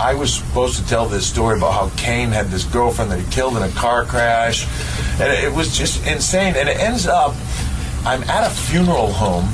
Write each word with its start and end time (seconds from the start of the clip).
I 0.00 0.14
was 0.14 0.34
supposed 0.34 0.76
to 0.82 0.86
tell 0.88 1.06
this 1.06 1.26
story 1.26 1.56
about 1.56 1.72
how 1.72 1.90
Kane 1.96 2.30
had 2.30 2.48
this 2.48 2.64
girlfriend 2.64 3.10
that 3.12 3.20
he 3.20 3.30
killed 3.30 3.56
in 3.56 3.62
a 3.62 3.68
car 3.70 4.04
crash, 4.04 4.66
and 5.20 5.32
it 5.32 5.52
was 5.52 5.76
just 5.76 6.04
insane. 6.06 6.54
And 6.56 6.68
it 6.68 6.78
ends 6.78 7.06
up, 7.06 7.34
I'm 8.04 8.22
at 8.24 8.46
a 8.46 8.50
funeral 8.50 9.12
home 9.12 9.48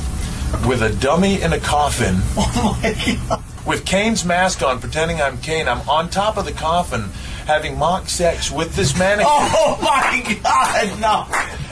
with 0.67 0.83
a 0.83 0.91
dummy 0.97 1.41
in 1.43 1.53
a 1.53 1.61
coffin. 1.61 2.17
Oh 2.37 2.79
my 2.83 3.17
god! 3.29 3.45
With 3.67 3.85
Kane's 3.85 4.25
mask 4.25 4.63
on, 4.63 4.81
pretending 4.81 5.21
I'm 5.21 5.37
Kane. 5.39 5.69
I'm 5.69 5.87
on 5.89 6.09
top 6.09 6.39
of 6.39 6.47
the 6.47 6.53
coffin, 6.53 7.11
having 7.47 7.79
mock 7.79 8.09
sex 8.09 8.51
with 8.51 8.75
this 8.75 8.99
mannequin. 8.99 9.27
Oh 9.31 9.79
my 9.83 10.39
god! 10.43 10.99
No! 11.01 11.23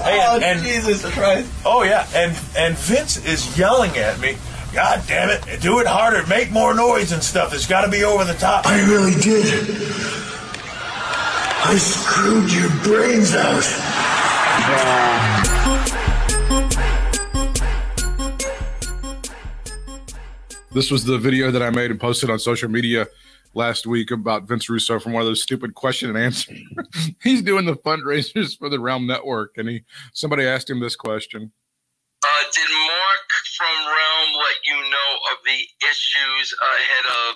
Hey, 0.04 0.20
oh 0.22 0.34
and- 0.36 0.44
and- 0.44 0.62
Jesus 0.62 1.02
Christ! 1.12 1.50
Oh 1.64 1.82
yeah, 1.82 2.06
and 2.14 2.38
and 2.56 2.76
Vince 2.76 3.16
is 3.24 3.58
yelling 3.58 3.96
at 3.96 4.20
me. 4.20 4.36
God 4.72 5.02
damn 5.06 5.30
it! 5.30 5.60
Do 5.60 5.80
it 5.80 5.86
harder, 5.86 6.26
make 6.26 6.50
more 6.50 6.74
noise 6.74 7.12
and 7.12 7.22
stuff. 7.22 7.54
It's 7.54 7.66
got 7.66 7.84
to 7.84 7.90
be 7.90 8.04
over 8.04 8.24
the 8.24 8.34
top. 8.34 8.66
I 8.66 8.80
really 8.88 9.14
did. 9.20 9.64
I 11.60 11.76
screwed 11.76 12.52
your 12.52 12.70
brains 12.82 13.34
out. 13.34 13.64
This 20.72 20.90
was 20.90 21.04
the 21.04 21.18
video 21.18 21.50
that 21.50 21.62
I 21.62 21.70
made 21.70 21.90
and 21.90 21.98
posted 21.98 22.30
on 22.30 22.38
social 22.38 22.68
media 22.68 23.06
last 23.54 23.86
week 23.86 24.10
about 24.10 24.44
Vince 24.44 24.68
Russo 24.68 25.00
from 25.00 25.12
one 25.12 25.22
of 25.22 25.26
those 25.26 25.42
stupid 25.42 25.74
question 25.74 26.08
and 26.10 26.18
answer. 26.18 26.54
He's 27.22 27.42
doing 27.42 27.64
the 27.64 27.74
fundraisers 27.74 28.56
for 28.56 28.68
the 28.68 28.78
Realm 28.78 29.06
Network, 29.06 29.56
and 29.56 29.68
he 29.68 29.84
somebody 30.12 30.44
asked 30.44 30.70
him 30.70 30.80
this 30.80 30.94
question. 30.94 31.52
Uh, 32.22 32.44
did 32.52 32.68
Mark 33.18 33.46
from 33.56 33.76
Realm 33.82 34.30
let 34.38 34.58
you 34.62 34.78
know 34.90 35.10
of 35.34 35.38
the 35.42 35.60
issues 35.82 36.54
ahead 36.54 37.06
of 37.26 37.34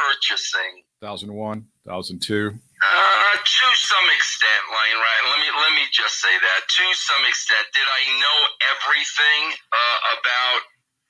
purchasing? 0.00 0.84
1001, 1.00 1.64
1002. 1.84 1.92
Uh, 1.92 3.36
to 3.36 3.66
some 3.76 4.08
extent, 4.16 4.62
Lane. 4.68 5.00
Right? 5.00 5.22
Let 5.28 5.38
me 5.44 5.48
let 5.52 5.72
me 5.76 5.84
just 5.92 6.20
say 6.20 6.32
that. 6.32 6.60
To 6.68 6.86
some 6.96 7.24
extent, 7.28 7.64
did 7.72 7.84
I 7.84 8.02
know 8.16 8.38
everything 8.72 9.42
uh, 9.72 9.98
about 10.20 10.60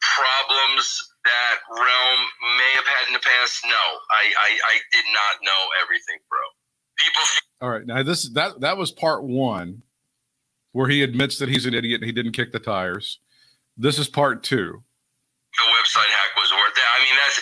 problems 0.02 0.86
that 1.26 1.54
Realm 1.70 2.20
may 2.58 2.72
have 2.82 2.88
had 2.90 3.04
in 3.10 3.14
the 3.14 3.22
past? 3.22 3.62
No, 3.66 3.84
I 4.10 4.24
I, 4.34 4.50
I 4.58 4.74
did 4.90 5.06
not 5.14 5.34
know 5.42 5.62
everything, 5.82 6.18
bro. 6.26 6.42
People 6.98 7.22
All 7.62 7.70
right, 7.70 7.86
now 7.86 8.02
this 8.02 8.30
that 8.34 8.60
that 8.62 8.78
was 8.78 8.90
part 8.90 9.22
one, 9.22 9.82
where 10.72 10.88
he 10.88 11.02
admits 11.02 11.38
that 11.38 11.48
he's 11.48 11.66
an 11.66 11.74
idiot 11.74 12.00
and 12.02 12.06
he 12.06 12.14
didn't 12.14 12.32
kick 12.32 12.50
the 12.50 12.62
tires. 12.62 13.18
This 13.80 13.98
is 13.98 14.08
part 14.08 14.42
two. 14.42 14.82
the 15.56 15.62
website 15.62 16.10
hack 16.10 16.36
was 16.36 16.50
worth 16.52 16.76
it. 16.76 16.88
I 16.96 17.02
mean, 17.04 17.16
that's 17.24 17.38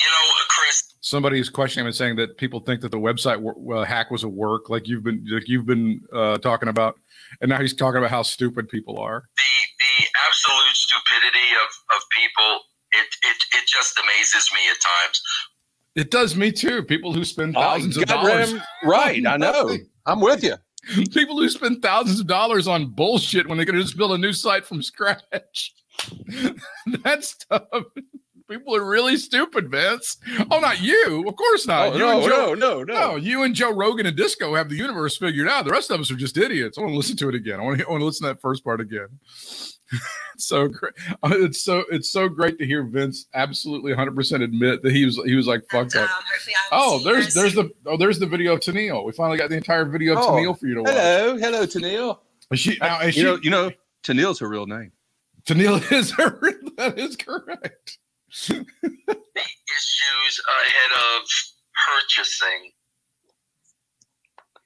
you 0.00 0.08
know, 0.08 0.32
Chris. 0.48 0.82
Somebody 1.00 1.38
is 1.38 1.48
questioning 1.50 1.86
and 1.86 1.94
saying 1.94 2.16
that 2.16 2.38
people 2.38 2.60
think 2.60 2.80
that 2.80 2.90
the 2.90 2.98
website 2.98 3.38
wor- 3.40 3.76
uh, 3.76 3.84
hack 3.84 4.10
was 4.10 4.22
a 4.24 4.28
work, 4.28 4.70
like 4.70 4.88
you've 4.88 5.04
been 5.04 5.24
like 5.30 5.48
you've 5.48 5.66
been 5.66 6.00
uh, 6.12 6.38
talking 6.38 6.68
about, 6.70 6.94
and 7.40 7.48
now 7.50 7.60
he's 7.60 7.74
talking 7.74 7.98
about 7.98 8.10
how 8.10 8.22
stupid 8.22 8.68
people 8.68 8.98
are. 8.98 9.24
the 9.36 9.42
the 10.00 10.06
absolute 10.28 10.74
stupidity 10.74 11.48
of, 11.62 11.96
of 11.96 12.02
people 12.18 12.60
it, 12.92 13.06
it 13.30 13.36
it 13.58 13.66
just 13.68 13.98
amazes 13.98 14.50
me 14.54 14.60
at 14.70 14.76
times. 15.04 15.22
It 15.94 16.10
does 16.10 16.34
me 16.36 16.52
too. 16.52 16.82
People 16.84 17.12
who 17.12 17.22
spend 17.24 17.54
Oh, 17.56 17.60
thousands 17.60 17.98
of 17.98 18.06
goddamn 18.06 18.46
dollars, 18.48 18.62
right. 18.84 19.26
I 19.26 19.36
know. 19.36 19.76
I'm 20.06 20.20
with 20.22 20.42
you. 20.42 20.54
people 21.12 21.36
who 21.38 21.48
spend 21.50 21.82
thousands 21.82 22.18
of 22.18 22.26
dollars 22.26 22.66
on 22.66 22.86
bullshit 22.90 23.46
when 23.46 23.58
they 23.58 23.64
could 23.66 23.74
just 23.74 23.96
build 23.98 24.12
a 24.12 24.18
new 24.18 24.32
site 24.32 24.64
from 24.64 24.82
scratch. 24.82 25.74
that 27.04 27.24
stuff. 27.24 27.62
People 28.48 28.76
are 28.76 28.84
really 28.84 29.16
stupid, 29.16 29.70
Vince. 29.70 30.18
Oh, 30.50 30.60
not 30.60 30.82
you. 30.82 31.24
Of 31.26 31.36
course 31.36 31.66
not. 31.66 31.88
Oh, 31.88 31.92
you 31.94 31.98
no, 32.00 32.10
and 32.18 32.22
Joe, 32.24 32.54
no, 32.54 32.54
no, 32.54 32.82
no. 32.84 32.94
No, 32.94 33.16
you 33.16 33.44
and 33.44 33.54
Joe 33.54 33.72
Rogan 33.72 34.04
and 34.04 34.16
Disco 34.16 34.54
have 34.54 34.68
the 34.68 34.76
universe 34.76 35.16
figured 35.16 35.48
out. 35.48 35.64
The 35.64 35.70
rest 35.70 35.90
of 35.90 36.00
us 36.00 36.10
are 36.10 36.16
just 36.16 36.36
idiots. 36.36 36.76
I 36.76 36.82
want 36.82 36.92
to 36.92 36.96
listen 36.96 37.16
to 37.18 37.28
it 37.30 37.34
again. 37.34 37.60
I 37.60 37.62
want 37.62 37.78
to, 37.78 37.86
I 37.86 37.90
want 37.90 38.02
to 38.02 38.04
listen 38.04 38.26
to 38.26 38.34
that 38.34 38.40
first 38.42 38.62
part 38.64 38.80
again. 38.80 39.08
It's 40.34 40.46
so 40.46 40.66
great. 40.68 40.94
It's 41.24 41.62
so 41.62 41.84
it's 41.90 42.10
so 42.10 42.26
great 42.26 42.58
to 42.58 42.64
hear 42.64 42.82
Vince 42.82 43.26
absolutely 43.34 43.92
100 43.92 44.16
percent 44.16 44.42
admit 44.42 44.82
that 44.82 44.90
he 44.90 45.04
was 45.04 45.16
he 45.26 45.34
was 45.36 45.46
like 45.46 45.60
fuck 45.70 45.82
Um, 45.94 46.06
that. 46.06 46.10
Oh, 46.72 46.98
there's 47.04 47.34
there's 47.34 47.52
the 47.54 47.70
oh 47.84 47.98
there's 47.98 48.18
the 48.18 48.26
video 48.26 48.54
of 48.54 48.60
Tennille. 48.60 49.04
We 49.04 49.12
finally 49.12 49.36
got 49.36 49.50
the 49.50 49.56
entire 49.56 49.84
video 49.84 50.14
of 50.14 50.20
Oh, 50.20 50.30
Tennille 50.30 50.58
for 50.58 50.66
you 50.66 50.76
to 50.76 50.82
watch. 50.84 50.92
Hello, 50.92 51.36
hello, 51.36 51.66
Tennille. 51.66 52.18
Is 52.50 52.60
she, 52.60 52.78
now, 52.80 53.00
is 53.00 53.14
You 53.14 53.20
she, 53.20 53.22
know, 53.24 53.38
you 53.42 53.50
know, 53.50 53.70
Tennille's 54.02 54.38
her 54.38 54.48
real 54.48 54.64
name. 54.66 54.92
Tennille 55.44 55.80
is 55.92 56.12
her. 56.12 56.40
That 56.76 56.98
is 56.98 57.16
correct. 57.16 57.98
The 58.32 58.64
issues 59.44 60.34
ahead 60.40 60.92
of 60.92 61.22
purchasing. 61.76 62.72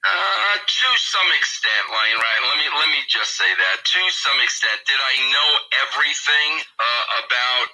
Uh, 0.07 0.55
to 0.63 0.89
some 0.95 1.27
extent, 1.35 1.83
Lane, 1.91 2.15
right? 2.15 2.41
Let 2.47 2.57
me 2.63 2.67
let 2.79 2.89
me 2.95 3.03
just 3.09 3.35
say 3.35 3.49
that. 3.49 3.77
To 3.83 4.01
some 4.15 4.39
extent, 4.39 4.79
did 4.87 4.95
I 4.95 5.15
know 5.27 5.49
everything 5.83 6.49
uh, 6.79 7.03
about 7.27 7.67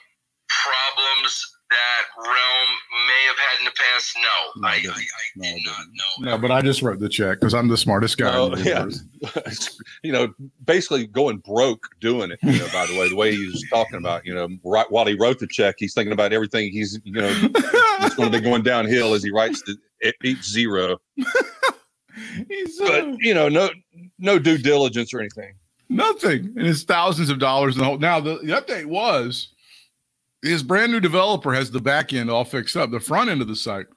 problems 0.50 1.53
that 1.74 2.04
Realm 2.18 2.70
may 3.08 3.24
have 3.28 3.40
had 3.40 3.60
in 3.60 3.66
the 3.66 3.72
past? 3.72 4.16
No, 4.16 4.62
No, 4.62 4.68
I 4.68 4.72
I, 4.72 4.76
I, 4.76 4.82
didn't. 4.82 4.96
I 4.96 5.02
No, 5.36 5.48
I 5.48 5.54
did 5.54 5.66
not 5.66 5.86
know. 5.94 6.32
No, 6.32 6.38
but 6.38 6.52
I 6.52 6.62
just 6.62 6.82
wrote 6.82 7.00
the 7.00 7.10
check 7.10 7.40
because 7.40 7.54
I'm 7.54 7.68
the 7.68 7.78
smartest 7.78 8.18
guy. 8.18 8.36
Oh, 8.36 8.54
in 8.54 8.64
the 8.64 9.02
yeah. 9.24 9.44
you 10.04 10.12
know, 10.12 10.34
basically 10.66 11.08
going 11.08 11.38
broke 11.38 11.88
doing 12.00 12.32
it. 12.32 12.40
You 12.44 12.60
know, 12.60 12.68
by 12.72 12.86
the 12.86 12.98
way, 12.98 13.10
the 13.10 13.16
way 13.16 13.36
he 13.36 13.46
was 13.46 13.66
talking 13.70 13.98
about, 13.98 14.26
you 14.26 14.34
know, 14.34 14.48
right 14.64 14.90
while 14.92 15.06
he 15.06 15.16
wrote 15.16 15.40
the 15.40 15.48
check, 15.48 15.76
he's 15.78 15.94
thinking 15.94 16.14
about 16.14 16.34
everything 16.34 16.72
he's, 16.72 17.00
you 17.04 17.14
know, 17.14 17.32
it's 17.56 18.16
going 18.16 18.32
to 18.32 18.38
be 18.38 18.44
going 18.44 18.64
downhill 18.64 19.14
as 19.14 19.24
he 19.24 19.32
writes 19.32 19.62
the, 19.64 19.78
each 20.24 20.44
zero. 20.44 20.98
He's 22.48 22.80
uh, 22.80 22.86
But 22.88 23.18
you 23.20 23.34
know, 23.34 23.50
no, 23.50 23.70
no 24.20 24.40
due 24.40 24.58
diligence 24.58 25.14
or 25.14 25.20
anything. 25.20 25.56
nothing, 25.90 26.54
and 26.56 26.68
it's 26.68 26.84
thousands 26.84 27.30
of 27.30 27.40
dollars 27.40 27.76
in 27.76 27.80
the 27.80 27.86
whole. 27.86 27.98
Now 27.98 28.20
the, 28.20 28.38
the 28.38 28.54
update 28.54 28.86
was 28.86 29.53
his 30.44 30.62
brand 30.62 30.92
new 30.92 31.00
developer 31.00 31.54
has 31.54 31.72
the 31.72 31.80
back 31.82 32.14
end 32.14 32.30
all 32.30 32.46
fixed 32.46 32.78
up. 32.78 32.92
The 32.92 33.00
front 33.00 33.30
end 33.32 33.42
of 33.42 33.48
the 33.48 33.56
site 33.56 33.88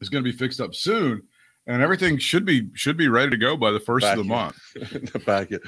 is 0.00 0.08
going 0.08 0.24
to 0.24 0.30
be 0.30 0.36
fixed 0.36 0.60
up 0.60 0.74
soon, 0.74 1.22
and 1.66 1.82
everything 1.82 2.16
should 2.18 2.44
be 2.46 2.68
should 2.74 2.96
be 2.96 3.08
ready 3.08 3.30
to 3.30 3.36
go 3.36 3.56
by 3.56 3.70
the 3.72 3.80
first 3.80 4.04
Back 4.04 4.16
of 4.18 4.26
the 4.26 4.34
end. 4.34 4.42
month. 4.42 4.56
The 5.12 5.18
back 5.18 5.50
end. 5.52 5.60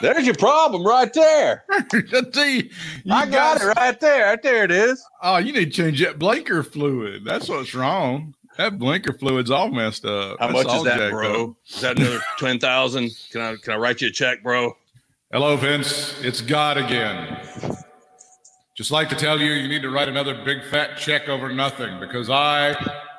There's 0.00 0.26
your 0.26 0.34
problem 0.34 0.84
right 0.84 1.12
there. 1.12 1.64
See, 2.34 2.70
you 3.04 3.12
I 3.14 3.26
got 3.26 3.58
guys- 3.58 3.62
it 3.62 3.76
right 3.76 4.00
there. 4.00 4.26
Right 4.26 4.42
there 4.42 4.64
it 4.64 4.70
is. 4.70 5.02
Oh, 5.22 5.36
you 5.38 5.52
need 5.52 5.66
to 5.66 5.70
change 5.70 6.02
that 6.02 6.18
blinker 6.18 6.62
fluid. 6.62 7.24
That's 7.24 7.48
what's 7.48 7.74
wrong. 7.74 8.34
That 8.58 8.78
blinker 8.78 9.14
fluid's 9.14 9.50
all 9.50 9.70
messed 9.70 10.04
up. 10.04 10.38
How 10.38 10.48
That's 10.52 10.64
much 10.66 10.76
is 10.76 10.82
that, 10.84 11.10
bro? 11.10 11.44
up. 11.50 11.56
Is 11.66 11.80
that 11.80 11.98
another 11.98 12.20
ten 12.38 12.58
thousand? 12.58 13.10
Can 13.30 13.40
I 13.40 13.56
can 13.62 13.72
I 13.74 13.76
write 13.76 14.00
you 14.02 14.08
a 14.08 14.10
check, 14.10 14.42
bro? 14.42 14.76
Hello, 15.30 15.56
Vince. 15.56 16.20
It's 16.22 16.40
God 16.42 16.76
again. 16.76 17.38
Just 18.82 18.90
like 18.90 19.08
to 19.10 19.14
tell 19.14 19.40
you, 19.40 19.52
you 19.52 19.68
need 19.68 19.82
to 19.82 19.90
write 19.90 20.08
another 20.08 20.34
big 20.44 20.64
fat 20.64 20.98
check 20.98 21.28
over 21.28 21.48
nothing 21.48 22.00
because 22.00 22.28
I 22.28 22.74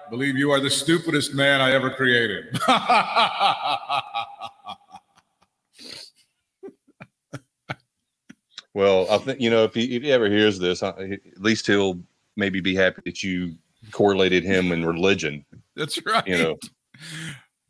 believe 0.09 0.35
you 0.35 0.51
are 0.51 0.59
the 0.59 0.69
stupidest 0.69 1.33
man 1.33 1.61
I 1.61 1.71
ever 1.71 1.89
created. 1.89 2.59
Well, 8.75 9.07
I 9.11 9.19
think 9.19 9.39
you 9.39 9.51
know 9.51 9.63
if 9.63 9.75
he 9.75 9.95
if 9.95 10.01
he 10.01 10.11
ever 10.11 10.27
hears 10.27 10.57
this, 10.57 10.81
I, 10.81 10.89
at 10.89 11.39
least 11.39 11.67
he'll 11.67 11.99
maybe 12.35 12.59
be 12.59 12.73
happy 12.73 13.03
that 13.05 13.21
you 13.21 13.55
correlated 13.91 14.43
him 14.43 14.71
in 14.71 14.83
religion. 14.83 15.45
That's 15.75 16.03
right. 16.03 16.27
You 16.27 16.37
know, 16.39 16.57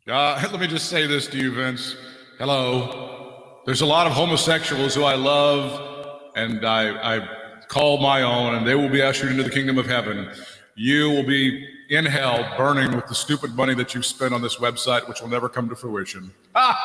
Uh, 0.08 0.48
let 0.50 0.58
me 0.58 0.66
just 0.66 0.88
say 0.88 1.06
this 1.06 1.26
to 1.26 1.36
you, 1.36 1.52
Vince. 1.52 1.94
Hello. 2.38 3.60
There's 3.66 3.82
a 3.82 3.86
lot 3.86 4.06
of 4.06 4.14
homosexuals 4.14 4.94
who 4.94 5.04
I 5.04 5.14
love 5.14 5.94
and 6.36 6.64
I, 6.64 7.16
I 7.16 7.43
call 7.74 7.98
my 7.98 8.22
own, 8.22 8.54
and 8.54 8.64
they 8.64 8.76
will 8.76 8.88
be 8.88 9.02
ushered 9.02 9.32
into 9.32 9.42
the 9.42 9.50
kingdom 9.50 9.78
of 9.78 9.86
heaven. 9.86 10.30
You 10.76 11.10
will 11.10 11.24
be 11.24 11.66
in 11.90 12.04
hell 12.04 12.54
burning 12.56 12.94
with 12.94 13.08
the 13.08 13.16
stupid 13.16 13.56
money 13.56 13.74
that 13.74 13.94
you've 13.94 14.06
spent 14.06 14.32
on 14.32 14.42
this 14.42 14.58
website, 14.58 15.08
which 15.08 15.20
will 15.20 15.28
never 15.28 15.48
come 15.48 15.68
to 15.68 15.74
fruition. 15.74 16.30
Let 16.54 16.76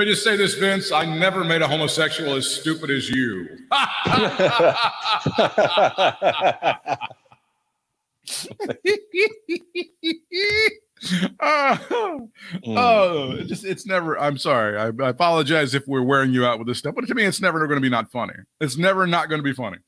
me 0.00 0.04
just 0.04 0.24
say 0.24 0.36
this, 0.36 0.54
Vince. 0.54 0.90
I 0.90 1.04
never 1.04 1.44
made 1.44 1.62
a 1.62 1.68
homosexual 1.68 2.34
as 2.34 2.48
stupid 2.48 2.90
as 2.90 3.08
you. 3.08 3.56
oh, 11.40 12.30
mm. 12.54 12.78
oh, 12.78 13.32
it 13.32 13.46
just 13.46 13.64
it's 13.64 13.86
never. 13.86 14.18
I'm 14.18 14.38
sorry. 14.38 14.78
I, 14.78 14.86
I 15.04 15.08
apologize 15.08 15.74
if 15.74 15.86
we're 15.86 16.02
wearing 16.02 16.32
you 16.32 16.44
out 16.44 16.58
with 16.58 16.68
this 16.68 16.78
stuff, 16.78 16.94
but 16.94 17.06
to 17.06 17.14
me, 17.14 17.24
it's 17.24 17.40
never 17.40 17.58
going 17.66 17.76
to 17.76 17.82
be 17.82 17.90
not 17.90 18.10
funny. 18.10 18.34
It's 18.60 18.76
never 18.76 19.06
not 19.06 19.28
going 19.28 19.38
to 19.38 19.44
be 19.44 19.52
funny. 19.52 19.78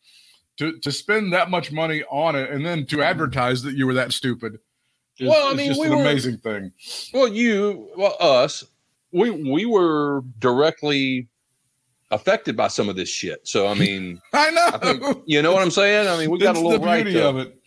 To 0.58 0.78
to 0.80 0.92
spend 0.92 1.32
that 1.32 1.50
much 1.50 1.70
money 1.72 2.02
on 2.10 2.34
it 2.34 2.50
and 2.50 2.64
then 2.64 2.86
to 2.86 2.96
mm. 2.98 3.04
advertise 3.04 3.62
that 3.62 3.74
you 3.74 3.86
were 3.86 3.94
that 3.94 4.12
stupid. 4.12 4.58
is- 5.18 5.28
Well, 5.28 5.52
I 5.52 5.54
mean, 5.54 5.68
just 5.68 5.80
we 5.80 5.86
an 5.86 5.96
were- 5.96 6.02
amazing 6.02 6.38
thing. 6.38 6.72
well, 7.12 7.28
you, 7.28 7.90
well, 7.96 8.16
us, 8.20 8.64
we 9.12 9.30
we 9.30 9.66
were 9.66 10.22
directly 10.38 11.28
affected 12.10 12.56
by 12.56 12.68
some 12.68 12.88
of 12.88 12.96
this 12.96 13.08
shit. 13.08 13.46
So 13.46 13.66
I 13.66 13.74
mean, 13.74 14.20
I 14.32 14.50
know. 14.50 14.70
I 14.72 14.78
think, 14.78 15.22
you 15.26 15.42
know 15.42 15.52
what 15.52 15.62
I'm 15.62 15.70
saying? 15.70 16.08
I 16.08 16.18
mean, 16.18 16.30
we 16.30 16.38
got 16.38 16.56
a 16.56 16.60
little 16.60 16.84
right 16.84 17.04
beauty 17.04 17.18
to, 17.20 17.28
of 17.28 17.36
it. 17.38 17.58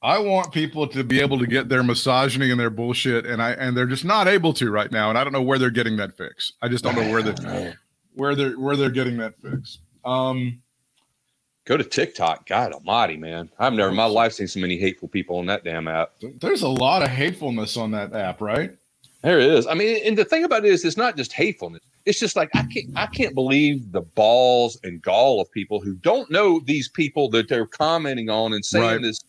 I 0.00 0.18
want 0.18 0.52
people 0.52 0.86
to 0.88 1.02
be 1.02 1.20
able 1.20 1.38
to 1.38 1.46
get 1.46 1.68
their 1.68 1.82
misogyny 1.82 2.50
and 2.50 2.60
their 2.60 2.70
bullshit, 2.70 3.26
and 3.26 3.42
I 3.42 3.52
and 3.52 3.76
they're 3.76 3.86
just 3.86 4.04
not 4.04 4.28
able 4.28 4.52
to 4.54 4.70
right 4.70 4.90
now. 4.92 5.08
And 5.08 5.18
I 5.18 5.24
don't 5.24 5.32
know 5.32 5.42
where 5.42 5.58
they're 5.58 5.70
getting 5.70 5.96
that 5.96 6.16
fix. 6.16 6.52
I 6.62 6.68
just 6.68 6.84
don't 6.84 6.94
know 6.94 7.10
where 7.10 7.22
they 7.22 7.74
where 8.14 8.34
they're 8.34 8.52
where 8.58 8.76
they're 8.76 8.90
getting 8.90 9.16
that 9.16 9.34
fix. 9.42 9.78
Um, 10.04 10.60
go 11.64 11.76
to 11.76 11.82
TikTok. 11.82 12.46
God 12.46 12.72
Almighty, 12.72 13.16
man! 13.16 13.50
I've 13.58 13.72
never 13.72 13.90
in 13.90 13.96
my 13.96 14.04
life 14.04 14.34
seen 14.34 14.46
so 14.46 14.60
many 14.60 14.78
hateful 14.78 15.08
people 15.08 15.38
on 15.38 15.46
that 15.46 15.64
damn 15.64 15.88
app. 15.88 16.12
there's 16.40 16.62
a 16.62 16.68
lot 16.68 17.02
of 17.02 17.08
hatefulness 17.08 17.76
on 17.76 17.90
that 17.90 18.12
app, 18.14 18.40
right? 18.40 18.70
There 19.22 19.40
it 19.40 19.50
is. 19.50 19.66
I 19.66 19.74
mean, 19.74 20.00
and 20.06 20.16
the 20.16 20.24
thing 20.24 20.44
about 20.44 20.64
it 20.64 20.70
is, 20.70 20.84
it's 20.84 20.96
not 20.96 21.16
just 21.16 21.32
hatefulness. 21.32 21.82
It's 22.06 22.20
just 22.20 22.36
like 22.36 22.50
I 22.54 22.62
can't, 22.62 22.86
I 22.94 23.06
can't 23.06 23.34
believe 23.34 23.90
the 23.90 24.02
balls 24.02 24.78
and 24.84 25.02
gall 25.02 25.40
of 25.42 25.50
people 25.50 25.80
who 25.80 25.94
don't 25.96 26.30
know 26.30 26.60
these 26.60 26.88
people 26.88 27.28
that 27.30 27.48
they're 27.48 27.66
commenting 27.66 28.30
on 28.30 28.52
and 28.52 28.64
saying 28.64 28.84
Right. 28.84 29.02
this 29.02 29.20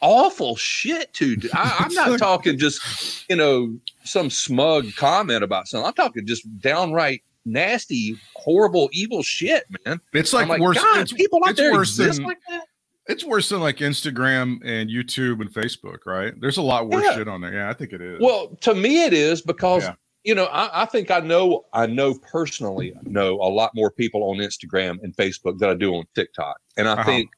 awful 0.00 0.56
shit 0.56 1.12
to. 1.14 1.36
I, 1.54 1.76
I'm 1.84 1.94
not 1.94 2.18
talking 2.18 2.58
just, 2.58 3.28
you 3.28 3.36
know, 3.36 3.76
some 4.04 4.30
smug 4.30 4.94
comment 4.96 5.42
about 5.44 5.68
something. 5.68 5.86
I'm 5.86 5.94
talking 5.94 6.26
just 6.26 6.46
downright 6.60 7.22
nasty, 7.44 8.16
horrible, 8.34 8.90
evil 8.92 9.22
shit, 9.22 9.64
man. 9.86 10.00
It's 10.12 10.32
like, 10.32 10.48
like, 10.48 10.60
worse. 10.60 10.76
God, 10.76 11.00
it's, 11.00 11.12
people 11.12 11.40
out 11.44 11.50
it's 11.50 11.60
there 11.60 11.72
worse 11.72 11.90
exist 11.98 12.18
than 12.18 12.26
like 12.26 12.38
that. 12.50 12.64
it's 13.06 13.24
worse 13.24 13.48
than 13.48 13.60
like 13.60 13.78
Instagram 13.78 14.58
and 14.64 14.90
YouTube 14.90 15.40
and 15.40 15.50
Facebook, 15.52 15.98
right? 16.04 16.34
There's 16.40 16.58
a 16.58 16.62
lot 16.62 16.88
worse 16.90 17.04
Yeah. 17.04 17.14
shit 17.16 17.28
on 17.28 17.40
there. 17.40 17.54
Yeah, 17.54 17.70
I 17.70 17.72
think 17.72 17.92
it 17.92 18.02
is. 18.02 18.20
Well, 18.20 18.48
to 18.62 18.74
me, 18.74 19.04
it 19.04 19.14
is 19.14 19.40
because 19.40 19.84
Yeah. 19.84 19.94
you 20.24 20.34
know 20.34 20.44
I, 20.46 20.82
I 20.82 20.84
think 20.84 21.10
I 21.10 21.20
know 21.20 21.64
I 21.72 21.86
know 21.86 22.14
personally 22.14 22.92
know 23.04 23.36
a 23.40 23.48
lot 23.48 23.74
more 23.74 23.90
people 23.90 24.24
on 24.24 24.36
Instagram 24.38 25.02
and 25.02 25.16
Facebook 25.16 25.58
than 25.58 25.70
I 25.70 25.74
do 25.74 25.94
on 25.94 26.04
TikTok, 26.14 26.58
and 26.76 26.86
I 26.86 26.92
Uh-huh. 26.92 27.04
think 27.04 27.30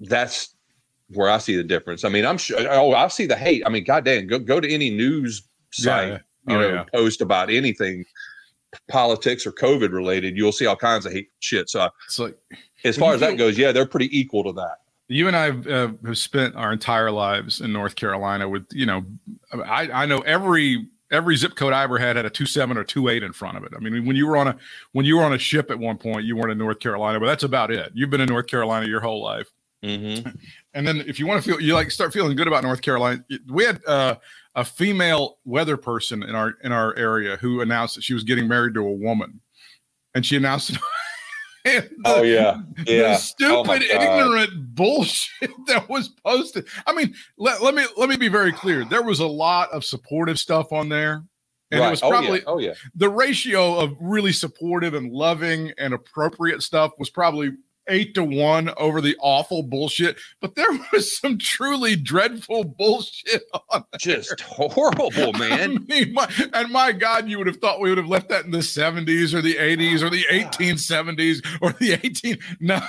that's 0.00 0.54
where 1.12 1.28
I 1.30 1.38
see 1.38 1.56
the 1.56 1.64
difference. 1.64 2.04
I 2.04 2.08
mean, 2.08 2.24
I'm 2.24 2.38
sure. 2.38 2.56
Oh, 2.70 2.92
I 2.94 3.08
see 3.08 3.26
the 3.26 3.36
hate. 3.36 3.62
I 3.66 3.68
mean, 3.68 3.84
goddamn, 3.84 4.26
go 4.26 4.38
go 4.38 4.60
to 4.60 4.68
any 4.72 4.90
news 4.90 5.42
site, 5.72 6.08
Yeah. 6.08 6.18
you 6.48 6.56
Oh, 6.56 6.60
know, 6.60 6.68
yeah. 6.74 6.84
post 6.94 7.20
about 7.20 7.50
anything 7.50 8.04
politics 8.88 9.46
or 9.46 9.52
COVID 9.52 9.92
related, 9.92 10.36
you'll 10.36 10.52
see 10.52 10.66
all 10.66 10.76
kinds 10.76 11.06
of 11.06 11.12
hate 11.12 11.30
shit. 11.40 11.68
So 11.70 11.88
it's 12.06 12.18
like 12.18 12.36
as 12.84 12.96
far 12.96 13.14
as 13.14 13.20
that 13.20 13.36
goes, 13.38 13.56
yeah, 13.56 13.72
they're 13.72 13.86
pretty 13.86 14.16
equal 14.18 14.42
to 14.44 14.52
that. 14.54 14.78
you 15.08 15.28
and 15.28 15.36
I 15.36 15.50
uh, 15.50 15.92
have 16.06 16.18
spent 16.18 16.56
our 16.56 16.72
entire 16.72 17.10
lives 17.10 17.60
in 17.60 17.72
North 17.72 17.94
Carolina 17.94 18.48
with, 18.48 18.66
you 18.72 18.86
know, 18.86 19.04
I, 19.52 19.90
I 19.92 20.06
know 20.06 20.18
every 20.20 20.88
every 21.12 21.36
zip 21.36 21.54
code 21.54 21.72
I 21.72 21.84
ever 21.84 21.98
had 21.98 22.16
had 22.16 22.24
a 22.24 22.30
two 22.30 22.46
seven 22.46 22.76
or 22.76 22.82
two 22.82 23.08
eight 23.08 23.22
in 23.22 23.32
front 23.32 23.56
of 23.56 23.62
it. 23.64 23.72
I 23.76 23.78
mean, 23.78 24.04
when 24.06 24.16
you 24.16 24.26
were 24.26 24.36
on 24.36 24.48
a 24.48 24.56
when 24.92 25.04
you 25.06 25.18
were 25.18 25.22
on 25.24 25.34
a 25.34 25.38
ship 25.38 25.70
at 25.70 25.78
one 25.78 25.96
point, 25.98 26.24
you 26.24 26.34
weren't 26.36 26.50
in 26.50 26.58
North 26.58 26.80
Carolina, 26.80 27.20
but 27.20 27.26
that's 27.26 27.44
about 27.44 27.70
it. 27.70 27.92
You've 27.94 28.10
been 28.10 28.20
in 28.22 28.28
North 28.28 28.46
Carolina 28.48 28.86
your 28.86 29.00
whole 29.00 29.22
life. 29.22 29.48
Mm-hmm. 29.84 30.30
And 30.74 30.86
then 30.86 31.04
if 31.06 31.20
you 31.20 31.26
want 31.26 31.42
to 31.42 31.48
feel 31.48 31.60
you 31.60 31.74
like 31.74 31.90
start 31.90 32.12
feeling 32.12 32.36
good 32.36 32.48
about 32.48 32.64
North 32.64 32.82
Carolina, 32.82 33.24
we 33.48 33.64
had 33.64 33.80
uh, 33.86 34.16
a 34.56 34.64
female 34.64 35.38
weather 35.44 35.76
person 35.76 36.22
in 36.24 36.34
our 36.34 36.54
in 36.62 36.72
our 36.72 36.94
area 36.96 37.36
who 37.36 37.60
announced 37.60 37.94
that 37.94 38.02
she 38.02 38.12
was 38.12 38.24
getting 38.24 38.48
married 38.48 38.74
to 38.74 38.80
a 38.80 38.92
woman, 38.92 39.40
and 40.14 40.26
she 40.26 40.36
announced 40.36 40.70
it. 40.70 40.78
and 41.64 41.84
the- 41.84 41.96
Oh 42.04 42.22
yeah, 42.22 42.58
yeah. 42.86 43.02
Oh, 43.02 43.64
my 43.64 43.78
stupid, 43.78 43.82
God. 43.92 44.02
ignorant 44.02 44.74
bullshit 44.74 45.50
that 45.68 45.88
was 45.88 46.08
posted. 46.08 46.66
I 46.86 46.92
mean, 46.92 47.14
let, 47.38 47.62
let 47.62 47.74
me 47.74 47.84
let 47.96 48.08
me 48.08 48.16
be 48.16 48.28
very 48.28 48.52
clear. 48.52 48.84
There 48.84 49.02
was 49.02 49.20
a 49.20 49.26
lot 49.26 49.70
of 49.70 49.84
supportive 49.84 50.38
stuff 50.38 50.72
on 50.72 50.88
there. 50.88 51.24
And 51.70 51.80
right. 51.80 51.88
it 51.88 51.90
was 51.90 52.02
oh, 52.02 52.10
probably 52.10 52.38
yeah. 52.40 52.44
oh 52.46 52.58
yeah. 52.58 52.74
the 52.94 53.08
ratio 53.08 53.78
of 53.78 53.96
really 54.00 54.32
supportive 54.32 54.94
and 54.94 55.10
loving 55.10 55.72
and 55.78 55.94
appropriate 55.94 56.62
stuff 56.62 56.92
was 56.98 57.10
probably 57.10 57.52
eight 57.88 58.14
to 58.14 58.24
one 58.24 58.70
over 58.76 59.00
the 59.00 59.16
awful 59.20 59.62
bullshit. 59.62 60.16
But 60.40 60.54
there 60.54 60.66
was 60.92 61.16
some 61.18 61.38
truly 61.38 61.96
dreadful 61.96 62.64
bullshit 62.64 63.42
on 63.70 63.84
there. 63.92 63.98
Just 63.98 64.40
horrible, 64.40 65.10
I 65.34 65.38
man. 65.38 65.86
mean, 65.88 66.12
my, 66.14 66.28
and 66.52 66.70
my 66.72 66.92
God, 66.92 67.28
you 67.28 67.38
would 67.38 67.46
have 67.46 67.58
thought 67.58 67.80
we 67.80 67.88
would 67.88 67.98
have 67.98 68.08
left 68.08 68.28
that 68.30 68.44
in 68.44 68.50
the 68.50 68.58
70s 68.58 69.34
or 69.34 69.42
the 69.42 69.54
80s 69.56 70.02
or 70.02 70.10
the 70.10 70.24
1870s 70.24 71.44
or 71.60 71.72
the 71.72 71.92
18. 72.04 72.38
No, 72.60 72.80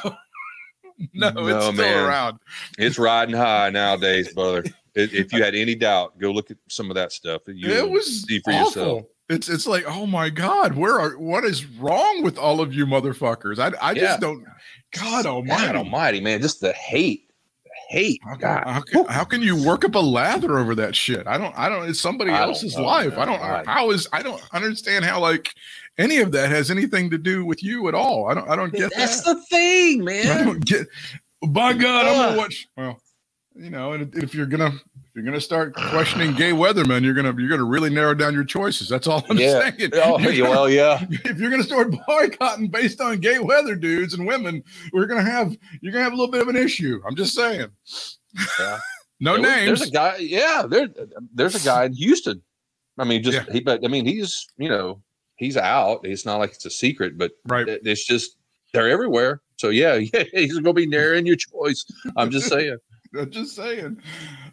no, 1.13 1.29
No, 1.31 1.47
it's 1.47 1.65
still 1.65 1.73
man. 1.73 2.05
around. 2.05 2.39
It's 2.77 2.97
riding 2.97 3.35
high 3.35 3.69
nowadays, 3.69 4.33
brother. 4.33 4.63
If 4.95 5.13
if 5.13 5.33
you 5.33 5.43
had 5.43 5.55
any 5.55 5.75
doubt, 5.75 6.17
go 6.19 6.31
look 6.31 6.51
at 6.51 6.57
some 6.69 6.89
of 6.89 6.95
that 6.95 7.11
stuff. 7.11 7.41
You 7.47 7.69
it 7.69 7.89
was 7.89 8.23
see 8.23 8.39
for 8.39 8.51
awful. 8.53 8.63
yourself. 8.65 9.03
It's 9.27 9.49
it's 9.49 9.67
like, 9.67 9.83
oh 9.87 10.05
my 10.05 10.29
God, 10.29 10.75
where 10.75 10.97
are 10.97 11.17
what 11.17 11.43
is 11.43 11.65
wrong 11.65 12.23
with 12.23 12.37
all 12.37 12.61
of 12.61 12.73
you 12.73 12.85
motherfuckers? 12.85 13.59
I 13.59 13.75
I 13.85 13.91
Yeah. 13.91 14.01
just 14.01 14.21
don't. 14.21 14.45
God 14.99 15.25
Almighty. 15.25 15.65
God 15.65 15.75
Almighty, 15.75 16.21
man! 16.21 16.41
Just 16.41 16.61
the 16.61 16.73
hate, 16.73 17.29
the 17.63 17.69
hate. 17.89 18.19
How 18.23 18.31
can, 18.31 18.39
God, 18.39 18.63
how, 18.65 18.81
can, 18.81 19.05
how 19.05 19.23
can 19.23 19.41
you 19.41 19.63
work 19.65 19.85
up 19.85 19.95
a 19.95 19.99
lather 19.99 20.57
over 20.57 20.75
that 20.75 20.95
shit? 20.95 21.27
I 21.27 21.37
don't. 21.37 21.57
I 21.57 21.69
don't. 21.69 21.87
It's 21.89 21.99
somebody 21.99 22.31
I 22.31 22.41
else's 22.41 22.77
life. 22.77 23.17
I 23.17 23.25
don't. 23.25 23.41
I- 23.41 23.63
How 23.65 23.91
is? 23.91 24.07
I 24.13 24.21
don't 24.23 24.41
understand 24.53 25.05
how 25.05 25.19
like 25.19 25.53
any 25.97 26.17
of 26.17 26.31
that 26.33 26.49
has 26.49 26.71
anything 26.71 27.09
to 27.11 27.17
do 27.17 27.45
with 27.45 27.63
you 27.63 27.87
at 27.87 27.95
all. 27.95 28.27
I 28.27 28.33
don't. 28.33 28.49
I 28.49 28.55
don't 28.55 28.71
get 28.71 28.91
that. 28.91 28.97
that's 28.97 29.23
that. 29.23 29.35
the 29.35 29.41
thing, 29.43 30.03
man. 30.03 30.27
I 30.27 30.43
don't 30.43 30.65
get. 30.65 30.87
By 31.47 31.73
God, 31.73 32.05
I'm 32.07 32.15
gonna 32.15 32.37
watch. 32.37 32.67
Well, 32.75 32.99
you 33.55 33.69
know, 33.69 33.93
and 33.93 34.13
if 34.15 34.33
you're 34.33 34.45
gonna 34.45 34.73
you're 35.15 35.23
gonna 35.23 35.39
start 35.41 35.73
questioning 35.73 36.33
gay 36.33 36.51
weathermen, 36.51 37.03
you're 37.03 37.13
gonna 37.13 37.33
you're 37.37 37.49
gonna 37.49 37.63
really 37.63 37.89
narrow 37.89 38.13
down 38.13 38.33
your 38.33 38.43
choices. 38.43 38.89
That's 38.89 39.07
all 39.07 39.25
I'm 39.29 39.37
Yeah. 39.37 39.71
saying. 39.77 39.91
Oh, 39.95 40.19
You're 40.19 40.33
gonna- 40.45 40.49
well, 40.49 40.69
yeah. 40.69 41.05
if 41.09 41.39
you're 41.39 41.49
gonna 41.49 41.63
start 41.63 41.91
boycotting 42.07 42.67
based 42.69 42.99
on 43.01 43.19
gay 43.19 43.39
weather 43.39 43.75
dudes 43.75 44.13
and 44.13 44.27
women, 44.27 44.63
we're 44.93 45.05
gonna 45.05 45.23
have 45.23 45.55
you're 45.81 45.93
gonna 45.93 46.03
have 46.03 46.13
a 46.13 46.15
little 46.15 46.31
bit 46.31 46.41
of 46.41 46.47
an 46.49 46.55
issue. 46.57 47.01
I'm 47.07 47.15
just 47.15 47.33
saying. 47.33 47.67
Yeah. 48.59 48.79
no 49.19 49.33
There 49.33 49.41
was- 49.41 49.49
names. 49.49 49.65
There's 49.79 49.89
a 49.89 49.91
guy. 49.93 50.17
Yeah, 50.17 50.63
there. 50.67 50.87
There's 51.33 51.55
a 51.55 51.65
guy 51.65 51.85
in 51.85 51.93
Houston. 51.93 52.41
I 52.97 53.03
mean, 53.05 53.23
just 53.23 53.37
Yeah. 53.47 53.53
he. 53.53 53.61
But 53.61 53.83
I 53.85 53.87
mean, 53.87 54.05
he's 54.05 54.47
you 54.57 54.69
know 54.69 55.01
he's 55.37 55.55
out. 55.57 56.01
It's 56.03 56.25
not 56.25 56.37
like 56.39 56.51
it's 56.51 56.65
a 56.65 56.69
secret, 56.69 57.17
but 57.17 57.31
right. 57.47 57.67
it- 57.67 57.81
it's 57.85 58.05
just 58.05 58.35
they're 58.73 58.89
everywhere. 58.89 59.41
So 59.57 59.69
yeah, 59.69 59.95
yeah, 60.13 60.23
he's 60.33 60.55
gonna 60.59 60.73
be 60.73 60.85
narrowing 60.87 61.25
your 61.25 61.37
choice. 61.37 61.85
I'm 62.17 62.31
just 62.31 62.49
saying. 62.49 62.77
I'm 63.17 63.31
just 63.31 63.55
saying. 63.55 64.01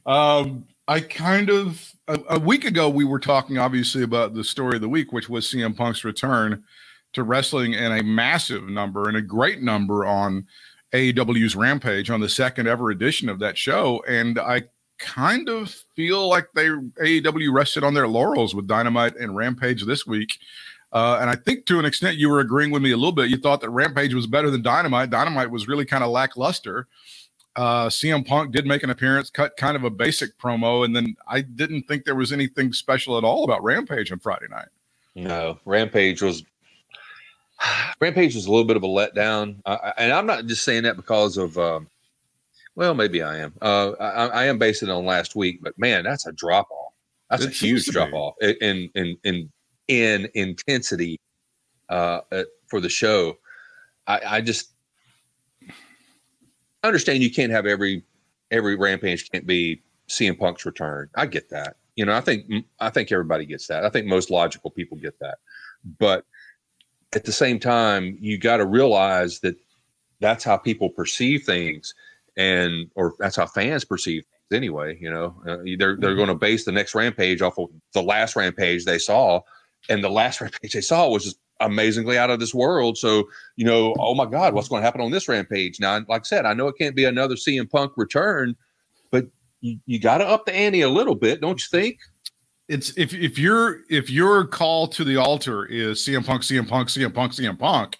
Um, 0.06 0.66
I 0.88 1.00
kind 1.00 1.48
of 1.48 1.92
a, 2.08 2.18
a 2.30 2.38
week 2.38 2.64
ago 2.64 2.88
we 2.88 3.04
were 3.04 3.20
talking 3.20 3.58
obviously 3.58 4.02
about 4.02 4.34
the 4.34 4.44
story 4.44 4.76
of 4.76 4.82
the 4.82 4.88
week, 4.88 5.12
which 5.12 5.28
was 5.28 5.46
CM 5.46 5.76
Punk's 5.76 6.04
return 6.04 6.64
to 7.12 7.22
wrestling 7.22 7.74
in 7.74 7.92
a 7.92 8.02
massive 8.02 8.64
number 8.64 9.08
and 9.08 9.16
a 9.16 9.22
great 9.22 9.62
number 9.62 10.04
on 10.04 10.46
AEW's 10.92 11.56
Rampage 11.56 12.10
on 12.10 12.20
the 12.20 12.28
second 12.28 12.68
ever 12.68 12.90
edition 12.90 13.28
of 13.28 13.38
that 13.38 13.56
show. 13.56 14.02
And 14.08 14.38
I 14.38 14.64
kind 14.98 15.48
of 15.48 15.70
feel 15.94 16.28
like 16.28 16.48
they 16.54 16.68
AEW 16.68 17.52
rested 17.52 17.84
on 17.84 17.94
their 17.94 18.08
laurels 18.08 18.54
with 18.54 18.66
Dynamite 18.66 19.16
and 19.16 19.36
Rampage 19.36 19.84
this 19.84 20.06
week. 20.06 20.38
Uh, 20.92 21.18
and 21.20 21.30
I 21.30 21.36
think 21.36 21.64
to 21.66 21.78
an 21.78 21.86
extent 21.86 22.18
you 22.18 22.28
were 22.28 22.40
agreeing 22.40 22.70
with 22.70 22.82
me 22.82 22.92
a 22.92 22.96
little 22.96 23.12
bit. 23.12 23.30
You 23.30 23.38
thought 23.38 23.62
that 23.62 23.70
Rampage 23.70 24.12
was 24.12 24.26
better 24.26 24.50
than 24.50 24.62
Dynamite. 24.62 25.10
Dynamite 25.10 25.50
was 25.50 25.68
really 25.68 25.86
kind 25.86 26.04
of 26.04 26.10
lackluster 26.10 26.86
uh 27.56 27.86
CM 27.86 28.26
Punk 28.26 28.52
did 28.52 28.66
make 28.66 28.82
an 28.82 28.90
appearance, 28.90 29.30
cut 29.30 29.56
kind 29.56 29.76
of 29.76 29.84
a 29.84 29.90
basic 29.90 30.38
promo, 30.38 30.84
and 30.84 30.94
then 30.94 31.16
I 31.26 31.42
didn't 31.42 31.84
think 31.84 32.04
there 32.04 32.14
was 32.14 32.32
anything 32.32 32.72
special 32.72 33.18
at 33.18 33.24
all 33.24 33.44
about 33.44 33.62
Rampage 33.62 34.10
on 34.12 34.18
Friday 34.18 34.46
night. 34.50 34.68
No, 35.14 35.58
Rampage 35.64 36.22
was 36.22 36.44
Rampage 38.00 38.34
was 38.34 38.46
a 38.46 38.50
little 38.50 38.66
bit 38.66 38.76
of 38.76 38.82
a 38.82 38.88
letdown, 38.88 39.56
uh, 39.66 39.92
and 39.96 40.12
I'm 40.12 40.26
not 40.26 40.46
just 40.46 40.64
saying 40.64 40.84
that 40.84 40.96
because 40.96 41.36
of. 41.36 41.56
Um, 41.58 41.88
well, 42.74 42.94
maybe 42.94 43.22
I 43.22 43.36
am. 43.36 43.52
Uh, 43.60 43.92
I, 44.00 44.26
I 44.28 44.44
am 44.44 44.58
basing 44.58 44.88
it 44.88 44.92
on 44.92 45.04
last 45.04 45.36
week, 45.36 45.60
but 45.62 45.78
man, 45.78 46.04
that's 46.04 46.26
a 46.26 46.32
drop 46.32 46.70
off. 46.70 46.92
That's 47.28 47.44
a 47.44 47.50
huge 47.50 47.86
drop 47.86 48.12
off 48.12 48.34
in 48.40 48.90
in 48.94 49.16
in 49.24 49.52
in 49.88 50.28
intensity 50.34 51.20
uh, 51.88 52.20
uh, 52.30 52.44
for 52.66 52.80
the 52.80 52.88
show. 52.88 53.38
I, 54.06 54.20
I 54.26 54.40
just 54.40 54.71
I 56.82 56.88
understand 56.88 57.22
you 57.22 57.30
can't 57.30 57.52
have 57.52 57.66
every 57.66 58.04
every 58.50 58.76
rampage 58.76 59.30
can't 59.30 59.46
be 59.46 59.82
CM 60.08 60.38
Punk's 60.38 60.66
return. 60.66 61.08
I 61.14 61.26
get 61.26 61.48
that. 61.50 61.76
You 61.96 62.06
know, 62.06 62.14
I 62.14 62.20
think 62.20 62.46
I 62.80 62.90
think 62.90 63.12
everybody 63.12 63.46
gets 63.46 63.66
that. 63.68 63.84
I 63.84 63.90
think 63.90 64.06
most 64.06 64.30
logical 64.30 64.70
people 64.70 64.96
get 64.96 65.18
that. 65.20 65.38
But 65.98 66.24
at 67.14 67.24
the 67.24 67.32
same 67.32 67.58
time, 67.58 68.16
you 68.20 68.38
got 68.38 68.58
to 68.58 68.66
realize 68.66 69.40
that 69.40 69.56
that's 70.20 70.44
how 70.44 70.56
people 70.56 70.88
perceive 70.88 71.44
things, 71.44 71.94
and 72.36 72.90
or 72.94 73.14
that's 73.18 73.36
how 73.36 73.46
fans 73.46 73.84
perceive 73.84 74.24
things 74.24 74.58
anyway. 74.58 74.98
You 75.00 75.10
know, 75.10 75.42
uh, 75.46 75.58
they're 75.78 75.96
they're 75.96 76.14
going 76.14 76.28
to 76.28 76.34
base 76.34 76.64
the 76.64 76.72
next 76.72 76.94
rampage 76.94 77.42
off 77.42 77.58
of 77.58 77.68
the 77.92 78.02
last 78.02 78.36
rampage 78.36 78.84
they 78.84 78.98
saw, 78.98 79.40
and 79.88 80.02
the 80.02 80.10
last 80.10 80.40
rampage 80.40 80.72
they 80.72 80.80
saw 80.80 81.08
was 81.08 81.24
just 81.24 81.38
amazingly 81.66 82.18
out 82.18 82.30
of 82.30 82.40
this 82.40 82.54
world. 82.54 82.98
So 82.98 83.28
you 83.56 83.64
know, 83.64 83.94
oh 83.98 84.14
my 84.14 84.26
God, 84.26 84.54
what's 84.54 84.68
going 84.68 84.80
to 84.80 84.84
happen 84.84 85.00
on 85.00 85.10
this 85.10 85.28
rampage? 85.28 85.80
Now, 85.80 86.00
like 86.08 86.22
I 86.22 86.24
said, 86.24 86.46
I 86.46 86.54
know 86.54 86.68
it 86.68 86.78
can't 86.78 86.96
be 86.96 87.04
another 87.04 87.34
CM 87.34 87.70
Punk 87.70 87.92
return, 87.96 88.56
but 89.10 89.26
you, 89.60 89.78
you 89.86 90.00
got 90.00 90.18
to 90.18 90.26
up 90.26 90.46
the 90.46 90.54
ante 90.54 90.82
a 90.82 90.88
little 90.88 91.14
bit, 91.14 91.40
don't 91.40 91.60
you 91.60 91.68
think? 91.70 91.98
it's 92.72 92.96
if 92.96 93.12
if 93.12 93.38
your 93.38 93.80
if 93.90 94.08
your 94.08 94.46
call 94.46 94.88
to 94.88 95.04
the 95.04 95.16
altar 95.16 95.66
is 95.66 95.98
CM 95.98 96.24
Punk, 96.24 96.42
CM 96.42 96.66
Punk, 96.66 96.88
CM 96.88 97.12
Punk, 97.12 97.32
CM 97.32 97.58
Punk, 97.58 97.98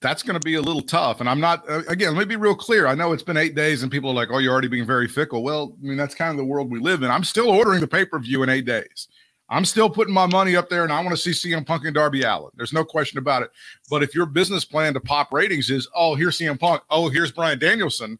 that's 0.00 0.22
going 0.22 0.40
to 0.40 0.44
be 0.44 0.54
a 0.54 0.62
little 0.62 0.82
tough. 0.82 1.20
And 1.20 1.28
I'm 1.28 1.40
not 1.40 1.68
uh, 1.68 1.82
again. 1.88 2.14
Let 2.14 2.28
me 2.28 2.34
be 2.34 2.36
real 2.36 2.54
clear. 2.54 2.86
I 2.86 2.94
know 2.94 3.12
it's 3.12 3.22
been 3.22 3.36
eight 3.36 3.54
days, 3.54 3.82
and 3.82 3.92
people 3.92 4.10
are 4.10 4.14
like, 4.14 4.28
"Oh, 4.30 4.38
you're 4.38 4.52
already 4.52 4.68
being 4.68 4.86
very 4.86 5.06
fickle." 5.08 5.42
Well, 5.42 5.76
I 5.82 5.86
mean 5.86 5.98
that's 5.98 6.14
kind 6.14 6.30
of 6.30 6.38
the 6.38 6.44
world 6.44 6.70
we 6.70 6.80
live 6.80 7.02
in. 7.02 7.10
I'm 7.10 7.24
still 7.24 7.50
ordering 7.50 7.80
the 7.80 7.88
pay 7.88 8.04
per 8.04 8.18
view 8.18 8.42
in 8.42 8.48
eight 8.48 8.64
days. 8.64 9.08
I'm 9.52 9.66
still 9.66 9.90
putting 9.90 10.14
my 10.14 10.24
money 10.24 10.56
up 10.56 10.70
there, 10.70 10.82
and 10.82 10.90
I 10.90 10.98
want 11.00 11.10
to 11.10 11.16
see 11.16 11.30
CM 11.30 11.66
Punk 11.66 11.84
and 11.84 11.94
Darby 11.94 12.22
Allin. 12.22 12.50
There's 12.56 12.72
no 12.72 12.86
question 12.86 13.18
about 13.18 13.42
it. 13.42 13.50
But 13.90 14.02
if 14.02 14.14
your 14.14 14.24
business 14.24 14.64
plan 14.64 14.94
to 14.94 15.00
pop 15.00 15.30
ratings 15.30 15.68
is, 15.68 15.86
oh, 15.94 16.14
here's 16.14 16.38
CM 16.38 16.58
Punk, 16.58 16.82
oh, 16.88 17.10
here's 17.10 17.30
Bryan 17.30 17.58
Danielson, 17.58 18.18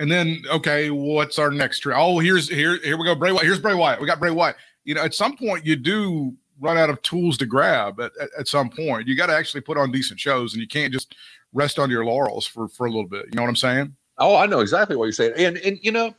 and 0.00 0.10
then 0.10 0.42
okay, 0.50 0.90
what's 0.90 1.38
our 1.38 1.52
next 1.52 1.80
trip? 1.80 1.96
Oh, 1.96 2.18
here's 2.18 2.48
here 2.48 2.78
here 2.82 2.98
we 2.98 3.04
go, 3.04 3.14
Bray 3.14 3.30
Wyatt. 3.30 3.44
Here's 3.44 3.60
Bray 3.60 3.74
Wyatt. 3.74 4.00
We 4.00 4.06
got 4.06 4.18
Bray 4.18 4.32
Wyatt. 4.32 4.56
You 4.82 4.94
know, 4.94 5.04
at 5.04 5.14
some 5.14 5.36
point 5.36 5.64
you 5.64 5.76
do 5.76 6.34
run 6.58 6.76
out 6.76 6.90
of 6.90 7.00
tools 7.02 7.38
to 7.38 7.46
grab. 7.46 8.00
At, 8.00 8.10
at, 8.20 8.30
at 8.40 8.48
some 8.48 8.70
point, 8.70 9.06
you 9.06 9.16
got 9.16 9.26
to 9.26 9.34
actually 9.34 9.60
put 9.60 9.78
on 9.78 9.92
decent 9.92 10.18
shows, 10.18 10.52
and 10.52 10.60
you 10.60 10.66
can't 10.66 10.92
just 10.92 11.14
rest 11.52 11.78
on 11.78 11.90
your 11.90 12.04
laurels 12.04 12.44
for 12.44 12.66
for 12.66 12.86
a 12.86 12.90
little 12.90 13.06
bit. 13.06 13.26
You 13.26 13.36
know 13.36 13.42
what 13.42 13.48
I'm 13.48 13.56
saying? 13.56 13.94
Oh, 14.18 14.34
I 14.34 14.46
know 14.46 14.60
exactly 14.60 14.96
what 14.96 15.04
you're 15.04 15.12
saying. 15.12 15.34
And 15.36 15.58
and 15.58 15.78
you 15.80 15.92
know, 15.92 16.12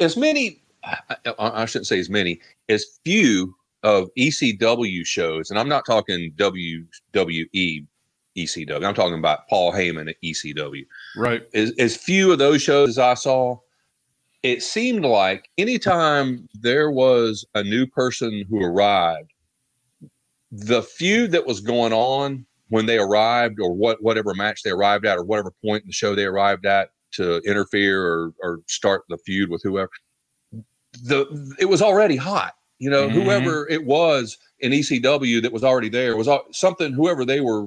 as 0.00 0.16
many, 0.16 0.62
I, 0.82 1.16
I 1.38 1.64
shouldn't 1.66 1.86
say 1.86 2.00
as 2.00 2.10
many, 2.10 2.40
as 2.68 2.98
few 3.04 3.54
of 3.82 4.08
ECW 4.18 5.06
shows, 5.06 5.50
and 5.50 5.58
I'm 5.58 5.68
not 5.68 5.86
talking 5.86 6.32
WWE 6.36 7.86
ECW. 8.36 8.84
I'm 8.84 8.94
talking 8.94 9.18
about 9.18 9.48
Paul 9.48 9.72
Heyman 9.72 10.08
at 10.08 10.16
ECW. 10.22 10.86
Right. 11.16 11.42
As, 11.54 11.72
as 11.78 11.96
few 11.96 12.32
of 12.32 12.38
those 12.38 12.62
shows 12.62 12.90
as 12.90 12.98
I 12.98 13.14
saw, 13.14 13.58
it 14.42 14.62
seemed 14.62 15.04
like 15.04 15.48
anytime 15.58 16.48
there 16.54 16.90
was 16.90 17.44
a 17.54 17.62
new 17.62 17.86
person 17.86 18.44
who 18.48 18.62
arrived, 18.62 19.32
the 20.50 20.82
feud 20.82 21.32
that 21.32 21.46
was 21.46 21.60
going 21.60 21.92
on 21.92 22.46
when 22.68 22.86
they 22.86 22.98
arrived, 22.98 23.58
or 23.60 23.72
what 23.72 24.02
whatever 24.02 24.34
match 24.34 24.62
they 24.62 24.70
arrived 24.70 25.06
at, 25.06 25.18
or 25.18 25.24
whatever 25.24 25.52
point 25.64 25.82
in 25.82 25.88
the 25.88 25.92
show 25.92 26.14
they 26.14 26.24
arrived 26.24 26.66
at 26.66 26.90
to 27.12 27.38
interfere 27.38 28.06
or, 28.06 28.32
or 28.42 28.60
start 28.66 29.02
the 29.08 29.18
feud 29.18 29.50
with 29.50 29.62
whoever, 29.62 29.90
the 31.02 31.54
it 31.58 31.64
was 31.64 31.82
already 31.82 32.16
hot. 32.16 32.54
You 32.78 32.90
know, 32.90 33.08
Mhm. 33.08 33.12
whoever 33.12 33.68
it 33.68 33.84
was 33.84 34.38
in 34.60 34.72
ECW 34.72 35.40
that 35.42 35.52
was 35.52 35.64
already 35.64 35.88
there 35.88 36.16
was 36.16 36.28
something. 36.52 36.92
Whoever 36.92 37.24
they 37.24 37.40
were 37.40 37.66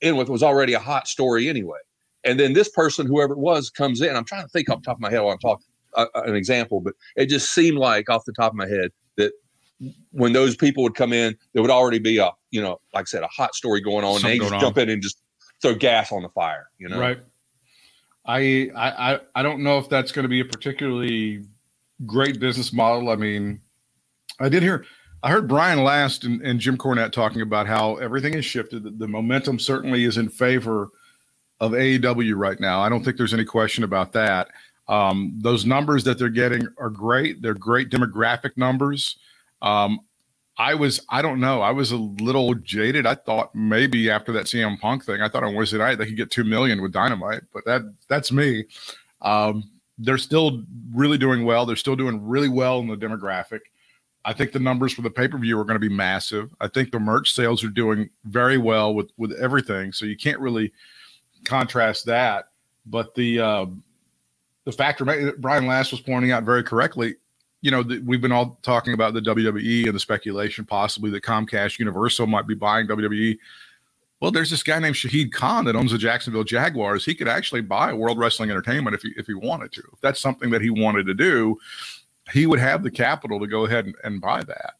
in 0.00 0.16
with 0.16 0.28
was 0.28 0.42
already 0.42 0.72
a 0.74 0.78
hot 0.78 1.08
story 1.08 1.48
anyway. 1.48 1.78
And 2.24 2.38
then 2.38 2.52
this 2.52 2.68
person, 2.68 3.06
whoever 3.06 3.32
it 3.34 3.38
was, 3.38 3.70
comes 3.70 4.00
in. 4.00 4.14
I'm 4.14 4.24
trying 4.24 4.42
to 4.42 4.48
think 4.48 4.68
off 4.70 4.78
the 4.80 4.84
top 4.86 4.96
of 4.96 5.00
my 5.00 5.10
head 5.10 5.20
while 5.20 5.32
I'm 5.32 5.38
talking 5.38 5.66
uh, 5.94 6.06
uh, 6.14 6.22
an 6.22 6.34
example, 6.36 6.80
but 6.80 6.94
it 7.16 7.26
just 7.26 7.52
seemed 7.52 7.76
like 7.78 8.08
off 8.08 8.24
the 8.24 8.32
top 8.32 8.52
of 8.52 8.56
my 8.56 8.66
head 8.68 8.90
that 9.16 9.32
when 10.12 10.32
those 10.32 10.56
people 10.56 10.82
would 10.84 10.94
come 10.94 11.12
in, 11.12 11.36
there 11.52 11.60
would 11.62 11.70
already 11.70 11.98
be 11.98 12.18
a, 12.18 12.30
you 12.50 12.62
know, 12.62 12.80
like 12.94 13.02
I 13.02 13.06
said, 13.06 13.22
a 13.24 13.28
hot 13.28 13.54
story 13.56 13.80
going 13.80 14.04
on. 14.04 14.12
and 14.12 14.20
Something 14.20 14.38
they 14.38 14.48
just 14.48 14.60
jump 14.60 14.78
in 14.78 14.88
and 14.88 15.02
just 15.02 15.18
throw 15.60 15.74
gas 15.74 16.12
on 16.12 16.22
the 16.22 16.28
fire, 16.28 16.68
you 16.78 16.88
know? 16.88 16.98
Right. 17.00 17.18
I 18.24 18.70
I- 18.76 19.20
I 19.34 19.42
don't 19.42 19.62
know 19.64 19.78
if 19.78 19.88
that's 19.88 20.12
going 20.12 20.22
to 20.24 20.28
be 20.28 20.40
a 20.40 20.44
particularly 20.44 21.44
great 22.06 22.38
business 22.38 22.72
model. 22.72 23.08
I 23.10 23.16
mean, 23.16 23.60
I 24.42 24.48
did 24.48 24.62
hear 24.62 24.84
I 25.22 25.30
heard 25.30 25.46
Brian 25.46 25.84
Last 25.84 26.24
and, 26.24 26.42
and 26.42 26.58
Jim 26.58 26.76
Cornette 26.76 27.12
talking 27.12 27.42
about 27.42 27.66
how 27.66 27.96
everything 27.96 28.32
has 28.32 28.44
shifted. 28.44 28.82
The, 28.82 28.90
the 28.90 29.06
momentum 29.06 29.58
certainly 29.58 30.04
is 30.04 30.18
in 30.18 30.28
favor 30.28 30.88
of 31.60 31.72
AEW 31.72 32.36
right 32.36 32.58
now. 32.58 32.80
I 32.80 32.88
don't 32.88 33.04
think 33.04 33.16
there's 33.16 33.34
any 33.34 33.44
question 33.44 33.84
about 33.84 34.12
that. 34.14 34.48
Um, 34.88 35.32
those 35.40 35.64
numbers 35.64 36.02
that 36.04 36.18
they're 36.18 36.28
getting 36.28 36.66
are 36.76 36.90
great. 36.90 37.40
They're 37.40 37.54
great 37.54 37.88
demographic 37.88 38.56
numbers. 38.56 39.16
Um, 39.62 40.00
I 40.58 40.74
was, 40.74 41.00
I 41.08 41.22
don't 41.22 41.40
know, 41.40 41.62
I 41.62 41.70
was 41.70 41.92
a 41.92 41.96
little 41.96 42.54
jaded. 42.54 43.06
I 43.06 43.14
thought 43.14 43.54
maybe 43.54 44.10
after 44.10 44.32
that 44.32 44.46
CM 44.46 44.78
Punk 44.80 45.04
thing, 45.04 45.22
I 45.22 45.28
thought 45.28 45.44
on 45.44 45.54
Wednesday 45.54 45.78
night 45.78 45.96
they 45.96 46.06
could 46.06 46.16
get 46.16 46.30
two 46.30 46.44
million 46.44 46.82
with 46.82 46.92
Dynamite, 46.92 47.42
but 47.54 47.64
that 47.64 47.82
that's 48.08 48.32
me. 48.32 48.64
Um, 49.22 49.70
they're 49.98 50.18
still 50.18 50.62
really 50.92 51.16
doing 51.16 51.44
well. 51.44 51.64
They're 51.64 51.76
still 51.76 51.96
doing 51.96 52.26
really 52.26 52.48
well 52.48 52.80
in 52.80 52.88
the 52.88 52.96
demographic. 52.96 53.60
I 54.24 54.32
think 54.32 54.52
the 54.52 54.60
numbers 54.60 54.92
for 54.92 55.02
the 55.02 55.10
pay 55.10 55.28
per 55.28 55.38
view 55.38 55.58
are 55.58 55.64
going 55.64 55.80
to 55.80 55.88
be 55.88 55.94
massive. 55.94 56.54
I 56.60 56.68
think 56.68 56.92
the 56.92 57.00
merch 57.00 57.34
sales 57.34 57.64
are 57.64 57.68
doing 57.68 58.10
very 58.24 58.58
well 58.58 58.94
with 58.94 59.10
with 59.16 59.32
everything. 59.32 59.92
So 59.92 60.06
you 60.06 60.16
can't 60.16 60.40
really 60.40 60.72
contrast 61.44 62.06
that. 62.06 62.48
But 62.86 63.14
the 63.14 63.40
uh, 63.40 63.66
the 64.64 64.72
factor 64.72 65.04
Brian 65.38 65.66
Last 65.66 65.90
was 65.90 66.00
pointing 66.00 66.30
out 66.30 66.44
very 66.44 66.62
correctly. 66.62 67.16
You 67.60 67.70
know, 67.70 67.82
the, 67.82 68.00
we've 68.00 68.20
been 68.20 68.32
all 68.32 68.58
talking 68.62 68.94
about 68.94 69.14
the 69.14 69.20
WWE 69.20 69.86
and 69.86 69.94
the 69.94 70.00
speculation 70.00 70.64
possibly 70.64 71.10
that 71.10 71.22
Comcast 71.22 71.78
Universal 71.78 72.26
might 72.26 72.46
be 72.46 72.54
buying 72.54 72.88
WWE. 72.88 73.38
Well, 74.20 74.30
there's 74.30 74.50
this 74.50 74.62
guy 74.62 74.78
named 74.78 74.94
Shahid 74.94 75.32
Khan 75.32 75.64
that 75.64 75.74
owns 75.74 75.90
the 75.90 75.98
Jacksonville 75.98 76.44
Jaguars. 76.44 77.04
He 77.04 77.14
could 77.14 77.26
actually 77.26 77.60
buy 77.60 77.92
World 77.92 78.18
Wrestling 78.18 78.50
Entertainment 78.50 78.94
if 78.94 79.02
he 79.02 79.12
if 79.16 79.26
he 79.26 79.34
wanted 79.34 79.72
to. 79.72 79.82
If 79.92 80.00
that's 80.00 80.20
something 80.20 80.50
that 80.50 80.62
he 80.62 80.70
wanted 80.70 81.06
to 81.06 81.14
do, 81.14 81.58
he 82.32 82.46
would 82.46 82.58
have 82.58 82.82
the 82.82 82.90
capital 82.90 83.40
to 83.40 83.46
go 83.46 83.64
ahead 83.64 83.86
and, 83.86 83.94
and 84.04 84.20
buy 84.20 84.42
that. 84.44 84.74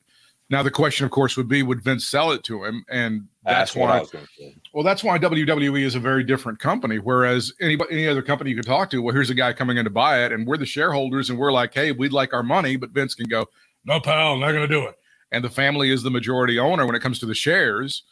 Now 0.50 0.62
the 0.62 0.70
question, 0.70 1.06
of 1.06 1.10
course, 1.10 1.36
would 1.36 1.48
be 1.48 1.62
would 1.62 1.82
Vince 1.82 2.06
sell 2.06 2.30
it 2.30 2.44
to 2.44 2.62
him? 2.62 2.84
And 2.90 3.26
that's, 3.42 3.72
That's, 3.72 3.76
why 3.76 4.00
was 4.00 4.10
going 4.10 4.26
to 4.26 4.30
say. 4.38 4.56
well, 4.74 4.84
that's 4.84 5.02
why 5.02 5.18
WWE 5.18 5.82
is 5.82 5.94
a 5.94 6.00
very 6.00 6.22
different 6.22 6.58
company. 6.58 6.98
Whereas 6.98 7.52
any 7.60 7.78
any 7.90 8.06
other 8.06 8.20
company 8.20 8.50
you 8.50 8.56
could 8.56 8.66
talk 8.66 8.90
to, 8.90 9.00
well, 9.00 9.14
here's 9.14 9.30
a 9.30 9.34
guy 9.34 9.54
coming 9.54 9.78
in 9.78 9.84
to 9.84 9.90
buy 9.90 10.24
it, 10.24 10.30
and 10.30 10.46
we're 10.46 10.58
the 10.58 10.66
shareholders, 10.66 11.30
and 11.30 11.38
we're 11.38 11.52
like, 11.52 11.72
hey, 11.72 11.92
we'd 11.92 12.12
like 12.12 12.34
our 12.34 12.42
money, 12.42 12.76
but 12.76 12.90
Vince 12.90 13.14
can 13.14 13.28
go, 13.28 13.46
no, 13.84 13.98
pal, 13.98 14.36
not 14.36 14.52
going 14.52 14.68
to 14.68 14.72
do 14.72 14.86
it. 14.86 14.94
And 15.32 15.42
the 15.42 15.50
family 15.50 15.90
is 15.90 16.02
the 16.02 16.10
majority 16.10 16.58
owner 16.58 16.84
when 16.84 16.94
it 16.94 17.00
comes 17.00 17.18
to 17.20 17.26
the 17.26 17.34
shares. 17.34 18.02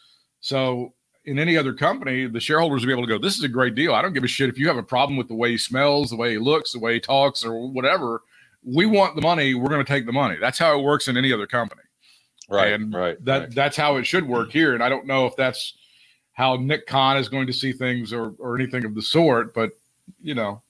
So 0.40 0.94
in 1.26 1.38
any 1.38 1.56
other 1.56 1.74
company, 1.74 2.26
the 2.26 2.40
shareholders 2.40 2.80
will 2.80 2.86
be 2.86 2.92
able 2.92 3.06
to 3.06 3.08
go, 3.08 3.18
this 3.18 3.36
is 3.36 3.44
a 3.44 3.48
great 3.48 3.74
deal. 3.74 3.94
I 3.94 4.00
don't 4.00 4.14
give 4.14 4.24
a 4.24 4.28
shit 4.28 4.48
if 4.48 4.58
you 4.58 4.66
have 4.68 4.78
a 4.78 4.82
problem 4.82 5.18
with 5.18 5.28
the 5.28 5.34
way 5.34 5.50
he 5.50 5.58
smells, 5.58 6.10
the 6.10 6.16
way 6.16 6.32
he 6.32 6.38
looks, 6.38 6.72
the 6.72 6.78
way 6.78 6.94
he 6.94 7.00
talks, 7.00 7.44
or 7.44 7.70
whatever. 7.70 8.22
We 8.62 8.86
want 8.86 9.16
the 9.16 9.22
money. 9.22 9.54
We're 9.54 9.70
going 9.70 9.84
to 9.84 9.90
take 9.90 10.06
the 10.06 10.12
money. 10.12 10.36
That's 10.40 10.58
how 10.58 10.78
it 10.78 10.82
works 10.82 11.08
in 11.08 11.16
any 11.16 11.32
other 11.32 11.46
company 11.46 11.82
Right, 12.50 12.72
and 12.72 12.92
right. 12.92 13.24
that 13.24 13.38
right. 13.38 13.54
that's 13.54 13.76
how 13.76 13.96
it 13.96 14.04
should 14.04 14.26
work 14.26 14.50
here. 14.50 14.74
And 14.74 14.82
I 14.82 14.88
don't 14.88 15.06
know 15.06 15.24
if 15.26 15.36
that's 15.36 15.74
how 16.32 16.56
Nick 16.56 16.86
Khan 16.86 17.16
is 17.16 17.28
going 17.28 17.46
to 17.46 17.52
see 17.52 17.72
things 17.72 18.12
or 18.12 18.34
or 18.38 18.56
anything 18.56 18.84
of 18.84 18.96
the 18.96 19.02
sort, 19.02 19.54
but 19.54 19.70
you 20.20 20.34
know 20.34 20.60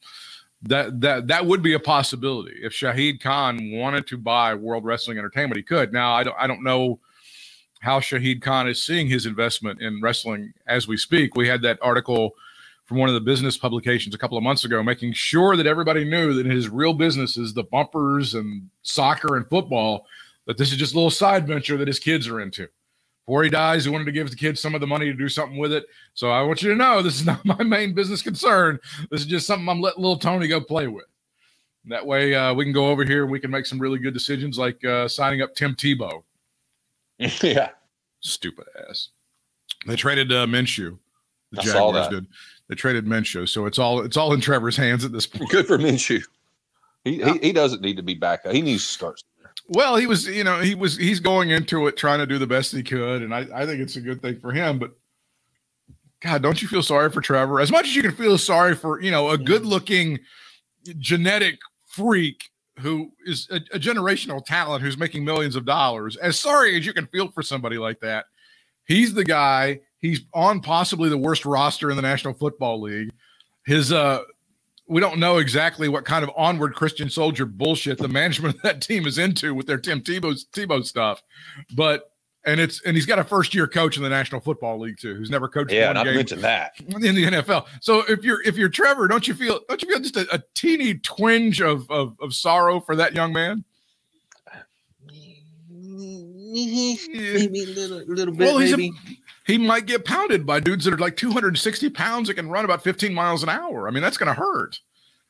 that 0.63 1.01
that 1.01 1.27
that 1.29 1.47
would 1.47 1.63
be 1.63 1.73
a 1.73 1.81
possibility 1.81 2.55
if 2.63 2.73
Shahid 2.75 3.23
Khan 3.23 3.71
wanted 3.73 4.07
to 4.09 4.19
buy 4.19 4.55
World 4.55 4.85
Wrestling 4.85 5.17
Entertainment, 5.17 5.57
he 5.57 5.63
could. 5.63 5.91
Now 5.91 6.13
I 6.13 6.23
don't 6.23 6.37
I 6.39 6.47
don't 6.47 6.63
know 6.63 7.01
how 7.81 7.99
Shahid 7.99 8.43
Khan 8.43 8.69
is 8.69 8.85
seeing 8.85 9.07
his 9.07 9.25
investment 9.25 9.81
in 9.81 10.03
wrestling 10.03 10.53
as 10.67 10.87
we 10.87 10.99
speak. 10.99 11.35
We 11.35 11.49
had 11.49 11.63
that 11.63 11.79
article 11.81 12.35
from 12.91 12.99
one 12.99 13.09
of 13.09 13.15
the 13.15 13.21
business 13.21 13.57
publications 13.57 14.17
a 14.17 14.19
couple 14.19 14.37
of 14.37 14.43
months 14.43 14.65
ago, 14.65 14.83
making 14.83 15.13
sure 15.13 15.57
that 15.57 15.65
everybody 15.65 16.05
knew 16.05 16.35
that 16.35 16.45
his 16.45 16.69
real 16.69 16.93
business 16.93 17.37
is 17.37 17.55
the 17.55 17.63
bumpers 17.63 18.35
and 18.35 18.69
soccer 18.83 19.37
and 19.37 19.49
football 19.49 20.09
that 20.49 20.59
this 20.59 20.73
is 20.73 20.77
just 20.77 20.95
a 20.95 20.97
little 20.97 21.09
side 21.09 21.47
venture 21.47 21.77
that 21.77 21.87
his 21.87 22.01
kids 22.01 22.27
are 22.27 22.41
into. 22.41 22.67
Before 23.27 23.45
he 23.45 23.49
dies, 23.49 23.85
he 23.85 23.93
wanted 23.93 24.07
to 24.07 24.13
give 24.13 24.29
the 24.29 24.35
kids 24.35 24.61
some 24.61 24.75
of 24.75 24.81
the 24.81 24.89
money 24.89 25.05
to 25.05 25.13
do 25.13 25.29
something 25.29 25.57
with 25.57 25.73
it. 25.73 25.85
So 26.15 26.33
I 26.33 26.43
want 26.43 26.65
you 26.65 26.71
to 26.71 26.75
know 26.75 27.01
this 27.03 27.15
is 27.15 27.25
not 27.25 27.45
my 27.45 27.63
main 27.63 27.95
business 27.95 28.23
concern. 28.23 28.81
This 29.09 29.21
is 29.21 29.27
just 29.29 29.47
something 29.47 29.69
I'm 29.69 29.81
letting 29.81 30.03
little 30.03 30.19
Tony 30.19 30.49
go 30.49 30.61
play 30.61 30.89
with. 30.89 31.07
That 31.85 32.05
way 32.05 32.35
uh, 32.35 32.55
we 32.55 32.65
can 32.65 32.73
go 32.73 32.89
over 32.89 33.05
here 33.05 33.23
and 33.23 33.31
we 33.31 33.39
can 33.39 33.53
make 33.53 33.67
some 33.67 33.79
really 33.79 34.01
good 34.01 34.15
decisions 34.15 34.59
like 34.59 34.85
uh, 34.85 35.07
signing 35.07 35.43
up 35.43 35.55
Tim 35.55 35.77
Tebow. 35.77 36.25
yeah. 37.19 37.69
Stupid 38.19 38.67
ass. 38.89 39.11
They 39.87 39.95
traded 39.95 40.33
uh, 40.33 40.47
Minshew. 40.47 40.99
The 41.53 41.61
I 41.61 41.65
Jaguars 41.65 42.09
did. 42.09 42.27
They 42.71 42.77
traded 42.77 43.05
Minshew, 43.05 43.49
so 43.49 43.67
it's 43.67 43.81
all 43.81 44.01
it's 44.01 44.17
all 44.17 44.33
in 44.33 44.41
Trevor's 44.41 44.77
hands 44.77 45.05
at 45.05 45.11
this 45.11 45.27
point. 45.27 45.51
Good 45.51 45.67
for 45.67 45.77
Minshew. 45.77 46.23
He, 47.03 47.21
he 47.21 47.39
he 47.39 47.53
doesn't 47.53 47.83
need 47.83 47.97
to 47.97 48.03
be 48.05 48.15
back. 48.15 48.47
He 48.47 48.63
needs 48.63 48.87
to 48.87 48.93
start. 48.93 49.21
Well, 49.67 49.97
he 49.97 50.07
was, 50.07 50.29
you 50.29 50.45
know, 50.45 50.61
he 50.61 50.77
was 50.77 50.97
he's 50.97 51.19
going 51.19 51.51
into 51.51 51.89
it 51.89 51.97
trying 51.97 52.21
to 52.21 52.27
do 52.27 52.39
the 52.39 52.47
best 52.47 52.71
he 52.71 52.85
could, 52.85 53.23
and 53.23 53.35
I, 53.35 53.41
I 53.53 53.67
think 53.67 53.81
it's 53.81 53.97
a 53.97 54.01
good 54.01 54.23
thing 54.23 54.39
for 54.39 54.53
him. 54.53 54.79
But 54.79 54.93
God, 56.21 56.43
don't 56.43 56.63
you 56.63 56.69
feel 56.69 56.85
sorry 56.85 57.11
for 57.11 57.21
Trevor? 57.21 57.61
As 57.61 57.73
much 57.73 57.87
as 57.87 57.97
you 57.97 58.03
can 58.03 58.13
feel 58.13 58.39
sorry 58.39 58.77
for, 58.77 59.03
you 59.03 59.11
know, 59.11 59.31
a 59.31 59.39
good-looking 59.39 60.21
genetic 60.99 61.59
freak 61.87 62.51
who 62.79 63.11
is 63.27 63.49
a, 63.51 63.57
a 63.73 63.81
generational 63.81 64.45
talent 64.45 64.81
who's 64.81 64.97
making 64.97 65.25
millions 65.25 65.57
of 65.57 65.65
dollars. 65.65 66.17
As 66.19 66.39
sorry 66.39 66.79
as 66.79 66.87
you 66.87 66.93
can 66.93 67.09
feel 67.09 67.33
for 67.33 67.43
somebody 67.43 67.79
like 67.79 67.99
that, 67.99 68.27
he's 68.85 69.13
the 69.13 69.25
guy. 69.25 69.81
He's 70.01 70.21
on 70.35 70.61
possibly 70.61 71.09
the 71.09 71.19
worst 71.19 71.45
roster 71.45 71.91
in 71.91 71.97
the 71.97 72.03
National 72.03 72.35
Football 72.35 72.81
League. 72.81 73.11
His 73.67 73.93
uh 73.93 74.23
we 74.89 75.01
don't 75.01 75.19
know 75.21 75.39
exactly 75.39 75.89
what 75.89 76.05
kind 76.05 76.25
of 76.25 76.31
onward 76.37 76.75
Christian 76.75 77.09
soldier 77.09 77.47
bullshit 77.47 77.99
the 77.99 78.09
management 78.09 78.57
of 78.57 78.63
that 78.63 78.83
team 78.83 79.07
is 79.07 79.19
into 79.19 79.55
with 79.55 79.67
their 79.67 79.79
Tim 79.79 80.01
Tebow 80.01 80.35
Tebow 80.53 80.85
stuff, 80.85 81.23
but 81.77 82.11
and 82.47 82.59
it's 82.59 82.83
and 82.85 82.97
he's 82.97 83.07
got 83.07 83.19
a 83.19 83.25
first 83.25 83.55
year 83.55 83.69
coach 83.69 83.99
in 83.99 84.03
the 84.03 84.09
National 84.09 84.41
Football 84.41 84.81
League 84.81 84.97
too, 84.99 85.15
who's 85.15 85.31
never 85.31 85.47
coached 85.47 85.73
Yeah, 85.73 85.89
one 85.89 85.95
not 85.97 86.05
to 86.05 86.11
game 86.11 86.17
mention 86.17 86.41
that. 86.41 86.73
in 86.81 87.01
the 87.15 87.25
NFL. 87.27 87.67
So 87.81 88.03
if 88.09 88.25
you're 88.25 88.43
if 88.43 88.57
you're 88.57 88.71
Trevor, 88.71 89.07
don't 89.09 89.29
you 89.29 89.35
feel 89.35 89.61
don't 89.69 89.83
you 89.83 89.89
feel 89.91 90.01
just 90.01 90.17
a, 90.17 90.27
a 90.35 90.43
teeny 90.55 90.95
twinge 90.95 91.61
of, 91.61 91.89
of 91.91 92.17
of 92.21 92.35
sorrow 92.35 92.81
for 92.81 92.97
that 92.97 93.15
young 93.15 93.33
man? 93.33 93.63
maybe 95.73 97.63
a 97.63 97.67
little, 97.67 97.99
little 98.07 98.35
bit. 98.35 98.47
Well, 98.47 98.59
he's 98.59 98.71
maybe. 98.73 98.93
A, 99.49 99.53
he 99.53 99.59
might 99.59 99.87
get 99.87 100.05
pounded 100.05 100.47
by 100.47 100.61
dudes 100.61 100.85
that 100.85 100.95
are 100.95 100.99
like 100.99 101.17
260 101.17 101.91
pounds 101.91 102.29
that 102.29 102.35
can 102.35 102.49
run 102.49 102.65
about 102.65 102.83
15 102.85 103.13
miles 103.15 103.43
an 103.43 103.49
hour. 103.49 103.89
I 103.89 103.91
mean, 103.91 104.03
that's 104.03 104.17
going 104.17 104.29
to 104.29 104.35
hurt. 104.41 104.79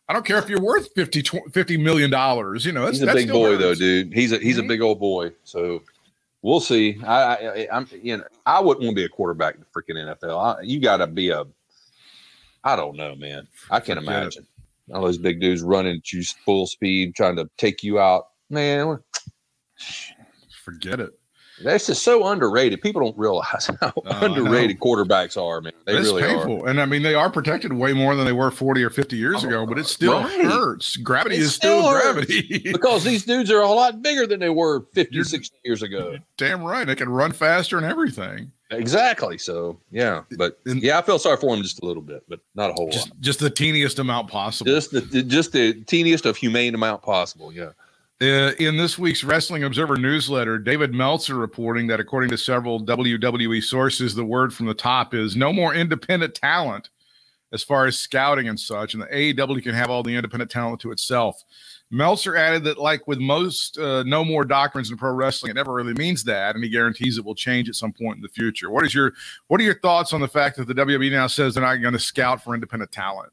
I 0.09 0.13
don't 0.13 0.25
care 0.27 0.39
if 0.39 0.49
you're 0.49 0.61
worth 0.61 0.89
50, 0.97 1.23
50 1.53 1.77
million 1.77 2.11
dollars. 2.11 2.67
You 2.67 2.73
know, 2.73 2.85
that's, 2.85 2.99
he's 2.99 3.09
a 3.09 3.15
big 3.15 3.31
boy 3.31 3.57
though, 3.57 3.75
dude. 3.77 4.13
He's 4.13 4.33
a 4.33 4.39
he's 4.39 4.59
a 4.59 4.63
Mhm. 4.63 4.69
big 4.69 4.81
old 4.81 4.99
boy. 4.99 5.31
So 5.45 5.83
we'll 6.43 6.59
see. 6.59 6.99
I, 7.07 7.35
I 7.37 7.69
I'm 7.73 7.87
you 8.03 8.17
know 8.17 8.25
I 8.45 8.59
wouldn't 8.61 8.83
want 8.85 8.97
to 8.97 9.01
be 9.01 9.05
a 9.05 9.09
quarterback 9.09 9.55
in 9.55 9.61
the 9.61 9.67
freaking 9.67 9.97
NFL. 10.21 10.59
I, 10.59 10.63
you 10.63 10.81
got 10.81 10.97
to 10.97 11.07
be 11.07 11.31
a. 11.31 11.45
I 12.65 12.75
don't 12.75 12.97
know, 12.97 13.15
man. 13.15 13.47
I 13.71 13.79
can't 13.79 14.01
Forget 14.01 14.03
it. 14.03 14.17
imagine 14.23 14.47
all 14.93 15.03
those 15.03 15.17
big 15.17 15.41
dudes 15.41 15.63
running 15.63 15.99
at 15.99 16.13
you 16.13 16.25
full 16.45 16.67
speed, 16.67 17.15
trying 17.15 17.37
to 17.37 17.49
take 17.57 17.85
you 17.85 18.01
out. 18.01 18.31
Man, 18.51 18.99
Forget 20.65 20.99
it. 20.99 21.19
That's 21.63 21.87
just 21.87 22.03
so 22.03 22.27
underrated. 22.27 22.81
People 22.83 23.03
don't 23.03 23.19
realize 23.19 23.71
how 23.81 23.93
oh, 23.97 24.03
know. 24.05 24.21
underrated 24.21 24.79
quarterbacks 24.81 25.41
are, 25.41 25.61
man. 25.61 25.73
They 25.87 25.97
it's 25.97 26.07
really 26.09 26.23
are. 26.25 26.29
painful. 26.29 26.67
And 26.67 26.81
I 26.81 26.87
mean, 26.87 27.03
they 27.03 27.15
are 27.15 27.31
protected 27.31 27.73
way 27.73 27.93
more 27.93 28.15
than 28.17 28.25
they 28.27 28.33
were 28.33 28.51
40 28.51 28.83
or 28.83 28.91
50 28.91 29.17
years 29.17 29.45
oh, 29.45 29.49
ago, 29.49 29.67
but 29.67 29.79
it 29.79 29.87
still 29.87 30.13
Oh, 30.15 30.23
Right. 30.23 30.45
hurts. 30.45 30.97
Gravity 30.97 31.37
It 31.37 31.43
is 31.43 31.55
still, 31.55 31.83
gravity. 31.91 32.61
Because 32.73 33.05
these 33.05 33.25
dudes 33.25 33.51
are 33.51 33.61
a 33.63 33.69
lot 33.69 34.03
bigger 34.03 34.27
than 34.27 34.41
they 34.41 34.51
were 34.51 34.87
50, 34.95 35.15
You're- 35.15 35.25
60 35.25 35.57
years 35.65 35.83
ago. 35.83 36.17
Damn 36.37 36.63
right. 36.63 36.87
They 36.87 36.95
can 36.97 37.09
run 37.09 37.33
faster 37.33 37.77
and 37.77 37.87
everything. 37.87 38.51
Exactly. 38.73 39.37
So 39.37 39.79
yeah, 39.91 40.23
but 40.39 40.61
And- 40.65 40.81
yeah, 40.83 40.99
I 40.99 41.03
feel 41.03 41.19
sorry 41.19 41.37
for 41.37 41.55
him 41.55 41.63
just 41.63 41.83
a 41.83 41.85
little 41.87 42.03
bit, 42.03 42.23
but 42.29 42.39
not 42.55 42.71
a 42.71 42.73
whole 42.75 42.89
Just, 42.89 43.09
lot. 43.11 43.21
just 43.21 43.41
the 43.41 43.51
teeniest 43.51 43.99
amount 43.99 44.29
possible. 44.29 44.71
Just 44.71 44.93
the- 44.93 45.23
just 45.23 45.51
the 45.53 45.75
teeniest 45.87 46.25
of 46.25 46.37
humane 46.37 46.75
amount 46.75 47.03
possible. 47.03 47.53
Yeah. 47.53 47.71
Uh, 48.23 48.53
in 48.59 48.77
this 48.77 48.99
week's 48.99 49.25
Wrestling 49.25 49.65
Observer 49.65 49.97
newsletter, 49.97 50.59
David 50.59 50.93
Meltzer 50.93 51.37
reporting 51.37 51.87
that 51.87 52.01
according 52.01 52.29
to 52.31 52.37
several 52.37 52.85
WWE 52.85 53.63
sources, 53.63 54.15
the 54.15 54.27
word 54.27 54.53
from 54.53 54.67
the 54.67 54.75
top 54.75 55.15
is 55.15 55.37
no 55.37 55.55
more 55.55 55.75
independent 55.75 56.35
talent 56.35 56.91
as 57.53 57.65
far 57.65 57.87
as 57.87 57.99
scouting 57.99 58.47
and 58.47 58.61
such, 58.61 58.93
and 58.93 59.03
the 59.03 59.07
AEW 59.07 59.63
can 59.63 59.75
have 59.75 59.89
all 59.89 60.03
the 60.03 60.15
independent 60.15 60.51
talent 60.51 60.81
to 60.83 60.93
itself. 60.93 61.43
Meltzer 61.91 62.37
added 62.37 62.63
that, 62.65 62.79
like 62.79 63.09
with 63.09 63.19
most 63.19 63.79
uh, 63.79 64.03
no 64.03 64.23
more 64.23 64.45
doctrines 64.45 64.91
in 64.91 64.99
pro 64.99 65.13
wrestling, 65.13 65.51
it 65.51 65.55
never 65.55 65.73
really 65.73 65.95
means 65.95 66.23
that, 66.25 66.55
and 66.55 66.63
he 66.63 66.69
guarantees 66.69 67.17
it 67.17 67.25
will 67.25 67.35
change 67.35 67.71
at 67.71 67.75
some 67.75 67.93
point 67.93 68.17
in 68.17 68.23
the 68.23 68.29
future. 68.29 68.71
What 68.71 68.85
is 68.85 68.95
your 68.95 69.15
What 69.49 69.63
are 69.63 69.65
your 69.65 69.81
thoughts 69.81 70.13
on 70.13 70.21
the 70.21 70.29
fact 70.29 70.59
that 70.59 70.69
the 70.69 70.75
WWE 70.75 71.11
now 71.11 71.27
says 71.27 71.55
they're 71.55 71.65
not 71.65 71.77
going 71.77 71.95
to 71.95 71.99
scout 71.99 72.45
for 72.45 72.55
independent 72.55 72.93
talent? 72.93 73.33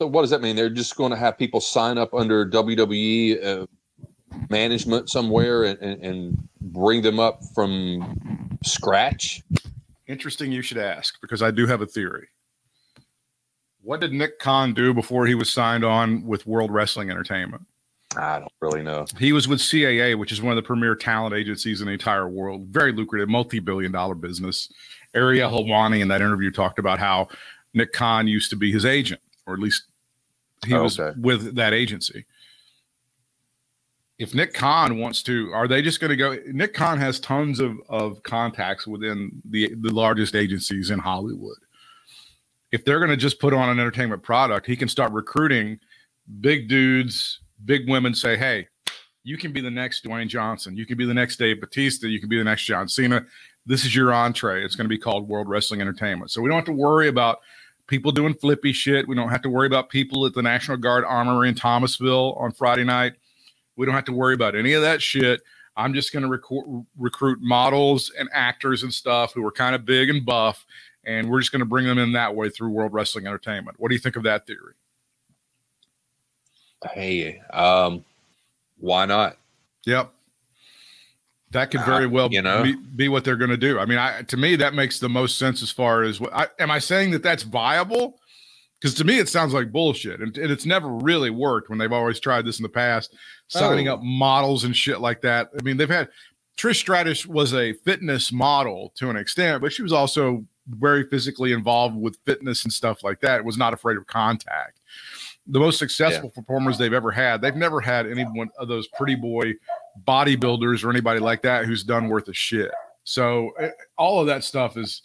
So 0.00 0.06
what 0.06 0.22
does 0.22 0.30
that 0.30 0.40
mean? 0.40 0.54
They're 0.54 0.70
just 0.70 0.96
going 0.96 1.10
to 1.10 1.16
have 1.16 1.36
people 1.36 1.60
sign 1.60 1.98
up 1.98 2.14
under 2.14 2.48
WWE 2.48 3.44
uh, 3.44 3.66
management 4.50 5.08
somewhere 5.10 5.64
and, 5.64 5.80
and, 5.80 6.48
bring 6.60 7.02
them 7.02 7.20
up 7.20 7.40
from 7.54 8.58
scratch? 8.64 9.42
Interesting 10.06 10.50
you 10.50 10.62
should 10.62 10.78
ask 10.78 11.20
because 11.20 11.42
I 11.42 11.50
do 11.50 11.66
have 11.66 11.82
a 11.82 11.86
theory. 11.86 12.28
What 13.82 14.00
did 14.00 14.12
Nick 14.12 14.38
Khan 14.38 14.72
do 14.72 14.94
before 14.94 15.26
he 15.26 15.34
was 15.34 15.52
signed 15.52 15.84
on 15.84 16.24
with 16.24 16.46
World 16.46 16.70
Wrestling 16.72 17.10
Entertainment? 17.10 17.62
I 18.16 18.38
don't 18.38 18.52
really 18.60 18.82
know. 18.82 19.06
He 19.18 19.32
was 19.32 19.46
with 19.46 19.58
CAA, 19.60 20.16
which 20.18 20.32
is 20.32 20.40
one 20.40 20.52
of 20.52 20.56
the 20.56 20.66
premier 20.66 20.94
talent 20.94 21.34
agencies 21.34 21.80
in 21.80 21.86
the 21.86 21.92
entire 21.92 22.28
world. 22.28 22.68
Very 22.68 22.92
lucrative, 22.92 23.28
multi 23.28 23.58
billion 23.58 23.92
dollar 23.92 24.14
business. 24.14 24.72
Ariel 25.14 25.50
Helwani 25.50 26.00
in 26.00 26.08
that 26.08 26.20
interview 26.22 26.50
talked 26.50 26.78
about 26.78 26.98
how 26.98 27.28
Nick 27.74 27.92
Khan 27.92 28.26
used 28.26 28.50
to 28.50 28.56
be 28.56 28.72
his 28.72 28.84
agent, 28.84 29.20
or 29.46 29.54
at 29.54 29.60
least 29.60 29.84
he 30.64 30.74
Oh, 30.74 30.84
was 30.84 30.98
okay. 30.98 31.18
with 31.20 31.54
that 31.56 31.74
agency. 31.74 32.24
If 34.18 34.34
Nick 34.34 34.54
Khan 34.54 34.98
wants 34.98 35.22
to, 35.24 35.50
are 35.52 35.66
they 35.66 35.82
just 35.82 36.00
going 36.00 36.10
to 36.10 36.16
go? 36.16 36.36
Nick 36.52 36.72
Khan 36.72 36.98
has 36.98 37.18
tons 37.18 37.58
of, 37.58 37.76
of 37.88 38.22
contacts 38.22 38.86
within 38.86 39.42
the, 39.44 39.74
the 39.80 39.90
largest 39.90 40.36
agencies 40.36 40.90
in 40.90 41.00
Hollywood. 41.00 41.56
If 42.70 42.84
they're 42.84 42.98
going 42.98 43.10
to 43.10 43.16
just 43.16 43.40
put 43.40 43.52
on 43.52 43.68
an 43.68 43.80
entertainment 43.80 44.22
product, 44.22 44.66
he 44.66 44.76
can 44.76 44.88
start 44.88 45.12
recruiting 45.12 45.78
big 46.40 46.68
dudes, 46.68 47.40
big 47.64 47.88
women 47.88 48.14
say, 48.14 48.36
hey, 48.36 48.68
you 49.24 49.38
can 49.38 49.52
be 49.52 49.60
the 49.60 49.70
next 49.70 50.04
Dwayne 50.04 50.28
Johnson. 50.28 50.76
You 50.76 50.86
can 50.86 50.98
be 50.98 51.06
the 51.06 51.14
next 51.14 51.38
Dave 51.38 51.60
Batista. 51.60 52.06
You 52.06 52.20
can 52.20 52.28
be 52.28 52.38
the 52.38 52.44
next 52.44 52.64
John 52.64 52.88
Cena. 52.88 53.24
This 53.66 53.84
is 53.84 53.96
your 53.96 54.12
entree. 54.12 54.64
It's 54.64 54.76
going 54.76 54.84
to 54.84 54.88
be 54.88 54.98
called 54.98 55.28
World 55.28 55.48
Wrestling 55.48 55.80
Entertainment. 55.80 56.30
So 56.30 56.42
we 56.42 56.48
don't 56.48 56.56
have 56.58 56.66
to 56.66 56.72
worry 56.72 57.08
about 57.08 57.38
people 57.86 58.12
doing 58.12 58.34
flippy 58.34 58.72
shit. 58.72 59.08
We 59.08 59.16
don't 59.16 59.30
have 59.30 59.42
to 59.42 59.48
worry 59.48 59.66
about 59.66 59.88
people 59.88 60.26
at 60.26 60.34
the 60.34 60.42
National 60.42 60.76
Guard 60.76 61.04
Armory 61.04 61.48
in 61.48 61.54
Thomasville 61.54 62.34
on 62.34 62.52
Friday 62.52 62.84
night. 62.84 63.14
We 63.76 63.86
don't 63.86 63.94
have 63.94 64.04
to 64.06 64.12
worry 64.12 64.34
about 64.34 64.54
any 64.54 64.72
of 64.72 64.82
that 64.82 65.02
shit. 65.02 65.42
I'm 65.76 65.92
just 65.92 66.12
going 66.12 66.22
to 66.22 66.28
recruit, 66.28 66.86
recruit 66.96 67.40
models 67.40 68.12
and 68.18 68.28
actors 68.32 68.82
and 68.84 68.94
stuff 68.94 69.32
who 69.32 69.44
are 69.44 69.50
kind 69.50 69.74
of 69.74 69.84
big 69.84 70.08
and 70.08 70.24
buff, 70.24 70.64
and 71.04 71.28
we're 71.28 71.40
just 71.40 71.50
going 71.50 71.60
to 71.60 71.66
bring 71.66 71.84
them 71.86 71.98
in 71.98 72.12
that 72.12 72.34
way 72.34 72.48
through 72.48 72.70
World 72.70 72.92
Wrestling 72.92 73.26
Entertainment. 73.26 73.78
What 73.80 73.88
do 73.88 73.94
you 73.94 74.00
think 74.00 74.16
of 74.16 74.22
that 74.22 74.46
theory? 74.46 74.74
Hey, 76.92 77.40
um, 77.52 78.04
why 78.78 79.06
not? 79.06 79.38
Yep. 79.86 80.12
That 81.50 81.70
could 81.70 81.80
Uh, 81.80 81.86
very 81.86 82.06
well 82.06 82.28
you 82.30 82.42
know? 82.42 82.62
be, 82.62 82.74
be 82.74 83.08
what 83.08 83.24
they're 83.24 83.36
going 83.36 83.50
to 83.50 83.56
do. 83.56 83.78
I 83.78 83.86
mean, 83.86 83.98
I, 83.98 84.22
to 84.22 84.36
me, 84.36 84.56
that 84.56 84.74
makes 84.74 84.98
the 84.98 85.08
most 85.08 85.38
sense 85.38 85.62
as 85.62 85.70
far 85.70 86.02
as 86.02 86.20
what 86.20 86.34
I, 86.34 86.48
am 86.58 86.70
I 86.70 86.78
saying 86.78 87.12
that 87.12 87.22
that's 87.22 87.42
viable? 87.42 88.18
Because 88.80 88.94
to 88.96 89.04
me, 89.04 89.18
it 89.18 89.28
sounds 89.28 89.54
like 89.54 89.72
bullshit, 89.72 90.20
and, 90.20 90.36
and 90.36 90.52
it's 90.52 90.66
never 90.66 90.88
really 90.88 91.30
worked 91.30 91.70
when 91.70 91.78
they've 91.78 91.92
always 91.92 92.20
tried 92.20 92.44
this 92.44 92.58
in 92.58 92.62
the 92.64 92.68
past, 92.68 93.14
signing 93.48 93.88
Oh. 93.88 93.94
up 93.94 94.02
models 94.02 94.64
and 94.64 94.76
shit 94.76 95.00
like 95.00 95.22
that. 95.22 95.48
I 95.58 95.62
mean, 95.62 95.76
they've 95.78 95.88
had 95.88 96.08
Trish 96.58 96.76
Stratus 96.76 97.26
was 97.26 97.54
a 97.54 97.72
fitness 97.72 98.30
model 98.30 98.92
to 98.96 99.10
an 99.10 99.16
extent, 99.16 99.62
but 99.62 99.72
she 99.72 99.82
was 99.82 99.92
also 99.92 100.44
very 100.68 101.08
physically 101.08 101.52
involved 101.52 101.96
with 101.96 102.18
fitness 102.24 102.64
and 102.64 102.72
stuff 102.72 103.02
like 103.02 103.20
that. 103.20 103.44
Was 103.44 103.56
not 103.58 103.72
afraid 103.74 103.96
of 103.96 104.06
contact. 104.06 104.80
The 105.46 105.58
most 105.60 105.78
successful 105.78 106.30
performers 106.30 106.78
they've 106.78 106.92
ever 106.92 107.10
had, 107.10 107.42
they've 107.42 107.54
never 107.56 107.80
had 107.80 108.06
any 108.06 108.22
one 108.24 108.48
of 108.58 108.68
those 108.68 108.86
pretty 108.88 109.14
boy 109.14 109.54
bodybuilders 110.06 110.84
or 110.84 110.90
anybody 110.90 111.20
like 111.20 111.42
that 111.42 111.66
who's 111.66 111.82
done 111.84 112.08
worth 112.08 112.28
a 112.28 112.32
shit. 112.32 112.70
So 113.04 113.50
eh, 113.60 113.70
all 113.96 114.20
of 114.20 114.26
that 114.26 114.42
stuff 114.42 114.76
is, 114.76 115.02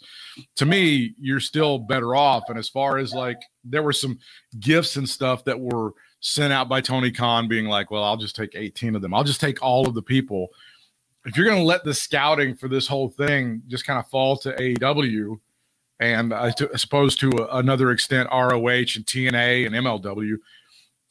to 0.56 0.66
me, 0.66 1.14
you're 1.20 1.40
still 1.40 1.78
better 1.78 2.16
off. 2.16 2.44
And 2.48 2.58
as 2.58 2.68
far 2.68 2.98
as 2.98 3.14
like, 3.14 3.40
there 3.62 3.82
were 3.82 3.92
some 3.92 4.18
gifts 4.58 4.96
and 4.96 5.08
stuff 5.08 5.44
that 5.44 5.60
were 5.60 5.92
sent 6.20 6.52
out 6.52 6.68
by 6.68 6.80
Tony 6.80 7.10
Khan, 7.10 7.48
being 7.48 7.66
like, 7.66 7.90
"Well, 7.90 8.04
I'll 8.04 8.16
just 8.16 8.36
take 8.36 8.54
18 8.54 8.94
of 8.96 9.02
them. 9.02 9.14
I'll 9.14 9.24
just 9.24 9.40
take 9.40 9.62
all 9.62 9.86
of 9.86 9.94
the 9.94 10.02
people." 10.02 10.48
If 11.26 11.36
you're 11.36 11.46
going 11.46 11.58
to 11.58 11.64
let 11.64 11.84
the 11.84 11.94
scouting 11.94 12.56
for 12.56 12.68
this 12.68 12.86
whole 12.86 13.10
thing 13.10 13.62
just 13.68 13.86
kind 13.86 13.98
of 13.98 14.08
fall 14.08 14.36
to 14.38 14.54
AEW, 14.54 15.38
and 16.00 16.32
I 16.32 16.50
suppose 16.76 17.14
to 17.16 17.28
a, 17.30 17.58
another 17.58 17.90
extent 17.90 18.28
ROH 18.30 18.56
and 18.96 19.04
TNA 19.04 19.66
and 19.66 19.74
MLW, 19.74 20.36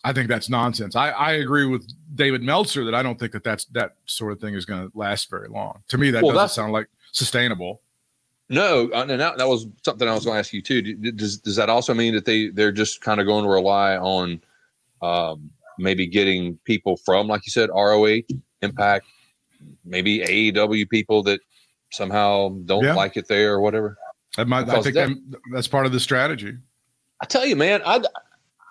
I 0.03 0.13
think 0.13 0.29
that's 0.29 0.49
nonsense. 0.49 0.95
I, 0.95 1.09
I 1.09 1.31
agree 1.33 1.65
with 1.65 1.87
David 2.15 2.41
Meltzer 2.41 2.85
that 2.85 2.95
I 2.95 3.03
don't 3.03 3.19
think 3.19 3.33
that 3.33 3.43
that's 3.43 3.65
that 3.65 3.95
sort 4.05 4.31
of 4.31 4.39
thing 4.39 4.53
is 4.53 4.65
going 4.65 4.89
to 4.89 4.97
last 4.97 5.29
very 5.29 5.49
long. 5.49 5.83
To 5.89 5.97
me, 5.97 6.09
that 6.11 6.23
Well, 6.23 6.33
doesn't 6.35 6.55
sound 6.55 6.71
like 6.71 6.87
sustainable. 7.11 7.81
No, 8.47 8.89
uh, 8.93 9.05
and 9.07 9.19
that, 9.19 9.37
that 9.37 9.47
was 9.47 9.67
something 9.85 10.07
I 10.07 10.13
was 10.13 10.25
going 10.25 10.35
to 10.35 10.39
ask 10.39 10.53
you 10.53 10.61
too. 10.61 10.81
Does 11.11 11.37
does 11.37 11.55
that 11.57 11.69
also 11.69 11.93
mean 11.93 12.15
that 12.15 12.25
they 12.25 12.47
they're 12.47 12.71
just 12.71 13.01
kind 13.01 13.19
of 13.19 13.27
going 13.27 13.43
to 13.43 13.49
rely 13.49 13.97
on 13.97 14.41
um, 15.01 15.51
maybe 15.77 16.07
getting 16.07 16.57
people 16.65 16.97
from, 16.97 17.27
like 17.27 17.45
you 17.45 17.51
said, 17.51 17.69
ROH, 17.69 18.21
Impact, 18.61 19.05
maybe 19.85 20.19
AEW 20.19 20.89
people 20.89 21.23
that 21.23 21.39
somehow 21.91 22.49
don't 22.65 22.83
Yeah. 22.83 22.95
like 22.95 23.17
it 23.17 23.27
there 23.27 23.53
or 23.53 23.61
whatever? 23.61 23.97
That 24.37 24.47
might, 24.47 24.67
I 24.69 24.81
think 24.81 24.95
that, 24.95 25.09
that's 25.53 25.67
part 25.67 25.85
of 25.85 25.91
the 25.91 25.99
strategy. 25.99 26.53
I 27.21 27.25
tell 27.25 27.45
you, 27.45 27.55
man, 27.55 27.81
I 27.85 28.01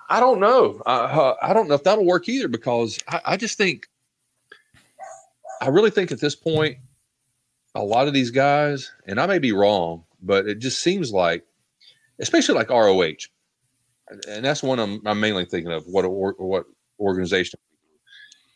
I 0.09 0.21
don't 0.21 0.41
know. 0.41 0.83
I 0.87 0.97
uh, 0.97 1.37
I 1.43 1.53
don't 1.53 1.69
know 1.69 1.75
if 1.75 1.85
that'll 1.85 2.07
work 2.07 2.29
either 2.29 2.49
because 2.49 2.99
I, 3.09 3.21
I 3.25 3.37
just 3.37 3.59
think 3.59 3.87
I 5.61 5.69
really 5.69 5.91
think 5.91 6.13
at 6.13 6.21
this 6.21 6.35
point 6.35 6.79
a 7.75 7.85
lot 7.85 8.09
of 8.09 8.15
these 8.15 8.31
guys, 8.31 8.91
and 9.07 9.21
I 9.21 9.27
may 9.27 9.39
be 9.39 9.53
wrong, 9.53 10.05
but 10.23 10.49
it 10.49 10.59
just 10.59 10.83
seems 10.83 11.13
like, 11.13 11.45
especially 12.19 12.55
like 12.55 12.71
ROH, 12.71 13.29
and 14.29 14.45
that's 14.45 14.63
one 14.63 14.79
I'm, 14.79 15.01
I'm 15.07 15.21
mainly 15.21 15.45
thinking 15.45 15.73
of. 15.73 15.85
What 15.87 16.05
or, 16.05 16.35
what 16.39 16.65
organization? 16.99 17.61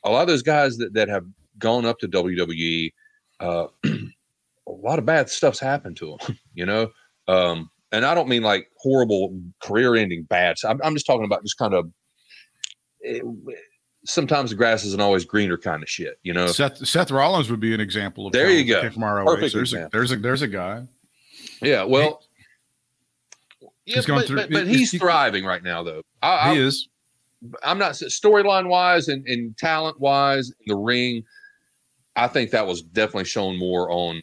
A 0.05 0.11
lot 0.11 0.23
of 0.23 0.29
those 0.29 0.43
guys 0.43 0.79
that 0.79 0.95
that 0.95 1.09
have 1.09 1.27
gone 1.59 1.85
up 1.85 1.99
to 2.01 2.09
WWE, 2.09 2.93
uh, 3.41 3.67
a 3.85 4.73
lot 4.73 4.99
of 4.99 5.07
bad 5.07 5.29
stuff's 5.29 5.61
happened 5.61 5.97
to 5.99 6.17
them. 6.19 6.39
You 6.55 6.67
know. 6.67 6.91
Um, 7.29 7.71
and 7.93 8.05
I 8.05 8.15
don't 8.15 8.29
mean 8.29 8.43
like 8.43 8.69
horrible 8.79 9.39
career-ending 9.63 10.25
bats. 10.25 10.65
I'm, 10.65 10.81
I'm 10.83 10.95
just 10.95 11.07
talking 11.07 11.25
about 11.25 11.43
just 11.43 11.59
kind 11.59 11.75
of. 11.75 11.91
It, 13.01 13.23
sometimes 14.05 14.51
the 14.51 14.57
grass 14.57 14.85
isn't 14.85 15.01
always 15.01 15.25
greener, 15.25 15.57
kind 15.59 15.83
of 15.83 15.89
shit. 15.89 16.19
You 16.23 16.33
know. 16.33 16.47
Seth 16.49 16.79
Seth 16.87 17.11
Rollins 17.11 17.51
would 17.51 17.61
be 17.61 17.75
an 17.75 17.81
example 17.81 18.27
of 18.27 18.33
There 18.33 18.51
you 18.51 18.65
go. 18.65 18.91
From 18.91 19.05
ROH. 19.05 19.25
Perfect 19.25 19.55
There's 19.55 19.75
a, 19.75 19.89
there's 19.93 20.13
a 20.13 20.17
there's 20.17 20.43
a 20.43 20.49
guy. 20.49 20.85
Yeah. 21.61 21.85
Well. 21.85 22.23
Yeah, 23.85 23.97
He's 23.97 24.07
going 24.07 24.21
but, 24.21 24.27
through- 24.29 24.37
but, 24.37 24.51
but 24.51 24.67
he's 24.69 24.93
he- 24.93 24.99
thriving 24.99 25.45
right 25.45 25.63
now, 25.63 25.83
though. 25.83 26.03
I, 26.23 26.55
He 26.55 26.61
I, 26.61 26.63
is. 26.63 26.89
I'm 27.65 27.79
not 27.79 27.93
storyline 27.95 28.69
wise 28.69 29.09
and, 29.09 29.27
and 29.27 29.57
talent 29.59 30.01
wise 30.01 30.51
in 30.51 30.73
the 30.73 30.77
ring. 30.77 31.25
I 32.15 32.29
think 32.29 32.51
that 32.53 32.65
was 32.65 32.83
definitely 32.83 33.25
shown 33.25 33.59
more 33.59 33.91
on 33.91 34.23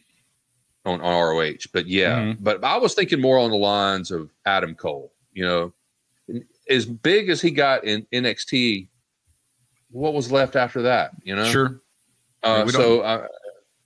on, 0.84 1.00
on 1.00 1.12
ROH. 1.36 1.66
But 1.72 1.86
yeah, 1.86 2.18
Mhm. 2.18 2.36
but 2.40 2.62
I 2.64 2.76
was 2.78 2.94
thinking 2.94 3.20
more 3.20 3.38
on 3.38 3.50
the 3.50 3.56
lines 3.56 4.10
of 4.10 4.30
Adam 4.46 4.74
Cole. 4.74 5.12
You 5.32 5.44
know, 5.44 5.72
as 6.68 6.86
big 6.86 7.28
as 7.28 7.40
he 7.40 7.50
got 7.50 7.84
in 7.84 8.06
NXT, 8.12 8.88
what 9.90 10.14
was 10.14 10.30
left 10.32 10.56
after 10.56 10.82
that? 10.82 11.12
You 11.24 11.36
know, 11.36 11.44
Sure. 11.44 11.80
Uh, 12.42 12.62
we 12.66 12.72
so 12.72 13.00
uh, 13.00 13.26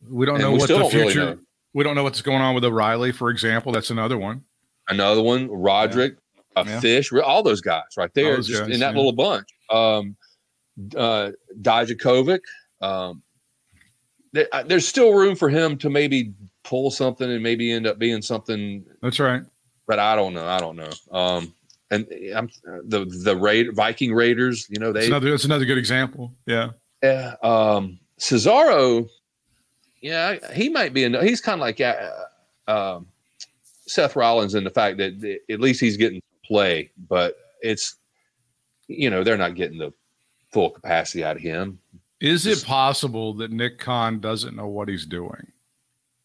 We 0.09 0.27
don't 0.27 0.39
know 0.39 0.53
we 0.53 0.59
what 0.59 0.69
the 0.69 0.79
don't 0.79 0.93
really 0.95 1.13
future. 1.13 1.39
we 1.73 1.83
don't 1.83 1.95
know 1.97 2.03
what's 2.05 2.23
going 2.23 2.43
on 2.43 2.55
with 2.55 2.65
O'Reilly, 2.65 3.11
for 3.13 3.31
example. 3.31 3.73
That's 3.73 3.91
another 3.91 4.19
one. 4.19 4.45
another 4.89 5.23
one, 5.23 5.49
Roderick, 5.51 6.17
a 6.57 6.65
Yeah. 6.67 6.79
Fish, 6.81 7.11
all 7.13 7.43
those 7.43 7.63
guys 7.63 7.85
right 7.97 8.13
there, 8.15 8.37
just 8.37 8.51
guys, 8.53 8.71
in 8.71 8.81
that 8.81 8.93
yeah. 8.93 8.97
little 8.97 9.13
bunch. 9.13 9.49
Um, 9.71 10.15
uh, 10.95 11.31
Dijakovic, 11.63 12.41
um, 12.83 13.23
there- 14.33 14.49
uh, 14.53 14.63
there's 14.65 14.87
still 14.87 15.15
room 15.15 15.37
for 15.37 15.49
him 15.49 15.79
to 15.79 15.89
maybe 15.89 16.35
pull 16.65 16.91
something 16.91 17.31
and 17.31 17.43
maybe 17.43 17.71
end 17.71 17.87
up 17.87 17.99
being 17.99 18.23
something, 18.23 18.85
That's 19.03 19.21
right. 19.21 19.43
but 19.87 19.99
I 19.99 20.17
don't 20.17 20.35
know. 20.35 20.47
I 20.47 20.59
don't 20.59 20.77
know. 20.77 20.91
Um, 21.13 21.55
and 21.91 22.07
I'm 22.35 22.49
the 22.85 23.05
the 23.25 23.37
Raid 23.37 23.75
Viking 23.75 24.13
Raiders, 24.13 24.67
you 24.69 24.79
know, 24.81 24.93
they 24.93 25.07
another, 25.07 25.31
that's 25.31 25.45
another 25.45 25.65
good 25.65 25.79
example. 25.79 26.33
Yeah. 26.47 26.71
Yeah. 27.03 27.35
Um, 27.43 28.01
Cesaro, 28.19 29.09
yeah, 30.01 30.37
he 30.53 30.69
might 30.69 30.93
be. 30.93 31.05
In, 31.05 31.15
he's 31.23 31.41
kind 31.41 31.61
of 31.61 31.61
like 31.61 31.81
uh, 31.81 32.11
um, 32.67 33.07
Seth 33.87 34.17
Rollins 34.17 34.55
in 34.55 34.65
the 34.65 34.71
fact 34.71 34.99
that 34.99 35.39
at 35.51 35.61
least 35.61 35.81
he's 35.81 35.97
getting 35.97 36.21
play, 36.45 36.91
but 37.09 37.37
it's 37.63 37.97
you 38.89 39.11
know 39.11 39.23
they're 39.23 39.37
not 39.37 39.55
getting 39.55 39.79
the 39.79 39.93
full 40.53 40.71
capacity 40.71 41.25
out 41.25 41.37
of 41.37 41.43
him. 41.43 41.79
Is 42.21 42.47
it 42.47 42.65
possible 42.65 43.35
that 43.35 43.51
Nick 43.51 43.79
Khan 43.79 44.21
doesn't 44.21 44.57
know 44.57 44.69
what 44.69 44.89
he's 44.89 45.05
doing? 45.05 45.53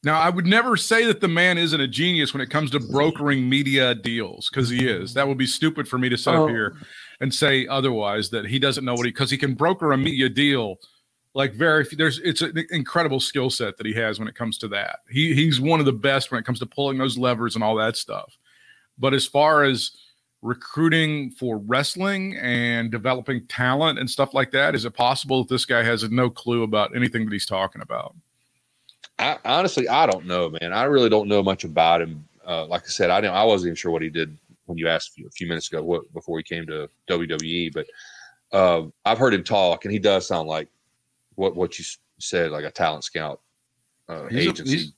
Now, 0.04 0.20
I 0.20 0.30
would 0.30 0.46
never 0.46 0.78
say 0.78 1.06
that 1.06 1.20
the 1.20 1.28
man 1.28 1.58
isn't 1.58 1.80
a 1.82 1.88
genius 1.88 2.34
when 2.34 2.40
it 2.42 2.50
comes 2.50 2.72
to 2.72 2.80
brokering 2.80 3.50
media 3.50 3.94
deals, 3.96 4.50
because 4.50 4.70
he 4.70 4.88
is. 4.88 5.14
That 5.14 5.28
would 5.28 5.38
be 5.38 5.46
stupid 5.46 5.88
for 5.90 5.98
me 5.98 6.08
to 6.08 6.18
sit 6.18 6.34
Oh. 6.34 6.46
up 6.46 6.50
here 6.50 6.78
and 7.20 7.34
say 7.34 7.68
otherwise 7.68 8.30
that 8.30 8.46
he 8.46 8.60
doesn't 8.60 8.86
know 8.86 8.94
what 8.94 9.06
he 9.06 9.12
because 9.12 9.30
he 9.30 9.38
can 9.38 9.56
broker 9.56 9.92
a 9.92 9.98
media 9.98 10.30
deal 10.30 10.78
like 11.36 11.54
very 11.54 11.86
there's 11.92 12.18
it's 12.20 12.42
an 12.42 12.66
incredible 12.72 13.20
skill 13.20 13.50
set 13.52 13.78
that 13.78 13.86
he 13.86 13.94
has 13.94 14.18
when 14.20 14.28
it 14.28 14.36
comes 14.36 14.58
to 14.58 14.68
that. 14.70 15.00
He 15.10 15.34
he's 15.36 15.60
one 15.62 15.80
of 15.80 15.86
the 15.86 15.94
best 15.94 16.32
when 16.32 16.40
it 16.40 16.46
comes 16.46 16.60
to 16.60 16.66
pulling 16.66 16.98
those 16.98 17.18
levers 17.20 17.54
and 17.56 17.64
all 17.64 17.76
that 17.76 17.98
stuff. 17.98 18.36
But 18.98 19.14
as 19.14 19.28
far 19.28 19.64
as 19.64 19.92
recruiting 20.42 21.30
for 21.32 21.58
wrestling 21.60 22.36
and 22.38 22.90
developing 22.90 23.46
talent 23.48 24.00
and 24.00 24.10
stuff 24.10 24.34
like 24.34 24.52
that, 24.52 24.74
is 24.74 24.86
it 24.86 24.94
possible 24.96 25.44
that 25.44 25.54
this 25.54 25.66
guy 25.66 25.84
has 25.84 26.10
no 26.10 26.30
clue 26.30 26.64
about 26.64 26.96
anything 26.96 27.26
that 27.26 27.32
he's 27.34 27.46
talking 27.46 27.82
about? 27.82 28.16
I, 29.20 29.38
honestly, 29.46 29.88
I 29.90 30.06
don't 30.06 30.26
know, 30.26 30.50
man. 30.62 30.74
I 30.74 30.84
really 30.84 31.10
don't 31.10 31.28
know 31.28 31.44
much 31.44 31.64
about 31.64 32.02
him. 32.02 32.26
Uh, 32.48 32.66
like 32.66 32.84
I 32.84 32.88
said, 32.88 33.10
I 33.10 33.22
didn't. 33.22 33.36
I 33.36 33.44
wasn't 33.44 33.68
even 33.70 33.76
sure 33.76 33.92
what 33.92 34.02
he 34.02 34.10
did 34.10 34.36
when 34.66 34.78
you 34.78 34.88
asked 34.88 35.10
a 35.10 35.12
few, 35.14 35.28
a 35.28 35.32
few 35.32 35.48
minutes 35.48 35.68
ago 35.72 35.84
what, 35.84 36.12
before 36.14 36.38
he 36.38 36.44
came 36.44 36.66
to 36.68 36.90
WWE. 37.10 37.74
But 37.74 37.88
uh, 38.52 38.88
I've 39.06 39.18
heard 39.18 39.34
him 39.34 39.44
talk, 39.44 39.86
and 39.86 39.92
he 39.92 40.00
does 40.00 40.28
sound 40.28 40.48
like 40.48 40.68
what 41.36 41.56
what 41.56 41.78
you 41.78 41.86
said, 42.18 42.52
like 42.52 42.66
a 42.66 42.72
talent 42.72 43.04
scout 43.04 43.42
uh, 44.08 44.26
He's 44.28 44.46
a- 44.48 44.50
agency. 44.50 44.78
he's- 44.78 44.92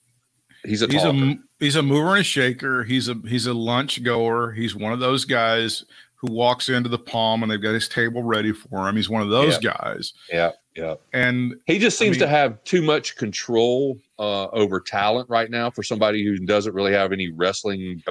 He's 0.63 0.83
a 0.83 0.87
he's 0.87 1.01
talker. 1.01 1.17
a 1.17 1.35
he's 1.59 1.75
a 1.75 1.81
mover 1.81 2.09
and 2.11 2.19
a 2.19 2.23
shaker. 2.23 2.83
He's 2.83 3.09
a 3.09 3.15
he's 3.27 3.47
a 3.47 3.53
lunch 3.53 4.03
goer. 4.03 4.51
He's 4.51 4.75
one 4.75 4.93
of 4.93 4.99
those 4.99 5.25
guys 5.25 5.85
who 6.21 6.31
walks 6.31 6.69
into 6.69 6.87
the 6.87 6.99
palm 6.99 7.41
and 7.41 7.51
they've 7.51 7.61
got 7.61 7.73
his 7.73 7.89
table 7.89 8.21
ready 8.21 8.51
for 8.51 8.87
him. 8.87 8.95
He's 8.95 9.09
one 9.09 9.23
of 9.23 9.29
those 9.29 9.57
guys. 9.57 10.13
yeah, 10.31 10.51
yeah. 10.75 10.93
And 11.13 11.55
He 11.65 11.79
just 11.79 11.99
I 11.99 12.05
seems 12.05 12.17
to 12.19 12.27
have 12.27 12.63
too 12.63 12.83
much 12.83 13.17
control 13.17 13.97
uh, 14.19 14.47
over 14.49 14.79
talent 14.79 15.27
right 15.29 15.49
now 15.49 15.71
for 15.71 15.81
somebody 15.81 16.23
who 16.23 16.37
doesn't 16.37 16.75
really 16.75 16.93
have 16.93 17.11
any 17.11 17.29
wrestling, 17.29 18.03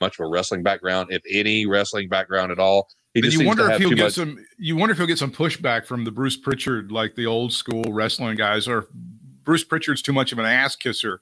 much 0.00 0.18
of 0.18 0.24
a 0.24 0.28
wrestling 0.28 0.62
background, 0.62 1.08
if 1.12 1.22
any 1.30 1.66
wrestling 1.66 2.08
background 2.08 2.50
at 2.50 2.58
all. 2.58 2.88
He 3.12 3.20
just 3.20 3.38
you 3.38 3.46
wonder 3.46 3.70
if 3.70 3.78
he'll 3.78 3.90
get 3.90 4.04
much. 4.04 4.12
some. 4.14 4.42
You 4.58 4.76
wonder 4.76 4.92
if 4.92 4.98
he'll 4.98 5.06
get 5.06 5.18
some 5.18 5.32
pushback 5.32 5.84
from 5.84 6.04
the 6.04 6.10
Bruce 6.10 6.36
Pritchard, 6.36 6.90
like 6.90 7.14
the 7.16 7.26
old 7.26 7.52
school 7.52 7.84
wrestling 7.92 8.36
guys, 8.36 8.66
or 8.66 8.88
Bruce 9.44 9.64
Pritchard's 9.64 10.00
too 10.02 10.12
much 10.14 10.32
of 10.32 10.38
an 10.38 10.46
ass 10.46 10.74
kisser 10.74 11.20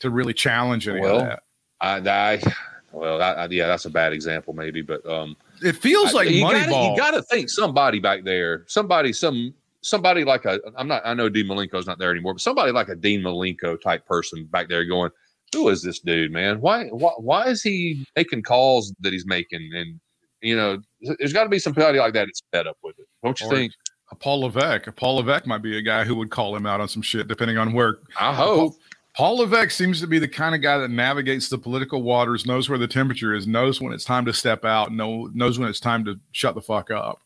to 0.00 0.10
really 0.10 0.34
challenge 0.34 0.88
any 0.88 1.00
Well, 1.00 1.20
of 1.20 1.26
that. 1.26 1.42
I, 1.80 1.98
I 1.98 2.54
well, 2.92 3.22
I, 3.22 3.46
yeah, 3.50 3.66
that's 3.66 3.84
a 3.84 3.90
bad 3.90 4.12
example, 4.12 4.52
maybe, 4.54 4.82
but 4.82 5.04
um, 5.08 5.36
It 5.62 5.76
feels 5.76 6.12
like 6.14 6.28
you 6.30 6.40
gotta, 6.42 6.58
Moneyball. 6.70 6.90
you 6.92 6.96
got 6.96 7.10
to 7.12 7.22
think 7.22 7.48
somebody 7.50 7.98
back 7.98 8.24
there, 8.24 8.64
somebody, 8.68 9.12
some 9.12 9.54
somebody 9.82 10.24
like 10.24 10.44
a. 10.44 10.60
I'm 10.76 10.88
not. 10.88 11.02
I 11.04 11.14
know 11.14 11.28
Dean 11.28 11.46
Malenko's 11.46 11.86
not 11.86 11.98
there 11.98 12.10
anymore, 12.10 12.34
but 12.34 12.40
somebody 12.40 12.72
like 12.72 12.88
a 12.88 12.94
Dean 12.96 13.20
Malenko 13.22 13.80
type 13.80 14.04
person 14.06 14.44
back 14.46 14.68
there 14.68 14.84
going, 14.84 15.10
"Who 15.54 15.68
is 15.68 15.82
this 15.82 16.00
dude, 16.00 16.32
man? 16.32 16.60
Why, 16.60 16.84
why, 16.86 17.12
why 17.18 17.46
is 17.46 17.62
he 17.62 18.04
making 18.16 18.42
calls 18.42 18.94
that 19.00 19.12
he's 19.12 19.26
making?" 19.26 19.70
And 19.74 20.00
you 20.42 20.56
know, 20.56 20.78
there's 21.18 21.32
got 21.32 21.44
to 21.44 21.48
be 21.48 21.58
somebody 21.58 21.98
like 21.98 22.12
that 22.14 22.26
that's 22.26 22.42
fed 22.52 22.66
up 22.66 22.76
with 22.82 22.98
it, 22.98 23.06
don't 23.24 23.40
you 23.40 23.46
Or- 23.46 23.54
think? 23.54 23.72
a 24.12 24.14
Paul 24.14 24.42
Levesque. 24.42 24.86
A 24.86 24.92
Paul 24.92 25.16
Levesque 25.16 25.46
might 25.48 25.62
be 25.62 25.78
a 25.78 25.82
guy 25.82 26.04
who 26.04 26.14
would 26.14 26.30
call 26.30 26.54
him 26.54 26.64
out 26.64 26.80
on 26.80 26.86
some 26.88 27.02
shit, 27.02 27.26
depending 27.26 27.58
on 27.58 27.72
where. 27.72 27.98
I 28.20 28.32
hope. 28.32 28.74
Paul 29.16 29.38
Levesque 29.38 29.70
seems 29.70 30.00
to 30.02 30.06
be 30.06 30.18
the 30.18 30.28
kind 30.28 30.54
of 30.54 30.60
guy 30.60 30.76
that 30.76 30.90
navigates 30.90 31.48
the 31.48 31.56
political 31.56 32.02
waters, 32.02 32.44
knows 32.44 32.68
where 32.68 32.78
the 32.78 32.86
temperature 32.86 33.34
is, 33.34 33.46
knows 33.46 33.80
when 33.80 33.94
it's 33.94 34.04
time 34.04 34.26
to 34.26 34.32
step 34.32 34.66
out, 34.66 34.92
know, 34.92 35.30
knows 35.32 35.58
when 35.58 35.70
it's 35.70 35.80
time 35.80 36.04
to 36.04 36.20
shut 36.32 36.54
the 36.54 36.60
fuck 36.60 36.90
up, 36.90 37.22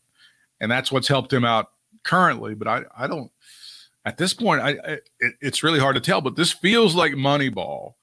and 0.61 0.71
that's 0.71 0.89
what's 0.89 1.09
helped 1.09 1.33
him 1.33 1.43
out 1.43 1.71
currently. 2.03 2.55
But 2.55 2.67
I, 2.69 2.83
I 2.97 3.07
don't. 3.07 3.29
At 4.05 4.17
this 4.17 4.33
point, 4.33 4.61
I, 4.61 4.69
I 4.69 4.91
it, 5.19 5.33
it's 5.41 5.63
really 5.63 5.79
hard 5.79 5.95
to 5.95 6.01
tell. 6.01 6.21
But 6.21 6.37
this 6.37 6.53
feels 6.53 6.95
like 6.95 7.11
Moneyball. 7.11 7.95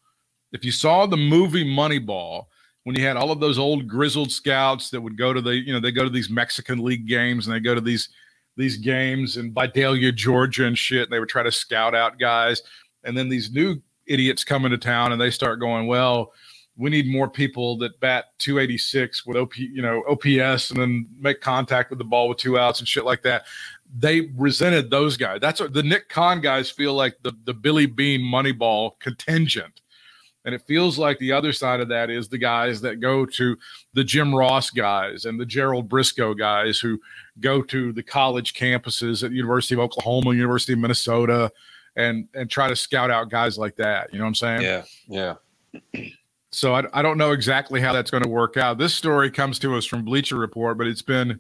If 0.53 0.67
you 0.67 0.73
saw 0.73 1.07
the 1.07 1.17
movie 1.17 1.65
Moneyball, 1.65 2.45
when 2.85 2.95
you 2.95 3.05
had 3.05 3.17
all 3.17 3.31
of 3.31 3.41
those 3.41 3.59
old 3.59 3.89
grizzled 3.89 4.31
scouts 4.31 4.91
that 4.91 5.01
would 5.01 5.17
go 5.17 5.33
to 5.33 5.41
the, 5.41 5.55
you 5.55 5.73
know, 5.73 5.81
they 5.81 5.93
go 5.93 6.05
to 6.05 6.11
these 6.11 6.31
Mexican 6.31 6.85
League 6.85 7.07
games 7.07 7.47
and 7.47 7.57
they 7.57 7.61
go 7.61 7.75
to 7.75 7.81
these 7.81 8.11
these 8.59 8.77
games 8.77 9.39
in 9.39 9.55
Vidalia, 9.55 10.13
Georgia, 10.13 10.67
and 10.67 10.77
shit. 10.77 11.05
And 11.05 11.13
they 11.13 11.21
would 11.21 11.29
try 11.31 11.43
to 11.43 11.53
scout 11.53 11.95
out 11.95 12.19
guys, 12.19 12.61
and 13.05 13.17
then 13.17 13.29
these 13.29 13.51
new 13.51 13.81
idiots 14.07 14.45
come 14.45 14.65
into 14.65 14.79
town 14.79 15.13
and 15.13 15.21
they 15.21 15.31
start 15.31 15.61
going, 15.61 15.87
well, 15.87 16.33
we 16.77 16.91
need 16.91 17.11
more 17.11 17.29
people 17.29 17.77
that 17.79 17.99
bat 18.01 18.27
286 18.39 19.27
with 19.27 19.37
OP, 19.37 19.59
you 19.59 19.83
know, 19.83 20.03
OPS 20.09 20.71
and 20.71 20.81
then 20.81 21.07
make 21.19 21.41
contact 21.41 21.91
with 21.91 21.99
the 21.99 22.05
ball 22.05 22.29
with 22.29 22.39
two 22.39 22.57
outs 22.57 22.79
and 22.79 22.89
shit 22.89 23.05
like 23.05 23.23
that. 23.23 23.45
They 23.99 24.31
resented 24.37 24.89
those 24.89 25.17
guys. 25.17 25.41
That's 25.41 25.61
what 25.61 25.73
the 25.73 25.83
Nick 25.83 26.09
Khan 26.09 26.41
guys 26.41 26.71
feel 26.71 26.95
like 26.95 27.17
the, 27.23 27.33
the 27.45 27.55
Billy 27.55 27.87
Beane 27.87 28.21
Moneyball 28.21 28.93
contingent. 29.01 29.81
And 30.45 30.55
it 30.55 30.63
feels 30.63 30.99
like 30.99 31.19
the 31.19 31.33
other 31.33 31.53
side 31.53 31.81
of 31.81 31.89
that 31.89 32.11
is 32.11 32.29
the 32.29 32.39
guys 32.39 32.81
that 32.83 33.01
go 33.01 33.27
to 33.27 33.59
the 33.93 34.05
Jim 34.05 34.33
Ross 34.33 34.71
guys 34.71 35.25
and 35.25 35.39
the 35.39 35.45
Gerald 35.45 35.89
Brisco 35.89 36.39
guys 36.39 36.79
who 36.79 37.01
go 37.41 37.61
to 37.61 37.93
the 37.93 38.05
college 38.05 38.55
campuses 38.55 39.25
at 39.25 39.33
University 39.33 39.75
of 39.75 39.81
Oklahoma, 39.81 40.33
University 40.33 40.75
of 40.75 40.79
Minnesota, 40.79 41.51
and 41.99 42.29
and 42.33 42.49
try 42.49 42.69
to 42.69 42.77
scout 42.77 43.11
out 43.11 43.29
guys 43.29 43.59
like 43.59 43.77
that. 43.77 44.11
You 44.13 44.19
know 44.19 44.25
what 44.25 44.29
I'm 44.29 44.35
saying? 44.37 44.63
Yeah, 44.63 44.85
yeah. 45.09 45.35
So 46.51 46.75
I, 46.75 46.85
I 46.95 47.03
don't 47.03 47.19
know 47.19 47.33
exactly 47.33 47.81
how 47.81 47.93
that's 47.93 48.11
going 48.11 48.23
to 48.23 48.29
work 48.29 48.57
out. 48.57 48.79
This 48.79 48.95
story 48.95 49.31
comes 49.31 49.59
to 49.59 49.77
us 49.77 49.85
from 49.85 50.05
Bleacher 50.05 50.37
Report, 50.37 50.79
but 50.79 50.87
it's 50.87 51.03
been 51.03 51.39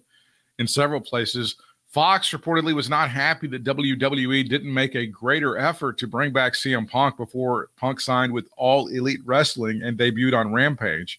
in 0.59 0.66
several 0.66 1.01
places. 1.01 1.57
Fox 1.87 2.33
reportedly 2.33 2.75
was 2.75 2.90
not 2.90 3.09
happy 3.09 3.47
that 3.47 3.64
WWE 3.64 4.47
didn't 4.47 4.75
make 4.75 4.94
a 4.94 5.07
greater 5.07 5.57
effort 5.57 5.97
to 5.99 6.07
bring 6.07 6.33
back 6.33 6.53
CM 6.53 6.88
Punk 6.90 7.16
before 7.16 7.71
Punk 7.77 8.01
signed 8.01 8.33
with 8.33 8.47
All 8.59 8.88
Elite 8.88 9.21
Wrestling 9.25 9.83
and 9.83 9.97
debuted 9.97 10.38
on 10.38 10.53
Rampage 10.53 11.18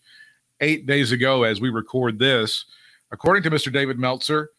eight 0.61 0.85
days 0.85 1.11
ago 1.11 1.41
as 1.43 1.59
we 1.59 1.69
record 1.69 2.19
this. 2.19 2.65
According 3.11 3.41
to 3.43 3.49
Mr. 3.49 3.73
David 3.73 3.97
Meltzer, 3.97 4.51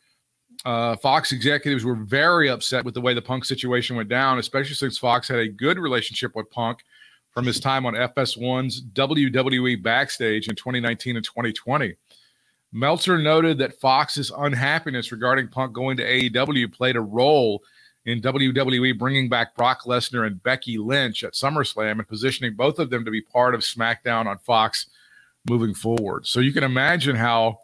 uh, 0.65 0.97
Fox 0.97 1.33
executives 1.33 1.85
were 1.85 1.95
very 1.95 2.49
upset 2.49 2.85
with 2.85 2.95
the 2.95 3.01
way 3.01 3.15
the 3.15 3.23
Punk 3.23 3.45
situation 3.45 3.97
went 3.97 4.09
down, 4.09 4.39
especially 4.39 4.75
since 4.75 4.99
Fox 4.99 5.29
had 5.29 5.39
a 5.39 5.49
good 5.49 5.79
relationship 5.79 6.35
with 6.35 6.51
Punk 6.51 6.85
from 7.31 7.47
his 7.47 7.61
time 7.61 7.87
on 7.87 7.95
FS1's 7.95 8.83
WWE 8.93 9.83
Backstage 9.83 10.49
in 10.49 10.57
2019 10.57 11.17
and 11.17 11.25
2020. 11.25 11.95
Meltzer 12.73 13.19
noted 13.19 13.59
that 13.59 13.81
Fox's 13.81 14.31
unhappiness 14.37 15.11
regarding 15.13 15.49
Punk 15.49 15.73
going 15.73 15.97
to 15.97 16.05
AEW 16.05 16.73
played 16.73 16.97
a 16.97 17.01
role 17.01 17.63
in 18.05 18.21
WWE 18.21 18.99
bringing 18.99 19.29
back 19.29 19.55
Brock 19.55 19.83
Lesnar 19.85 20.27
and 20.27 20.43
Becky 20.43 20.79
Lynch 20.79 21.25
at 21.25 21.35
SummerSlam 21.35 21.93
and 21.93 22.09
positioning 22.09 22.55
both 22.55 22.79
of 22.79 22.91
them 22.91 23.05
to 23.05 23.11
be 23.11 23.21
part 23.21 23.55
of 23.55 23.61
SmackDown 23.61 24.27
on 24.27 24.39
Fox 24.39 24.87
moving 25.49 25.75
forward. 25.75 26.27
So 26.27 26.41
you 26.41 26.53
can 26.53 26.65
imagine 26.65 27.17
how 27.17 27.59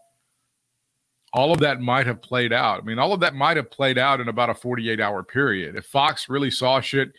all 1.33 1.53
of 1.53 1.61
that 1.61 1.81
might 1.81 2.07
have 2.07 2.23
played 2.23 2.53
out. 2.53 2.81
I 2.81 2.85
mean, 2.85 2.99
all 2.99 3.13
of 3.13 3.21
that 3.21 3.35
might 3.35 3.57
have 3.57 3.71
played 3.71 3.99
out 3.99 4.21
in 4.21 4.29
about 4.29 4.51
a 4.51 4.55
48 4.55 5.01
hour 5.01 5.23
period. 5.23 5.77
If 5.77 5.87
Fox 5.87 6.29
really 6.29 6.51
saw 6.51 6.81
shit, 6.81 7.13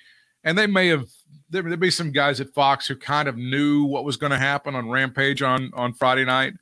and 0.43 0.58
they 0.58 0.67
may 0.67 0.88
have, 0.88 1.08
there, 1.50 1.62
there'd 1.62 1.80
be 1.80 1.91
some 1.91 2.12
guys 2.12 2.39
at 2.39 2.54
Fox 2.54 2.88
who 2.88 2.96
kind 2.96 3.28
of 3.28 3.38
knew 3.38 3.84
what 3.84 4.06
was 4.06 4.17
going 4.17 4.32
to 4.32 4.38
happen 4.38 4.76
on 4.76 4.89
Rampage 4.89 5.41
on, 5.41 5.72
on 5.74 5.93
Friday 5.93 6.26
night. 6.26 6.54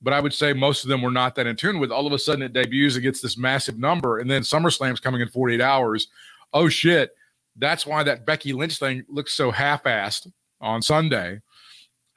But 0.00 0.12
I 0.12 0.20
would 0.20 0.34
say 0.34 0.52
most 0.52 0.82
of 0.82 0.88
them 0.88 1.00
were 1.00 1.12
not 1.12 1.36
that 1.36 1.46
in 1.46 1.54
tune 1.54 1.78
with. 1.78 1.92
All 1.92 2.06
of 2.06 2.12
a 2.12 2.18
sudden, 2.18 2.42
it 2.42 2.52
debuts, 2.52 2.96
it 2.96 3.02
gets 3.02 3.20
this 3.20 3.38
massive 3.38 3.78
number, 3.78 4.18
and 4.18 4.28
then 4.28 4.42
SummerSlam's 4.42 4.98
coming 4.98 5.20
in 5.20 5.28
48 5.28 5.60
hours. 5.60 6.08
Oh 6.52 6.68
shit! 6.68 7.12
That's 7.56 7.86
why 7.86 8.02
that 8.02 8.26
Becky 8.26 8.52
Lynch 8.52 8.78
thing 8.78 9.04
looks 9.08 9.32
so 9.32 9.52
half-assed 9.52 10.32
on 10.60 10.82
Sunday. 10.82 11.40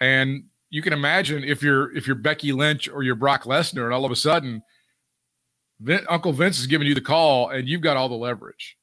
And 0.02 0.46
you 0.76 0.82
can 0.82 0.92
imagine 0.92 1.42
if 1.46 1.64
you're 1.64 1.96
if 1.96 2.06
you're 2.06 2.18
Becky 2.18 2.52
Lynch 2.52 2.90
or 2.90 3.02
you're 3.02 3.16
Brock 3.16 3.44
Lesnar, 3.44 3.86
and 3.86 3.94
all 3.94 4.04
of 4.04 4.12
a 4.12 4.16
sudden 4.16 4.62
Vin, 5.80 6.06
Uncle 6.10 6.34
Vince 6.34 6.60
is 6.60 6.68
giving 6.68 6.86
you 6.86 6.94
the 6.94 7.00
call, 7.00 7.50
and 7.50 7.66
you've 7.66 7.80
got 7.80 7.96
all 7.96 8.10
the 8.10 8.16
leverage. 8.16 8.76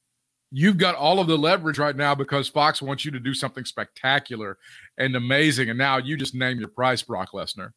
You've 0.50 0.78
got 0.78 0.94
all 0.94 1.20
of 1.20 1.26
the 1.26 1.36
leverage 1.36 1.78
right 1.78 1.94
now 1.94 2.14
because 2.14 2.48
Fox 2.48 2.80
wants 2.80 3.04
you 3.04 3.10
to 3.10 3.20
do 3.20 3.34
something 3.34 3.66
spectacular 3.66 4.56
and 4.96 5.14
amazing. 5.14 5.68
And 5.68 5.78
now 5.78 5.98
you 5.98 6.16
just 6.16 6.34
name 6.34 6.58
your 6.58 6.68
price, 6.68 7.02
Brock 7.02 7.32
Lesnar. 7.32 7.72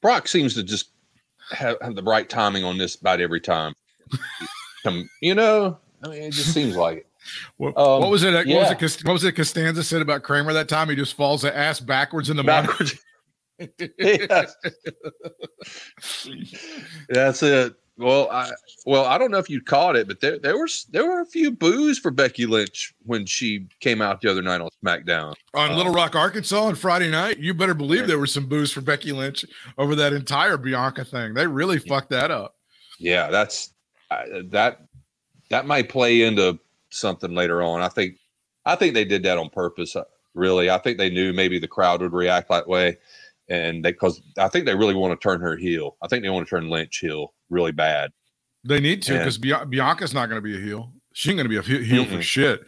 Brock 0.00 0.28
seems 0.28 0.54
to 0.54 0.62
just 0.62 0.90
have, 1.50 1.78
have 1.80 1.96
the 1.96 2.04
right 2.04 2.28
timing 2.28 2.62
on 2.62 2.78
this 2.78 2.94
about 2.94 3.20
every 3.20 3.40
time. 3.40 3.74
You 5.20 5.34
know, 5.34 5.78
I 6.02 6.08
mean, 6.08 6.22
it 6.22 6.32
just 6.32 6.54
seems 6.54 6.74
like 6.74 6.98
it. 6.98 7.09
What, 7.56 7.76
Um, 7.76 8.00
what 8.00 8.10
was 8.10 8.22
it? 8.22 8.32
What 8.32 8.46
yeah. 8.46 8.56
was 8.60 8.70
it? 8.96 9.04
What 9.04 9.12
was 9.12 9.24
it? 9.24 9.32
Costanza 9.32 9.82
said 9.82 10.02
about 10.02 10.22
Kramer 10.22 10.52
that 10.52 10.68
time. 10.68 10.88
He 10.88 10.96
just 10.96 11.14
falls 11.14 11.42
the 11.42 11.56
ass 11.56 11.80
backwards 11.80 12.30
in 12.30 12.36
the. 12.36 12.44
Backwards. 12.44 12.98
Yes. 13.98 14.54
That's 17.08 17.42
it. 17.42 17.74
Well, 17.98 18.30
I 18.30 18.50
well, 18.86 19.04
I 19.04 19.18
don't 19.18 19.30
know 19.30 19.36
if 19.38 19.50
you 19.50 19.60
caught 19.60 19.94
it, 19.96 20.08
but 20.08 20.20
there 20.20 20.38
there 20.38 20.56
was 20.56 20.86
there 20.90 21.04
were 21.04 21.20
a 21.20 21.26
few 21.26 21.50
boos 21.50 21.98
for 21.98 22.10
Becky 22.10 22.46
Lynch 22.46 22.94
when 23.04 23.26
she 23.26 23.66
came 23.80 24.00
out 24.00 24.22
the 24.22 24.30
other 24.30 24.40
night 24.40 24.62
on 24.62 24.70
SmackDown. 24.82 25.34
on 25.52 25.76
Little 25.76 25.92
Rock, 25.92 26.16
Arkansas, 26.16 26.58
on 26.62 26.74
Friday 26.74 27.10
night. 27.10 27.38
You 27.38 27.52
better 27.52 27.74
believe 27.74 28.06
there 28.06 28.18
were 28.18 28.26
some 28.26 28.46
boos 28.46 28.72
for 28.72 28.80
Becky 28.80 29.12
Lynch 29.12 29.44
over 29.76 29.94
that 29.96 30.14
entire 30.14 30.56
Bianca 30.56 31.04
thing. 31.04 31.34
They 31.34 31.46
really 31.46 31.78
fucked 31.78 32.08
that 32.08 32.30
up. 32.30 32.54
Yeah, 32.98 33.28
that's 33.28 33.74
uh, 34.10 34.22
that 34.46 34.80
that 35.50 35.66
might 35.66 35.90
play 35.90 36.22
into 36.22 36.58
something 36.90 37.34
later 37.34 37.62
on. 37.62 37.80
I 37.80 37.88
think 37.88 38.16
I 38.64 38.76
think 38.76 38.94
they 38.94 39.04
did 39.04 39.22
that 39.24 39.38
on 39.38 39.50
purpose. 39.50 39.96
uh, 39.96 40.04
Really, 40.34 40.70
I 40.70 40.78
think 40.78 40.96
they 40.96 41.10
knew 41.10 41.32
maybe 41.32 41.58
the 41.58 41.66
crowd 41.66 42.00
would 42.02 42.12
react 42.12 42.50
that 42.50 42.68
way, 42.68 42.98
and 43.48 43.84
they 43.84 43.90
because 43.90 44.22
I 44.38 44.46
think 44.46 44.64
they 44.64 44.76
really 44.76 44.94
want 44.94 45.18
to 45.18 45.28
turn 45.28 45.40
her 45.40 45.56
heel. 45.56 45.96
I 46.00 46.06
think 46.06 46.22
they 46.22 46.30
want 46.30 46.46
to 46.46 46.50
turn 46.50 46.68
Lynch 46.68 46.98
heel 46.98 47.34
really 47.48 47.72
bad. 47.72 48.12
They 48.62 48.78
need 48.78 49.02
to 49.04 49.18
because 49.18 49.38
Bianca's 49.38 50.14
not 50.14 50.26
going 50.28 50.40
to 50.40 50.42
be 50.42 50.56
a 50.56 50.60
heel. 50.60 50.92
She 51.12 51.28
ain't 51.30 51.38
going 51.38 51.46
to 51.46 51.48
be 51.48 51.56
a 51.56 51.82
heel 51.82 52.04
for 52.04 52.12
Mm-mm. 52.18 52.22
shit. 52.22 52.62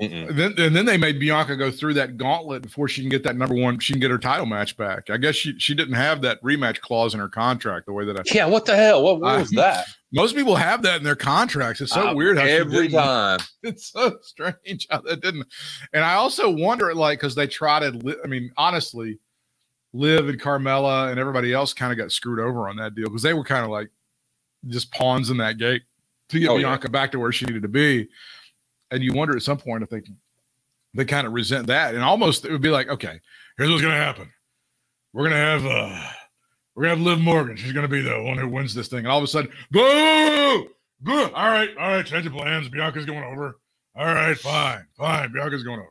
Mm-mm. 0.00 0.28
And 0.28 0.36
then, 0.36 0.54
and 0.58 0.74
then 0.74 0.84
they 0.84 0.96
made 0.96 1.20
Bianca 1.20 1.54
go 1.56 1.70
through 1.70 1.94
that 1.94 2.16
gauntlet 2.16 2.62
before 2.62 2.88
she 2.88 3.00
can 3.02 3.08
get 3.08 3.22
that 3.22 3.36
number 3.36 3.54
one. 3.54 3.78
She 3.78 3.92
can 3.92 4.00
get 4.00 4.10
her 4.10 4.18
title 4.18 4.46
match 4.46 4.76
back. 4.76 5.10
I 5.10 5.16
guess 5.16 5.36
she 5.36 5.56
she 5.60 5.76
didn't 5.76 5.94
have 5.94 6.20
that 6.22 6.42
rematch 6.42 6.80
clause 6.80 7.14
in 7.14 7.20
her 7.20 7.28
contract 7.28 7.86
the 7.86 7.92
way 7.92 8.04
that 8.04 8.18
I. 8.18 8.22
Yeah, 8.26 8.46
what 8.46 8.66
the 8.66 8.74
hell? 8.74 9.02
What, 9.04 9.20
what 9.20 9.30
I- 9.36 9.38
was 9.38 9.50
that? 9.52 9.86
Most 10.12 10.34
people 10.34 10.54
have 10.56 10.82
that 10.82 10.98
in 10.98 11.02
their 11.04 11.14
contracts. 11.16 11.80
It's 11.80 11.92
so 11.92 12.08
Uh, 12.08 12.14
weird 12.14 12.36
how 12.38 12.44
every 12.44 12.88
time. 12.90 13.38
it's 13.62 13.92
so 13.92 14.16
strange 14.22 14.86
how 14.90 15.00
that 15.02 15.20
didn't. 15.22 15.46
And 15.92 16.04
I 16.04 16.14
also 16.14 16.50
wonder, 16.50 16.94
like, 16.94 17.20
because 17.20 17.34
they 17.36 17.46
tried 17.46 17.80
to. 17.80 17.90
Li- 17.92 18.16
I 18.24 18.26
mean, 18.26 18.50
honestly, 18.56 19.18
Liv 19.92 20.28
and 20.28 20.40
Carmella 20.40 21.10
and 21.12 21.20
everybody 21.20 21.52
else 21.52 21.72
kind 21.72 21.92
of 21.92 21.98
got 21.98 22.10
screwed 22.10 22.40
over 22.40 22.68
on 22.68 22.76
that 22.76 22.94
deal 22.96 23.06
because 23.06 23.22
they 23.22 23.34
were 23.34 23.44
kind 23.44 23.64
of 23.64 23.70
like 23.70 23.88
just 24.66 24.92
pawns 24.92 25.30
in 25.30 25.36
that 25.36 25.58
gate 25.58 25.82
to 26.30 26.38
get 26.40 26.48
Oh, 26.48 26.56
yeah. 26.56 26.68
Bianca 26.68 26.90
back 26.90 27.12
to 27.12 27.18
where 27.18 27.32
she 27.32 27.46
needed 27.46 27.62
to 27.62 27.68
be. 27.68 28.08
And 28.90 29.02
you 29.02 29.12
wonder 29.12 29.36
at 29.36 29.42
some 29.42 29.58
point 29.58 29.82
if 29.82 29.90
they 29.90 30.02
they 30.94 31.04
kind 31.04 31.26
of 31.26 31.32
resent 31.32 31.66
that, 31.66 31.94
and 31.94 32.04
almost 32.04 32.44
it 32.44 32.52
would 32.52 32.62
be 32.62 32.70
like, 32.70 32.88
okay, 32.88 33.20
here's 33.58 33.70
what's 33.70 33.82
gonna 33.82 33.94
happen. 33.96 34.32
We're 35.12 35.24
gonna 35.24 35.36
have 35.36 35.66
uh 35.66 36.10
we're 36.74 36.84
gonna 36.84 36.96
have 36.96 37.04
Liv 37.04 37.20
Morgan. 37.20 37.56
She's 37.56 37.72
gonna 37.72 37.88
be 37.88 38.00
the 38.02 38.22
one 38.22 38.38
who 38.38 38.48
wins 38.48 38.74
this 38.74 38.88
thing, 38.88 39.00
and 39.00 39.08
all 39.08 39.18
of 39.18 39.24
a 39.24 39.28
sudden, 39.28 39.50
boo, 39.70 40.68
boo. 41.00 41.24
All 41.34 41.48
right, 41.50 41.70
all 41.76 41.88
right, 41.88 42.06
change 42.06 42.26
of 42.26 42.32
plans. 42.32 42.68
Bianca's 42.68 43.06
going 43.06 43.24
over. 43.24 43.58
All 43.96 44.06
right, 44.06 44.38
fine, 44.38 44.86
fine. 44.96 45.32
Bianca's 45.32 45.62
going 45.62 45.80
over. 45.80 45.88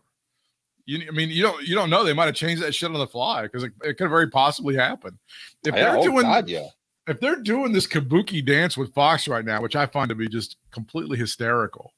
You, 0.86 1.08
I 1.08 1.12
mean, 1.12 1.30
you 1.30 1.42
don't, 1.42 1.66
you 1.66 1.76
don't 1.76 1.90
know. 1.90 2.04
They 2.04 2.12
might 2.12 2.26
have 2.26 2.36
changed 2.36 2.62
that 2.62 2.76
shit 2.76 2.92
on 2.92 3.00
the 3.00 3.08
fly 3.08 3.44
because 3.44 3.64
it, 3.64 3.72
it 3.84 3.98
could 3.98 4.10
very 4.10 4.30
possibly 4.30 4.76
happen. 4.76 5.18
If 5.66 5.74
Yeah, 5.74 5.92
they're 5.92 5.98
oh, 6.00 6.04
doing, 6.04 6.24
God, 6.24 6.50
yeah. 6.50 6.68
If 7.08 7.20
they're 7.20 7.42
doing 7.42 7.72
this 7.74 7.88
kabuki 7.88 8.46
dance 8.46 8.78
with 8.78 8.94
Fox 8.94 9.28
right 9.28 9.44
now, 9.46 9.62
which 9.62 9.76
I 9.76 9.86
find 9.86 10.10
to 10.10 10.16
be 10.16 10.28
just 10.28 10.58
completely 10.72 11.18
hysterical, 11.18 11.92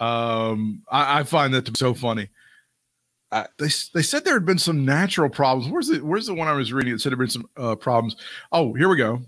um, 0.00 0.82
I, 0.90 1.20
I 1.20 1.22
find 1.22 1.54
that 1.54 1.64
to 1.66 1.72
be 1.72 1.78
so 1.78 1.94
funny. 1.94 2.28
I- 3.32 3.46
they 3.58 3.68
they 3.94 4.02
said 4.02 4.24
there 4.24 4.34
had 4.34 4.46
been 4.46 4.58
some 4.58 4.84
natural 4.84 5.30
problems. 5.30 5.72
Where's 5.72 5.88
the 5.88 5.98
Where's 6.00 6.26
the 6.26 6.34
one 6.34 6.48
I 6.48 6.52
was 6.52 6.72
reading 6.72 6.92
that 6.92 7.00
said 7.00 7.12
there 7.12 7.16
had 7.16 7.22
been 7.22 7.30
some 7.30 7.48
uh, 7.56 7.74
problems? 7.76 8.16
Oh, 8.52 8.74
here 8.74 8.88
we 8.88 8.96
go. 8.96 9.22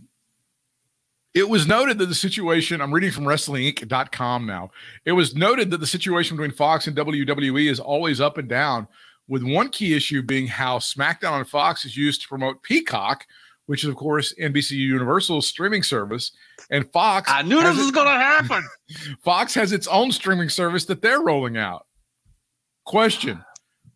It 1.35 1.49
was 1.49 1.67
noted 1.67 1.99
that 1.99 2.07
the 2.07 2.15
situation, 2.15 2.81
I'm 2.81 2.95
reading 2.95 3.11
from 3.11 3.25
WrestlingInc.com 3.25 4.47
now. 4.47 4.71
It 5.05 5.12
was 5.12 5.35
noted 5.35 5.71
that 5.71 5.81
the 5.81 5.87
situation 5.87 6.35
between 6.37 6.57
Fox 6.57 6.87
and 6.87 6.97
WWE 6.97 7.71
is 7.71 7.79
always 7.79 8.23
up 8.23 8.39
and 8.39 8.49
down, 8.49 8.89
with 9.29 9.43
one 9.43 9.69
key 9.69 9.95
issue 9.95 10.23
being 10.23 10.47
how 10.47 10.79
SmackDown 10.79 11.33
on 11.33 11.45
Fox 11.45 11.85
is 11.85 11.95
used 11.95 12.23
to 12.23 12.29
promote 12.29 12.62
Peacock, 12.62 13.27
which 13.66 13.85
is, 13.85 13.90
of 13.90 13.96
course, 13.96 14.35
NBC 14.40 14.72
Universal's 14.72 15.46
streaming 15.46 15.83
service. 15.83 16.33
And 16.70 16.90
Fox. 16.92 17.31
I 17.31 17.42
knew 17.42 17.62
this 17.62 17.76
was 17.76 17.90
going 17.90 18.07
to 18.07 18.12
happen. 18.12 18.66
Fox 19.24 19.55
has 19.55 19.72
its 19.72 19.87
own 19.87 20.11
streaming 20.11 20.48
service 20.48 20.85
that 20.87 21.02
they're 21.02 21.20
rolling 21.20 21.57
out. 21.57 21.87
Question 22.87 23.44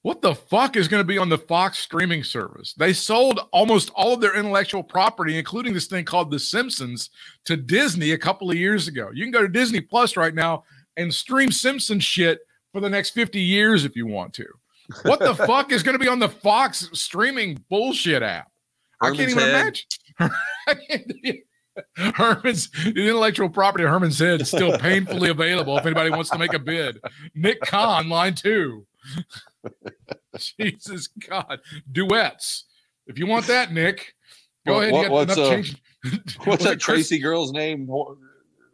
What 0.02 0.20
the 0.20 0.34
fuck 0.34 0.76
is 0.76 0.88
going 0.88 1.00
to 1.00 1.06
be 1.06 1.18
on 1.18 1.28
the 1.28 1.38
Fox 1.38 1.78
streaming 1.78 2.24
service? 2.24 2.74
They 2.74 2.92
sold 2.92 3.40
almost 3.52 3.90
all 3.94 4.14
of 4.14 4.20
their 4.20 4.36
intellectual 4.36 4.82
property, 4.82 5.38
including 5.38 5.72
this 5.72 5.86
thing 5.86 6.04
called 6.04 6.30
The 6.30 6.38
Simpsons, 6.38 7.10
to 7.44 7.56
Disney 7.56 8.12
a 8.12 8.18
couple 8.18 8.50
of 8.50 8.56
years 8.56 8.88
ago. 8.88 9.10
You 9.14 9.24
can 9.24 9.32
go 9.32 9.42
to 9.42 9.48
Disney 9.48 9.80
Plus 9.80 10.16
right 10.16 10.34
now 10.34 10.64
and 10.96 11.14
stream 11.14 11.52
Simpsons 11.52 12.04
shit 12.04 12.40
for 12.72 12.80
the 12.80 12.90
next 12.90 13.10
50 13.10 13.40
years 13.40 13.84
if 13.84 13.96
you 13.96 14.06
want 14.06 14.34
to. 14.34 14.46
What 15.02 15.20
the 15.20 15.34
fuck 15.46 15.72
is 15.72 15.82
going 15.82 15.94
to 15.94 16.02
be 16.02 16.08
on 16.08 16.18
the 16.18 16.28
Fox 16.28 16.88
streaming 16.92 17.64
bullshit 17.68 18.22
app? 18.22 18.49
I 19.02 19.08
can't 19.14 19.30
even 19.30 19.38
Head. 19.38 19.48
imagine. 20.18 20.36
Can't- 20.88 21.40
Herman's 22.16 22.70
the 22.70 23.08
intellectual 23.08 23.48
property 23.48 23.84
of 23.84 23.90
Herman's 23.90 24.18
head 24.18 24.42
is 24.42 24.48
still 24.48 24.76
painfully 24.78 25.30
available 25.30 25.78
if 25.78 25.86
anybody 25.86 26.10
wants 26.10 26.28
to 26.30 26.38
make 26.38 26.52
a 26.52 26.58
bid. 26.58 26.98
Nick 27.34 27.60
Khan, 27.62 28.08
line 28.08 28.34
two. 28.34 28.86
Jesus 30.36 31.08
God. 31.28 31.60
Duets. 31.90 32.64
If 33.06 33.18
you 33.18 33.26
want 33.26 33.46
that, 33.46 33.72
Nick, 33.72 34.14
go 34.66 34.74
What- 34.74 34.82
ahead. 34.88 34.92
what- 34.92 35.10
what's, 35.10 35.36
enough 35.36 35.46
uh, 35.46 35.50
change. 35.50 35.76
What's 36.44 36.64
that 36.64 36.72
it 36.72 36.82
Chris- 36.82 37.08
Tracy 37.08 37.18
girl's 37.18 37.52
name? 37.52 37.88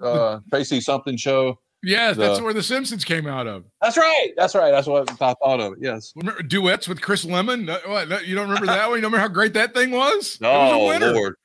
Uh, 0.00 0.40
Tracy 0.50 0.80
something 0.80 1.16
show. 1.16 1.58
Yes, 1.87 2.16
that's 2.16 2.40
where 2.40 2.53
the 2.53 2.62
Simpsons 2.64 3.05
came 3.05 3.29
out 3.29 3.46
of. 3.46 3.64
That's 3.81 3.96
right. 3.96 4.31
That's 4.37 4.57
right. 4.57 4.72
That's 4.72 4.88
what 4.88 5.09
I 5.22 5.35
thought 5.35 5.61
of. 5.61 5.75
it. 5.75 5.79
Yes. 5.81 6.12
Remember 6.16 6.42
duets 6.42 6.88
with 6.88 7.01
Chris 7.01 7.25
Lemon? 7.25 7.68
What, 7.87 8.27
you 8.27 8.35
don't 8.35 8.49
remember 8.49 8.66
that 8.66 8.88
one? 8.88 8.96
You 8.99 9.03
don't 9.03 9.12
remember 9.12 9.18
how 9.18 9.29
great 9.29 9.55
that 9.55 9.72
thing 9.72 9.92
was? 9.92 10.37
Was 10.40 10.72
Oh 10.72 10.88
winner. 10.88 11.12
Lord. 11.12 11.37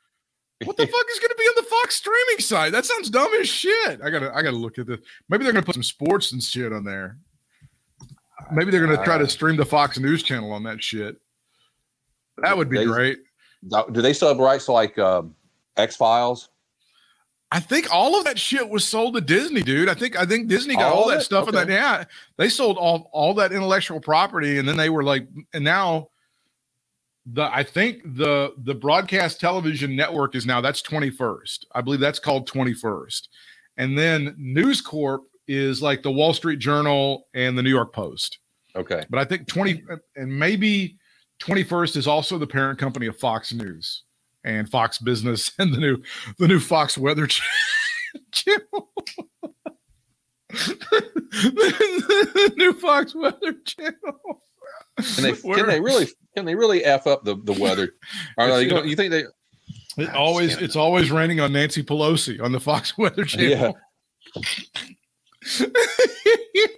What 0.64 0.78
the 0.78 0.88
fuck 0.88 1.06
is 1.12 1.20
going 1.20 1.30
to 1.30 1.36
be 1.38 1.44
on 1.44 1.54
the 1.58 1.70
Fox 1.70 1.96
streaming 1.96 2.40
site? 2.40 2.72
That 2.72 2.86
sounds 2.86 3.10
dumb 3.12 3.32
as 3.40 3.48
shit. 3.48 4.00
I 4.04 4.10
gotta, 4.10 4.32
I 4.36 4.42
gotta 4.42 4.56
look 4.58 4.78
at 4.80 4.88
this. 4.88 5.00
Maybe 5.30 5.44
they're 5.44 5.54
going 5.54 5.64
to 5.64 5.66
put 5.66 5.76
some 5.76 5.84
sports 5.84 6.32
and 6.32 6.42
shit 6.42 6.74
on 6.74 6.84
there. 6.84 7.18
Maybe 8.52 8.72
they're 8.72 8.86
going 8.86 8.98
to 8.98 9.04
try 9.04 9.18
to 9.20 9.24
Uh, 9.26 9.28
stream 9.28 9.58
the 9.58 9.66
Fox 9.66 10.00
News 10.00 10.24
channel 10.24 10.52
on 10.52 10.64
that 10.64 10.84
shit. 10.84 11.18
That 12.38 12.58
would 12.58 12.70
be 12.70 12.78
They- 12.80 12.86
great. 12.86 13.20
Do 13.94 14.02
they 14.02 14.14
still 14.14 14.30
have 14.30 14.40
rights 14.40 14.66
to 14.66 14.72
like 14.72 14.98
um, 14.98 15.36
X 15.78 15.96
Files? 15.96 16.50
I 17.52 17.60
think 17.60 17.94
all 17.94 18.18
of 18.18 18.24
that 18.24 18.40
shit 18.40 18.70
was 18.70 18.88
sold 18.88 19.16
to 19.16 19.22
Disney, 19.22 19.62
dude. 19.62 19.90
I 19.90 19.94
think 19.94 20.18
I 20.18 20.26
think 20.26 20.48
Disney 20.48 20.76
got 20.76 20.94
All 20.94 21.04
all, 21.04 21.10
that 21.10 21.20
it? 21.20 21.24
stuff 21.24 21.50
in 21.50 21.56
that. 21.56 21.68
Yeah, 21.68 22.06
they 22.38 22.48
sold 22.48 22.78
all 22.78 23.10
all 23.12 23.34
that 23.36 23.52
intellectual 23.52 24.00
property, 24.00 24.58
and 24.58 24.68
then 24.68 24.78
they 24.78 24.90
were 24.90 25.04
like, 25.04 25.28
and 25.54 25.64
now 25.64 26.08
the 27.26 27.54
I 27.54 27.64
think 27.64 28.04
the 28.16 28.54
the 28.64 28.74
broadcast 28.74 29.42
television 29.42 29.96
network 29.96 30.34
is 30.36 30.46
now 30.46 30.62
that's 30.62 30.82
21st. 30.82 31.66
I 31.76 31.82
believe 31.82 32.00
that's 32.00 32.20
called 32.20 32.50
21st, 32.50 33.28
and 33.78 33.98
then 33.98 34.34
News 34.38 34.80
Corp 34.80 35.24
is 35.48 35.82
like 35.82 36.04
the 36.04 36.12
Wall 36.12 36.34
Street 36.34 36.60
Journal 36.60 37.28
and 37.34 37.58
the 37.58 37.64
New 37.64 37.70
York 37.70 37.94
Post. 37.94 38.40
Okay. 38.76 39.04
But 39.10 39.20
I 39.20 39.26
think 39.26 39.48
20 39.48 39.84
and 40.16 40.40
maybe 40.40 40.98
21st 41.42 41.98
is 41.98 42.08
also 42.08 42.38
the 42.38 42.48
parent 42.48 42.80
company 42.80 43.08
of 43.08 43.18
Fox 43.18 43.52
News 43.52 44.04
and 44.44 44.70
Fox 44.70 44.98
Business 44.98 45.52
and 45.60 45.74
the 45.74 45.78
new 45.78 45.98
the 46.38 46.48
new 46.48 46.60
Fox 46.60 46.98
Weather 46.98 47.28
Channel. 48.32 48.92
the 50.50 52.54
new 52.58 52.74
Fox 52.74 53.16
Weather 53.16 53.54
Channel. 53.66 54.42
Can 55.16 55.24
they 55.24 55.32
Where- 55.34 55.58
can 55.58 55.68
they 55.68 55.80
really 55.80 56.08
can 56.36 56.46
they 56.46 56.56
really 56.56 56.84
f 56.84 57.08
up 57.08 57.24
the, 57.24 57.36
the 57.44 57.54
weather? 57.54 57.94
Are 58.38 58.48
they 58.50 58.64
you 58.64 58.70
know- 58.70 58.84
you 58.84 58.96
think 58.96 59.12
they? 59.12 59.26
It 59.98 60.10
ah, 60.14 60.18
always 60.18 60.58
it's 60.58 60.76
always 60.76 61.12
raining 61.12 61.40
on 61.40 61.54
Nancy 61.54 61.84
Pelosi 61.84 62.42
on 62.42 62.52
the 62.52 62.60
Fox 62.60 62.98
Weather 62.98 63.26
Channel. 63.26 63.78
Yeah. 64.36 64.42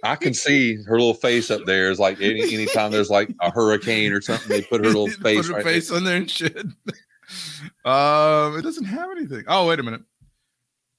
I 0.02 0.16
can 0.16 0.34
see 0.34 0.76
her 0.84 0.98
little 0.98 1.14
face 1.14 1.50
up 1.50 1.64
there. 1.64 1.90
Is 1.90 1.98
like 1.98 2.20
any 2.20 2.42
anytime 2.54 2.90
there's 2.90 3.10
like 3.10 3.30
a 3.40 3.50
hurricane 3.50 4.12
or 4.12 4.20
something, 4.20 4.48
they 4.48 4.62
put 4.62 4.80
her 4.80 4.86
little 4.86 5.08
face 5.08 5.38
Put 5.38 5.46
her 5.46 5.52
right 5.54 5.64
face 5.64 5.90
on 5.90 6.04
there 6.04 6.16
and 6.16 6.30
shit. 6.30 6.66
Um, 7.84 8.56
it 8.58 8.62
doesn't 8.62 8.84
have 8.84 9.10
anything. 9.10 9.44
Oh, 9.48 9.66
wait 9.68 9.78
a 9.80 9.82
minute. 9.82 10.02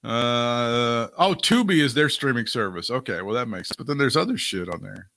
Uh 0.03 1.07
oh, 1.17 1.33
Tubi 1.33 1.81
is 1.81 1.93
their 1.95 2.09
streaming 2.09 2.45
service. 2.45 2.91
Okay, 2.91 3.21
well 3.23 3.33
that 3.33 3.47
makes. 3.47 3.71
But 3.71 3.87
then 3.87 3.97
there's 3.97 4.15
other 4.15 4.37
shit 4.37 4.69
on 4.69 4.81
there. 4.81 5.09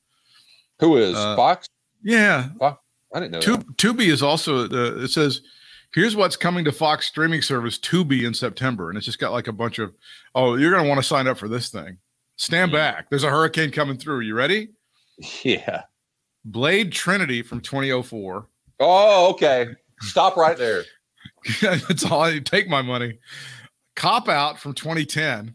Who 0.80 0.96
is 0.96 1.14
Uh, 1.14 1.36
Fox? 1.36 1.68
Yeah, 2.02 2.48
I 2.62 2.74
didn't 3.20 3.32
know. 3.32 3.40
Tu-. 3.40 3.58
Tubi 3.76 4.08
is 4.08 4.22
also. 4.22 4.64
Uh, 4.68 5.02
it 5.02 5.08
says, 5.10 5.42
"Here's 5.92 6.16
what's 6.16 6.36
coming 6.36 6.64
to 6.64 6.72
Fox 6.72 7.06
streaming 7.06 7.42
service 7.42 7.78
Tubi 7.78 8.22
in 8.26 8.32
September," 8.32 8.88
and 8.88 8.96
it's 8.96 9.04
just 9.04 9.18
got 9.18 9.32
like 9.32 9.48
a 9.48 9.52
bunch 9.52 9.78
of. 9.78 9.92
Oh, 10.34 10.54
you're 10.54 10.70
gonna 10.72 10.88
want 10.88 10.98
to 11.00 11.06
sign 11.06 11.26
up 11.26 11.36
for 11.36 11.48
this 11.48 11.68
thing. 11.68 11.98
Stand 12.36 12.70
Hmm. 12.70 12.76
back. 12.76 13.10
There's 13.10 13.24
a 13.24 13.30
hurricane 13.30 13.70
coming 13.70 13.98
through. 13.98 14.20
You 14.20 14.34
ready? 14.34 14.68
Yeah. 15.42 15.82
Blade 16.44 16.92
Trinity 16.92 17.42
from 17.42 17.60
2004. 17.60 18.46
Oh, 18.80 19.30
okay. 19.32 19.66
Stop 20.00 20.36
right 20.36 20.56
there. 20.56 20.84
That's 21.60 22.04
all 22.04 22.22
I 22.22 22.38
take 22.38 22.68
my 22.68 22.82
money. 22.82 23.18
Cop 23.96 24.28
Out 24.28 24.58
from 24.60 24.74
2010. 24.74 25.54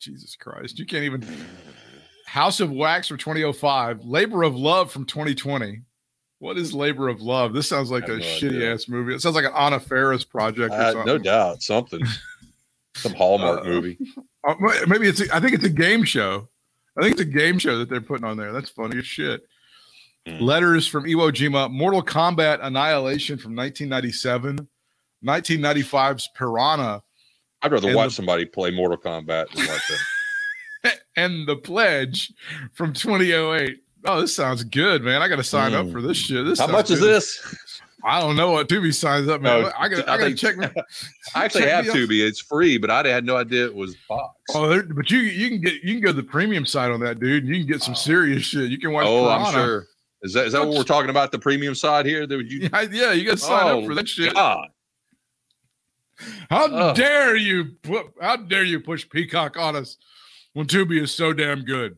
Jesus 0.00 0.36
Christ. 0.36 0.78
You 0.78 0.86
can't 0.86 1.04
even. 1.04 1.26
House 2.26 2.60
of 2.60 2.70
Wax 2.70 3.08
from 3.08 3.18
2005. 3.18 4.04
Labor 4.04 4.42
of 4.42 4.56
Love 4.56 4.90
from 4.90 5.04
2020. 5.04 5.82
What 6.38 6.56
is 6.56 6.72
Labor 6.72 7.08
of 7.08 7.20
Love? 7.20 7.52
This 7.52 7.68
sounds 7.68 7.90
like 7.90 8.04
a 8.04 8.12
no 8.12 8.18
shitty 8.18 8.48
idea. 8.56 8.72
ass 8.72 8.88
movie. 8.88 9.14
It 9.14 9.20
sounds 9.20 9.34
like 9.36 9.44
an 9.44 9.52
Anna 9.54 9.78
Faris 9.78 10.24
project 10.24 10.72
or 10.72 10.76
Uh, 10.80 10.92
something. 10.92 11.06
no 11.06 11.18
doubt, 11.18 11.62
something. 11.62 12.00
Some 12.96 13.14
Hallmark 13.14 13.60
Uh, 13.60 13.64
movie. 13.64 13.98
Uh, 14.42 14.54
Maybe 14.88 15.06
it's. 15.06 15.20
A, 15.20 15.36
I 15.36 15.38
think 15.38 15.52
it's 15.52 15.64
a 15.66 15.68
game 15.68 16.02
show. 16.02 16.48
I 16.98 17.02
think 17.02 17.12
it's 17.12 17.20
a 17.20 17.26
game 17.26 17.58
show 17.58 17.76
that 17.78 17.90
they're 17.90 18.00
putting 18.00 18.24
on 18.24 18.38
there. 18.38 18.52
That's 18.52 18.70
funny 18.70 18.96
as 18.96 19.06
shit. 19.06 19.42
Mm. 20.28 20.40
Letters 20.40 20.86
from 20.86 21.04
Iwo 21.04 21.30
Jima. 21.32 21.70
Mortal 21.70 22.02
Kombat 22.02 22.58
Annihilation 22.62 23.38
from 23.38 23.56
1997. 23.56 24.68
1995's 25.24 26.28
Piranha 26.34 27.02
I'd 27.62 27.72
rather 27.72 27.94
watch 27.94 28.08
the- 28.10 28.14
somebody 28.16 28.44
play 28.46 28.70
Mortal 28.70 28.96
Kombat 28.98 29.50
than 29.54 29.66
watch 29.66 29.92
that. 30.82 30.98
and 31.16 31.46
The 31.46 31.56
Pledge 31.56 32.32
from 32.72 32.92
2008. 32.94 33.82
Oh, 34.06 34.20
this 34.22 34.34
sounds 34.34 34.64
good, 34.64 35.02
man. 35.02 35.20
I 35.20 35.28
got 35.28 35.36
to 35.36 35.44
sign 35.44 35.74
up 35.74 35.86
Mm. 35.86 35.92
for 35.92 36.00
this 36.00 36.16
shit. 36.16 36.46
This 36.46 36.58
How 36.58 36.66
much 36.68 36.90
is 36.90 37.00
this? 37.00 37.54
I 38.02 38.18
don't 38.18 38.34
know 38.34 38.50
what 38.52 38.66
Tubi 38.70 38.94
signs 38.94 39.28
up, 39.28 39.42
man. 39.42 39.60
No, 39.60 39.72
I 39.78 39.88
got 39.88 40.08
I 40.08 40.14
I 40.14 40.18
got 40.18 40.24
to 40.28 40.34
check. 40.34 40.56
I 41.34 41.44
actually 41.44 41.64
check 41.64 41.84
have. 41.84 41.94
Tubi. 41.94 42.26
It's 42.26 42.40
free, 42.40 42.78
but 42.78 42.88
I 42.90 43.06
had 43.06 43.26
no 43.26 43.36
idea 43.36 43.66
it 43.66 43.74
was 43.74 43.94
Fox. 44.08 44.34
Oh, 44.54 44.80
but 44.94 45.10
you 45.10 45.18
you 45.18 45.50
can 45.50 45.60
get 45.60 45.74
you 45.84 45.92
can 45.92 46.00
go 46.00 46.06
to 46.08 46.14
the 46.14 46.22
premium 46.22 46.64
side 46.64 46.90
on 46.92 47.00
that, 47.00 47.20
dude. 47.20 47.46
You 47.46 47.56
can 47.58 47.66
get 47.66 47.82
some 47.82 47.94
serious 47.94 48.42
shit. 48.42 48.70
You 48.70 48.78
can 48.78 48.92
watch. 48.92 49.04
Oh, 49.06 49.28
I'm 49.28 49.52
sure. 49.52 49.86
Is 50.22 50.32
that 50.34 50.46
is 50.46 50.52
that 50.52 50.66
what 50.66 50.76
we're 50.76 50.82
talking 50.84 51.10
about? 51.10 51.32
The 51.32 51.38
premium 51.38 51.74
side 51.74 52.04
here? 52.06 52.26
That 52.26 52.44
you? 52.50 52.68
Yeah, 52.72 52.80
yeah, 52.90 53.12
you 53.12 53.24
got 53.24 53.32
to 53.32 53.36
sign 53.38 53.66
Oh, 53.66 53.80
up 53.80 53.86
for 53.86 53.94
that 53.94 54.08
shit. 54.08 54.34
God. 54.34 54.68
How 56.50 56.92
dare 56.92 57.36
you 57.36 57.76
put? 57.82 58.06
How 58.20 58.36
dare 58.36 58.64
you 58.64 58.80
push 58.80 59.08
Peacock 59.08 59.56
on 59.56 59.76
us 59.76 59.96
when 60.52 60.66
Tubi 60.66 61.00
is 61.00 61.12
so 61.12 61.32
damn 61.32 61.62
good? 61.62 61.96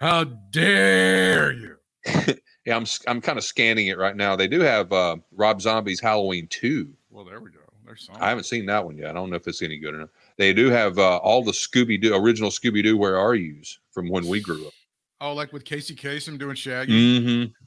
How 0.00 0.24
dare 0.24 1.52
you? 1.52 1.76
Yeah, 2.64 2.76
I'm 2.76 2.86
I'm 3.08 3.20
kind 3.20 3.38
of 3.38 3.44
scanning 3.44 3.88
it 3.88 3.98
right 3.98 4.14
now. 4.16 4.36
They 4.36 4.46
do 4.46 4.60
have 4.60 4.92
uh, 4.92 5.16
Rob 5.32 5.60
Zombie's 5.60 5.98
Halloween 5.98 6.46
two. 6.46 6.92
Well, 7.10 7.24
there 7.24 7.40
we 7.40 7.50
go. 7.50 7.58
There's 7.84 8.06
some. 8.06 8.14
I 8.20 8.28
haven't 8.28 8.44
seen 8.44 8.66
that 8.66 8.84
one 8.84 8.96
yet. 8.96 9.10
I 9.10 9.12
don't 9.14 9.30
know 9.30 9.34
if 9.36 9.48
it's 9.48 9.62
any 9.62 9.78
good 9.78 9.96
or 9.96 9.98
not. 9.98 10.10
They 10.38 10.52
do 10.54 10.70
have 10.70 10.96
uh, 10.96 11.16
all 11.16 11.42
the 11.42 11.50
Scooby 11.50 12.00
Doo 12.00 12.14
original 12.14 12.50
Scooby 12.50 12.80
Doo 12.80 12.96
Where 12.96 13.18
Are 13.18 13.34
Yous 13.34 13.80
from 13.90 14.08
when 14.08 14.28
we 14.28 14.40
grew 14.40 14.64
up. 14.64 14.72
Oh, 15.22 15.34
like 15.34 15.52
with 15.52 15.64
Casey 15.64 15.94
Kasem 15.94 16.38
doing 16.38 16.56
Shaggy. 16.56 17.20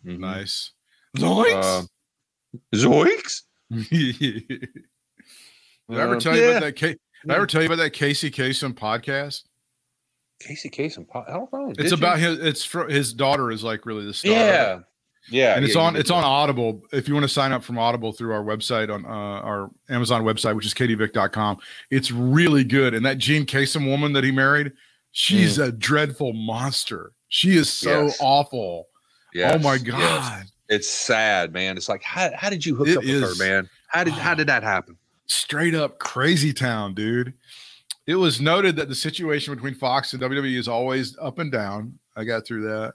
Mm-hmm. 0.03 0.19
Nice. 0.19 0.71
Uh, 1.17 1.21
Zoinks. 1.21 1.87
Zoinks. 2.75 3.41
Did 3.89 4.69
I 5.89 5.93
ever 6.01 6.15
Uh, 6.15 6.19
tell 6.19 6.35
you 6.35 6.41
yeah. 6.43 6.49
about 6.49 6.61
that? 6.61 6.79
Ca- 6.79 6.87
Did 6.87 7.31
I 7.31 7.35
ever 7.35 7.47
tell 7.47 7.61
you 7.61 7.67
about 7.67 7.77
that 7.77 7.91
Casey 7.91 8.29
Kasem 8.31 8.73
podcast? 8.73 9.43
Casey 10.41 10.69
Kasem. 10.69 11.07
po- 11.07 11.23
I 11.27 11.31
don't 11.33 11.53
know. 11.53 11.69
It's 11.69 11.77
Did 11.77 11.91
you? 11.91 11.97
about 11.97 12.19
his. 12.19 12.39
It's 12.39 12.63
for 12.65 12.87
his 12.87 13.13
daughter 13.13 13.51
is 13.51 13.63
like 13.63 13.85
really 13.85 14.05
the 14.05 14.13
star. 14.13 14.31
Yeah. 14.33 14.79
Yeah. 15.31 15.55
and 15.55 15.65
it's 15.65 15.73
yeah, 15.73 15.81
you 15.81 15.87
on 15.87 15.95
it's 15.95 16.09
that. 16.09 16.15
on 16.15 16.23
audible 16.23 16.83
if 16.91 17.07
you 17.07 17.15
want 17.15 17.23
to 17.23 17.29
sign 17.33 17.51
up 17.51 17.63
from 17.63 17.79
audible 17.79 18.11
through 18.11 18.31
our 18.31 18.43
website 18.43 18.93
on 18.93 19.05
uh, 19.05 19.07
our 19.09 19.71
amazon 19.89 20.21
website 20.23 20.55
which 20.55 20.67
is 20.67 20.73
katievick.com 20.75 21.57
it's 21.89 22.11
really 22.11 22.63
good 22.63 22.93
and 22.93 23.03
that 23.07 23.17
Jean 23.17 23.43
Kasem 23.43 23.89
woman 23.89 24.13
that 24.13 24.23
he 24.23 24.29
married 24.29 24.71
she's 25.13 25.57
a 25.57 25.71
dreadful 25.71 26.31
monster 26.33 27.11
she 27.29 27.55
is 27.55 27.71
so 27.71 28.03
Yes. 28.05 28.17
awful 28.19 28.87
oh 28.87 28.91
Yes, 29.33 29.55
oh 29.55 29.59
my 29.59 29.73
yes. 29.75 29.83
god 29.83 30.45
It's 30.69 30.89
sad, 30.89 31.53
man. 31.53 31.77
It's 31.77 31.89
like 31.89 32.01
how, 32.03 32.31
how 32.35 32.49
did 32.49 32.65
you 32.65 32.75
hook 32.75 32.87
It 32.87 32.97
up 32.97 33.03
with 33.03 33.21
her, 33.21 33.35
man? 33.43 33.69
How 33.87 34.03
did 34.03 34.13
how 34.13 34.33
did 34.33 34.47
that 34.47 34.63
happen? 34.63 34.97
straight 35.27 35.73
up 35.73 35.97
crazy 35.97 36.53
town 36.53 36.93
dude 36.93 37.33
it 38.05 38.13
was 38.13 38.39
noted 38.39 38.75
that 38.75 38.89
the 38.89 38.93
situation 38.93 39.51
between 39.55 39.73
fox 39.73 40.13
and 40.13 40.21
wwe 40.21 40.55
is 40.55 40.67
always 40.67 41.17
up 41.17 41.39
and 41.39 41.51
down 41.51 41.97
i 42.15 42.23
got 42.23 42.45
through 42.45 42.61
that 42.61 42.93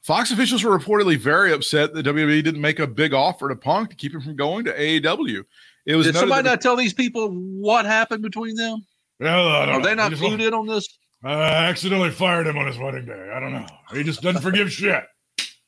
fox 0.00 0.30
officials 0.30 0.62
were 0.62 0.78
reportedly 0.78 1.18
very 1.18 1.52
upset 1.52 1.92
that 1.92 2.06
wwe 2.06 2.40
didn't 2.44 2.60
make 2.60 2.78
a 2.78 2.86
big 2.86 3.12
offer 3.12 3.48
to 3.48 3.56
punk 3.56 3.90
to 3.90 3.96
keep 3.96 4.14
him 4.14 4.20
from 4.20 4.36
going 4.36 4.64
to 4.64 4.72
aew 4.78 5.44
it 5.86 5.96
was 5.96 6.06
Did 6.06 6.14
somebody 6.14 6.48
not 6.48 6.60
tell 6.60 6.76
these 6.76 6.94
people 6.94 7.30
what 7.30 7.84
happened 7.86 8.22
between 8.22 8.54
them? 8.54 8.84
Don't 9.18 9.28
Are 9.28 9.82
they 9.82 9.94
not 9.94 10.12
clued 10.12 10.46
in 10.46 10.54
on 10.54 10.66
this? 10.66 10.98
I 11.22 11.66
accidentally 11.68 12.10
fired 12.10 12.46
him 12.46 12.56
on 12.56 12.66
his 12.66 12.78
wedding 12.78 13.04
day. 13.06 13.30
I 13.34 13.40
don't 13.40 13.52
know. 13.52 13.66
He 13.92 14.02
just 14.02 14.22
doesn't 14.22 14.42
forgive 14.42 14.72
shit. 14.72 15.04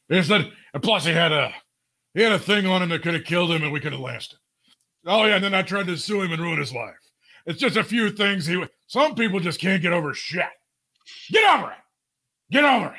He 0.09 0.17
just 0.17 0.29
said, 0.29 0.51
and 0.75 0.83
plus 0.83 1.05
he 1.05 1.13
had 1.13 1.33
a 1.33 1.53
he 2.15 2.23
had 2.23 2.33
a 2.33 2.39
thing 2.39 2.67
on 2.67 2.83
him 2.83 2.89
that 2.91 3.03
could 3.03 3.15
have 3.15 3.25
killed 3.25 3.51
him, 3.51 3.63
and 3.63 3.73
we 3.73 3.81
could 3.81 3.93
have 3.93 4.01
lasted. 4.01 4.39
Oh 5.07 5.25
yeah, 5.27 5.37
and 5.37 5.45
then 5.45 5.55
I 5.55 5.63
tried 5.63 5.87
to 5.87 5.97
sue 5.97 6.23
him 6.23 6.33
and 6.33 6.41
ruin 6.43 6.59
his 6.59 6.73
life. 6.73 6.95
It's 7.47 7.59
just 7.59 7.77
a 7.77 7.85
few 7.85 8.11
things 8.11 8.47
he. 8.47 8.63
Some 8.87 9.15
people 9.15 9.41
just 9.41 9.61
can't 9.61 9.83
get 9.83 9.93
over 9.93 10.15
shit. 10.15 10.45
Get 11.31 11.59
over 11.59 11.71
it. 11.73 11.79
Get 12.51 12.65
over 12.65 12.87
it. 12.87 12.93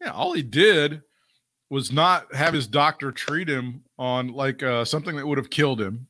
Yeah, 0.00 0.12
all 0.12 0.32
he 0.32 0.42
did 0.42 1.02
was 1.70 1.90
not 1.92 2.32
have 2.34 2.54
his 2.54 2.66
doctor 2.66 3.10
treat 3.10 3.48
him 3.48 3.82
on 3.98 4.28
like 4.28 4.62
uh, 4.62 4.84
something 4.84 5.16
that 5.16 5.26
would 5.26 5.38
have 5.38 5.50
killed 5.50 5.80
him, 5.80 6.06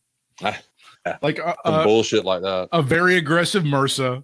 like 1.22 1.40
uh, 1.40 1.54
Some 1.64 1.74
uh, 1.74 1.84
bullshit 1.84 2.24
like 2.24 2.42
that. 2.42 2.68
a 2.72 2.82
very 2.82 3.16
aggressive 3.16 3.62
MRSA, 3.64 4.22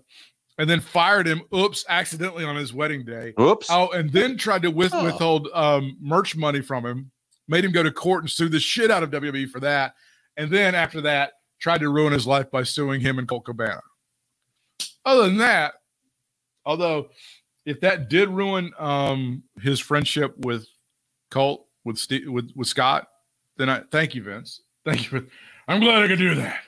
and 0.62 0.70
then 0.70 0.79
fired 0.79 1.27
him. 1.27 1.42
Oops, 1.53 1.85
accidentally 1.88 2.44
on 2.44 2.55
his 2.55 2.72
wedding 2.72 3.05
day. 3.05 3.35
Oops. 3.40 3.66
Oh, 3.68 3.88
and 3.90 4.09
then 4.12 4.37
tried 4.37 4.62
to 4.62 4.70
with, 4.70 4.94
Oh. 4.94 5.03
withhold 5.03 5.48
um, 5.53 5.96
merch 6.01 6.37
money 6.37 6.61
from 6.61 6.87
him. 6.87 7.11
Made 7.48 7.64
him 7.64 7.72
go 7.72 7.83
to 7.83 7.90
court 7.90 8.22
and 8.22 8.31
sue 8.31 8.48
the 8.48 8.61
shit 8.61 8.88
out 8.88 9.03
of 9.03 9.11
WWE 9.11 9.51
for 9.51 9.59
that. 9.59 9.94
And 10.37 10.53
then 10.53 10.77
after 10.77 11.01
that, 11.01 11.33
tried 11.61 11.81
to 11.81 11.88
ruin 11.88 12.12
his 12.12 12.29
life 12.29 12.48
by 12.48 12.62
suing 12.62 13.01
him 13.01 13.18
and 13.18 13.27
Colt 13.27 13.44
Cabana. 13.44 13.81
Other 15.05 15.25
than 15.25 15.38
that, 15.38 15.75
although 16.64 17.09
if 17.66 17.81
that 17.81 18.09
did 18.09 18.29
ruin 18.29 18.70
um, 18.79 19.42
his 19.61 19.81
friendship 19.81 20.37
with 20.38 20.64
Colt 21.33 21.66
with 21.85 21.98
Steve, 21.98 22.31
with 22.31 22.53
with 22.55 22.68
Scott, 22.68 23.09
then 23.57 23.68
I 23.68 23.83
thank 23.90 24.14
you, 24.14 24.22
Vince. 24.22 24.61
Thank 24.85 25.11
you. 25.11 25.20
For, 25.20 25.27
I'm 25.66 25.81
glad 25.81 26.03
I 26.05 26.07
could 26.07 26.20
do 26.20 26.37
that. 26.37 26.61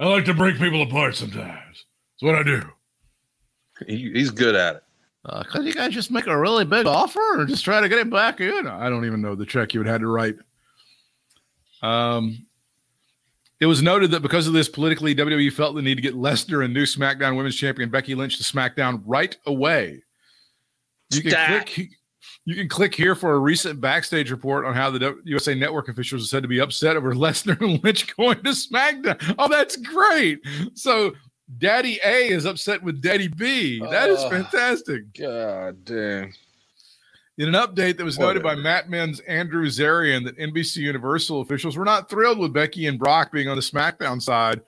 I 0.00 0.06
like 0.06 0.24
to 0.24 0.34
break 0.34 0.58
people 0.58 0.82
apart 0.82 1.14
sometimes. 1.14 1.84
It's 2.16 2.22
what 2.22 2.34
I 2.34 2.42
do. 2.42 2.62
He, 3.86 4.10
he's 4.12 4.30
good 4.30 4.54
at 4.54 4.76
it. 4.76 4.84
uh, 5.24 5.42
could 5.44 5.64
you 5.64 5.74
guys 5.74 5.92
just 5.92 6.10
make 6.10 6.26
a 6.26 6.38
really 6.38 6.64
big 6.64 6.86
offer 6.86 7.20
or 7.40 7.44
just 7.44 7.64
try 7.64 7.80
to 7.80 7.88
get 7.88 7.98
it 7.98 8.10
back 8.10 8.40
in? 8.40 8.66
I 8.66 8.88
don't 8.88 9.04
even 9.04 9.20
know 9.20 9.34
the 9.34 9.46
check 9.46 9.74
you 9.74 9.80
would 9.80 9.86
have 9.86 10.00
to 10.00 10.06
write. 10.06 10.36
Um, 11.82 12.46
it 13.60 13.66
was 13.66 13.82
noted 13.82 14.10
that 14.12 14.20
because 14.20 14.46
of 14.46 14.54
this, 14.54 14.68
politically, 14.68 15.14
WWE 15.14 15.52
felt 15.52 15.74
the 15.74 15.82
need 15.82 15.96
to 15.96 16.02
get 16.02 16.14
Lesnar 16.14 16.64
and 16.64 16.72
new 16.72 16.84
SmackDown 16.84 17.36
Women's 17.36 17.56
Champion 17.56 17.90
Becky 17.90 18.14
Lynch 18.14 18.38
to 18.38 18.44
SmackDown 18.44 19.02
right 19.04 19.36
away. 19.46 20.02
You 21.10 21.22
can 21.22 21.32
click. 21.32 21.90
You 22.46 22.54
can 22.54 22.68
click 22.68 22.94
here 22.94 23.14
for 23.14 23.34
a 23.34 23.38
recent 23.38 23.80
backstage 23.80 24.30
report 24.30 24.64
on 24.64 24.74
how 24.74 24.90
the 24.90 25.20
USA 25.24 25.54
Network 25.54 25.88
officials 25.88 26.22
are 26.22 26.26
said 26.26 26.42
to 26.42 26.48
be 26.48 26.60
upset 26.60 26.96
over 26.96 27.12
Lesnar 27.14 27.60
and 27.60 27.82
Lynch 27.84 28.14
going 28.16 28.42
to 28.42 28.50
SmackDown. 28.50 29.34
Oh, 29.38 29.48
that's 29.48 29.76
great! 29.76 30.40
So 30.74 31.12
Daddy 31.58 31.98
A 32.04 32.28
is 32.28 32.44
upset 32.44 32.82
with 32.82 33.02
Daddy 33.02 33.28
B. 33.28 33.80
That 33.80 34.10
is 34.10 34.20
Ugh. 34.20 34.30
fantastic. 34.30 35.12
God 35.18 35.84
damn. 35.84 36.32
In 37.38 37.48
an 37.48 37.54
update 37.54 37.96
that 37.96 38.04
was 38.04 38.18
noted 38.18 38.42
by 38.42 38.54
Mat 38.54 38.90
Men's 38.90 39.20
Andrew 39.20 39.66
Zarian 39.66 40.24
that 40.24 40.36
NBC 40.36 40.76
Universal 40.76 41.40
officials 41.40 41.76
were 41.76 41.86
not 41.86 42.10
thrilled 42.10 42.38
with 42.38 42.52
Becky 42.52 42.86
and 42.86 42.98
Brock 42.98 43.32
being 43.32 43.48
on 43.48 43.56
the 43.56 43.62
SmackDown 43.62 44.20
side, 44.20 44.60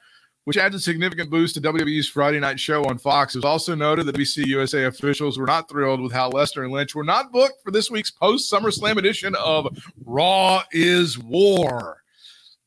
which 0.44 0.56
adds 0.56 0.74
a 0.74 0.80
significant 0.80 1.28
boost 1.28 1.54
to 1.54 1.60
WWE's 1.60 2.08
Friday 2.08 2.40
night 2.40 2.58
show 2.58 2.82
on 2.84 2.96
Fox. 2.96 3.34
It 3.34 3.38
was 3.38 3.44
also 3.44 3.74
noted 3.74 4.06
that 4.06 4.16
NBC 4.16 4.46
USA 4.46 4.86
officials 4.86 5.38
were 5.38 5.46
not 5.46 5.68
thrilled 5.68 6.00
with 6.00 6.12
how 6.12 6.30
Lesnar 6.30 6.64
and 6.64 6.72
Lynch 6.72 6.94
were 6.94 7.04
not 7.04 7.30
booked 7.30 7.62
for 7.62 7.72
this 7.72 7.90
week's 7.90 8.10
post 8.10 8.50
SummerSlam 8.50 8.96
edition 8.96 9.34
of 9.34 9.68
Raw 10.06 10.62
is 10.72 11.18
War. 11.18 12.02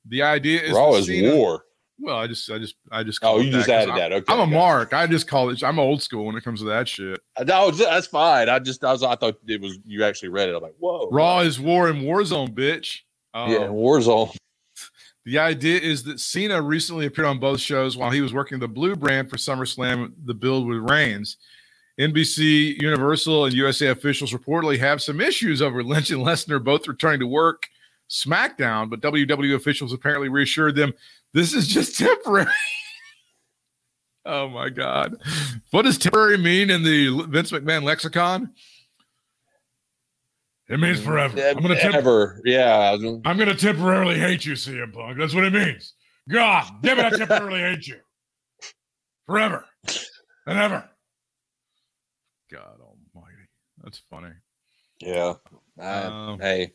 The 0.08 0.22
idea 0.22 0.62
is 0.62 0.74
Raw 0.74 0.94
is 0.94 1.08
Cena- 1.08 1.36
war. 1.36 1.65
Well, 1.98 2.18
I 2.18 2.28
just, 2.28 2.52
I 2.52 2.58
just, 2.58 2.76
I 2.92 3.04
just. 3.04 3.20
Oh, 3.24 3.40
you 3.40 3.52
just 3.52 3.70
added 3.70 3.90
I'm- 3.92 3.98
that. 4.00 4.12
Okay. 4.12 4.34
I'm 4.34 4.40
a 4.40 4.44
got 4.46 4.52
it. 4.52 4.54
mark. 4.56 4.94
I 4.94 5.08
just 5.08 5.28
call 5.28 5.50
it. 5.50 5.64
I'm 5.64 5.80
old 5.80 6.04
school 6.04 6.26
when 6.26 6.36
it 6.36 6.44
comes 6.44 6.60
to 6.60 6.66
that 6.66 6.88
shit. 6.90 7.22
No, 7.46 7.72
that's 7.72 8.08
fine. 8.08 8.50
I 8.50 8.60
just 8.60 8.84
I 8.84 8.92
was 8.92 9.02
I 9.04 9.16
thought 9.16 9.36
it 9.48 9.62
was 9.62 9.80
you 9.86 10.04
actually 10.04 10.30
read 10.30 10.50
it. 10.50 10.56
I'm 10.56 10.62
like, 10.62 10.76
whoa. 10.80 11.10
Raw 11.12 11.40
is 11.40 11.60
war 11.60 11.90
in 11.90 12.02
Warzone, 12.02 12.50
bitch. 12.54 13.00
Um, 13.34 13.52
Yeah, 13.52 13.60
Warzone. 13.68 14.36
The 15.28 15.40
idea 15.40 15.80
is 15.80 16.04
that 16.04 16.20
Cena 16.20 16.62
recently 16.62 17.08
appeared 17.08 17.26
on 17.26 17.40
both 17.40 17.60
shows 17.60 17.98
while 17.98 18.12
he 18.12 18.22
was 18.22 18.32
working 18.32 18.60
the 18.60 18.68
blue 18.68 18.96
brand 18.96 19.28
for 19.28 19.38
SummerSlam, 19.38 20.12
the 20.24 20.36
build 20.36 20.68
with 20.68 20.88
Reigns. 20.88 21.38
NBC, 22.00 22.80
Universal, 22.80 23.46
and 23.46 23.54
USA 23.56 23.88
officials 23.88 24.34
reportedly 24.34 24.78
have 24.78 25.02
some 25.02 25.20
issues 25.20 25.64
over 25.64 25.82
Lynch 25.82 26.12
and 26.12 26.22
Lesnar 26.24 26.64
both 26.64 26.88
returning 26.88 27.22
to 27.22 27.26
work 27.28 27.64
SmackDown, 28.08 28.88
but 28.90 29.02
WWE 29.02 29.56
officials 29.56 29.94
apparently 29.94 30.30
reassured 30.30 30.76
them 30.76 30.94
this 31.36 31.54
is 31.54 31.68
just 31.68 31.98
temporary. 32.00 32.48
oh 34.26 34.48
my 34.50 34.70
God. 34.70 35.18
What 35.72 35.84
does 35.84 35.98
temporary 35.98 36.38
mean 36.38 36.70
in 36.70 36.84
the 36.84 37.26
Vince 37.30 37.52
McMahon 37.52 37.84
lexicon? 37.84 38.54
It 40.68 40.80
means 40.80 41.00
forever. 41.00 41.40
I'm 41.40 41.62
gonna 41.62 41.80
temp- 41.80 41.94
Ever. 41.96 42.42
Yeah. 42.44 42.74
I 42.74 42.92
was 42.94 43.04
gonna- 43.04 43.22
I'm 43.26 43.38
gonna 43.38 43.54
temporarily 43.54 44.18
hate 44.18 44.46
you, 44.46 44.54
CM 44.54 44.92
Punk. 44.94 45.18
That's 45.20 45.36
what 45.36 45.44
it 45.44 45.54
means. 45.54 45.94
God 46.28 46.66
damn 46.82 46.98
it, 46.98 47.06
I 47.06 47.10
temporarily 47.12 47.60
hate 47.60 47.86
you. 47.86 48.00
Forever 49.28 49.66
and 50.48 50.58
ever. 50.58 50.90
God 52.52 52.80
almighty. 52.80 53.36
That's 53.84 54.00
funny. 54.10 54.32
Yeah. 55.02 55.34
I- 55.80 56.04
Um, 56.04 56.40
hey, 56.40 56.64
uh, 56.64 56.68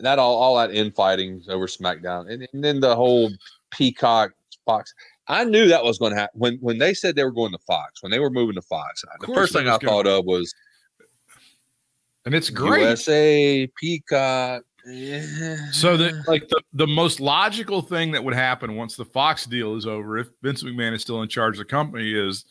that 0.00 0.18
all 0.18 0.36
all 0.36 0.56
that 0.56 0.74
infighting 0.74 1.42
over 1.48 1.66
SmackDown, 1.66 2.30
and, 2.30 2.46
and 2.52 2.64
then 2.64 2.80
the 2.80 2.94
whole 2.94 3.30
Peacock 3.70 4.32
Fox. 4.64 4.94
I 5.28 5.44
knew 5.44 5.68
that 5.68 5.84
was 5.84 5.98
going 5.98 6.12
to 6.12 6.18
happen 6.18 6.40
when 6.40 6.58
when 6.60 6.78
they 6.78 6.94
said 6.94 7.16
they 7.16 7.24
were 7.24 7.32
going 7.32 7.52
to 7.52 7.58
Fox. 7.58 8.02
When 8.02 8.10
they 8.10 8.18
were 8.18 8.30
moving 8.30 8.54
to 8.56 8.62
Fox, 8.62 9.04
the 9.20 9.32
first 9.34 9.52
thing 9.52 9.68
I 9.68 9.78
thought 9.78 10.06
of 10.06 10.24
was 10.24 10.52
And 12.24 12.34
it's 12.34 12.50
great. 12.50 12.82
USA 12.82 13.68
Peacock. 13.76 14.62
Yeah. 14.84 15.70
So 15.70 15.96
the 15.96 16.22
like 16.26 16.48
the, 16.48 16.60
the 16.72 16.86
most 16.86 17.20
logical 17.20 17.82
thing 17.82 18.10
that 18.12 18.22
would 18.22 18.34
happen 18.34 18.76
once 18.76 18.96
the 18.96 19.04
Fox 19.04 19.46
deal 19.46 19.76
is 19.76 19.86
over, 19.86 20.18
if 20.18 20.28
Vince 20.42 20.62
McMahon 20.62 20.92
is 20.92 21.02
still 21.02 21.22
in 21.22 21.28
charge 21.28 21.54
of 21.54 21.58
the 21.58 21.64
company, 21.64 22.12
is 22.12 22.44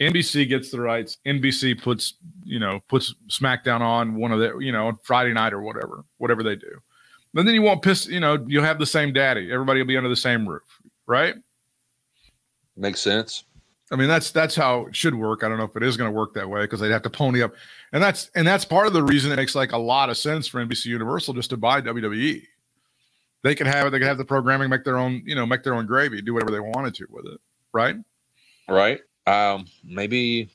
NBC 0.00 0.48
gets 0.48 0.70
the 0.70 0.80
rights. 0.80 1.18
NBC 1.26 1.80
puts 1.80 2.14
you 2.44 2.58
know 2.58 2.80
puts 2.88 3.14
SmackDown 3.28 3.80
on 3.80 4.16
one 4.16 4.32
of 4.32 4.40
the, 4.40 4.58
you 4.58 4.72
know 4.72 4.98
Friday 5.02 5.32
night 5.32 5.52
or 5.52 5.62
whatever, 5.62 6.04
whatever 6.18 6.42
they 6.42 6.56
do. 6.56 6.80
But 7.32 7.44
then 7.44 7.54
you 7.54 7.62
won't 7.62 7.82
piss. 7.82 8.06
You 8.06 8.20
know 8.20 8.44
you'll 8.48 8.64
have 8.64 8.78
the 8.78 8.86
same 8.86 9.12
daddy. 9.12 9.52
Everybody 9.52 9.80
will 9.80 9.86
be 9.86 9.96
under 9.96 10.08
the 10.08 10.16
same 10.16 10.48
roof, 10.48 10.62
right? 11.06 11.34
makes 12.76 13.00
sense. 13.00 13.44
I 13.92 13.96
mean, 13.96 14.08
that's 14.08 14.30
that's 14.30 14.54
how 14.54 14.86
it 14.86 14.96
should 14.96 15.14
work. 15.14 15.42
I 15.42 15.48
don't 15.48 15.58
know 15.58 15.64
if 15.64 15.76
it 15.76 15.82
is 15.82 15.96
going 15.96 16.10
to 16.10 16.16
work 16.16 16.32
that 16.34 16.48
way 16.48 16.62
because 16.62 16.80
they'd 16.80 16.92
have 16.92 17.02
to 17.02 17.10
pony 17.10 17.42
up, 17.42 17.52
and 17.92 18.02
that's 18.02 18.30
and 18.34 18.46
that's 18.46 18.64
part 18.64 18.86
of 18.86 18.92
the 18.92 19.02
reason 19.02 19.32
it 19.32 19.36
makes 19.36 19.54
like 19.54 19.72
a 19.72 19.78
lot 19.78 20.08
of 20.10 20.16
sense 20.16 20.46
for 20.46 20.64
NBC 20.64 20.86
Universal 20.86 21.34
just 21.34 21.50
to 21.50 21.56
buy 21.56 21.80
WWE. 21.80 22.42
They 23.42 23.54
could 23.54 23.66
have 23.66 23.86
it. 23.86 23.90
They 23.90 23.98
could 23.98 24.06
have 24.06 24.18
the 24.18 24.24
programming, 24.24 24.70
make 24.70 24.84
their 24.84 24.98
own, 24.98 25.22
you 25.24 25.34
know, 25.34 25.46
make 25.46 25.64
their 25.64 25.74
own 25.74 25.86
gravy, 25.86 26.22
do 26.22 26.34
whatever 26.34 26.52
they 26.52 26.60
wanted 26.60 26.94
to 26.96 27.06
with 27.10 27.26
it, 27.26 27.40
right? 27.72 27.96
Right? 28.68 29.00
Um, 29.26 29.66
maybe 29.84 30.50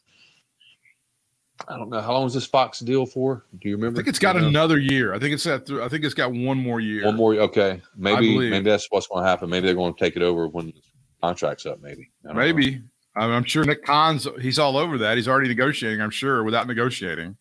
I 1.67 1.77
don't 1.77 1.89
know 1.89 2.01
how 2.01 2.13
long 2.13 2.25
is 2.27 2.33
this 2.33 2.45
Fox 2.45 2.79
deal 2.79 3.05
for? 3.05 3.45
Do 3.61 3.69
you 3.69 3.75
remember? 3.75 3.97
I 3.97 3.99
think 3.99 4.09
it's 4.09 4.19
got 4.19 4.35
You 4.35 4.41
know? 4.41 4.47
another 4.47 4.77
year. 4.77 5.13
I 5.13 5.19
think 5.19 5.33
it's 5.33 5.45
got. 5.45 5.69
I 5.71 5.87
think 5.87 6.03
it's 6.03 6.13
got 6.13 6.31
one 6.31 6.57
more 6.57 6.79
year. 6.79 7.05
one 7.05 7.15
more. 7.15 7.33
Okay, 7.35 7.81
maybe 7.95 8.37
maybe 8.37 8.69
that's 8.69 8.87
what's 8.89 9.07
going 9.07 9.23
to 9.23 9.29
happen. 9.29 9.49
Maybe 9.49 9.65
they're 9.67 9.75
going 9.75 9.93
to 9.93 9.99
take 9.99 10.15
it 10.15 10.21
over 10.21 10.47
when 10.47 10.67
the 10.67 10.73
contract's 11.21 11.65
up. 11.65 11.81
Maybe 11.81 12.09
I 12.29 12.33
maybe. 12.33 12.81
I'm, 13.15 13.31
I'm 13.31 13.43
sure 13.45 13.63
Nick 13.63 13.85
Khan's. 13.85 14.27
He's 14.41 14.59
all 14.59 14.77
over 14.77 14.97
that. 14.97 15.15
He's 15.15 15.27
already 15.27 15.47
negotiating. 15.47 16.01
I'm 16.01 16.09
sure 16.09 16.43
without 16.43 16.67
negotiating. 16.67 17.37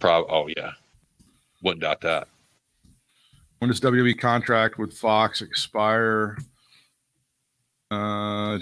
Prob- 0.00 0.26
oh 0.28 0.48
yeah, 0.56 0.72
wouldn't 1.62 1.82
doubt 1.82 2.00
that. 2.00 2.28
When 3.60 3.68
does 3.70 3.80
WWE 3.80 4.18
contract 4.18 4.78
with 4.78 4.92
Fox 4.92 5.40
expire? 5.40 6.36
Uh, 7.90 8.58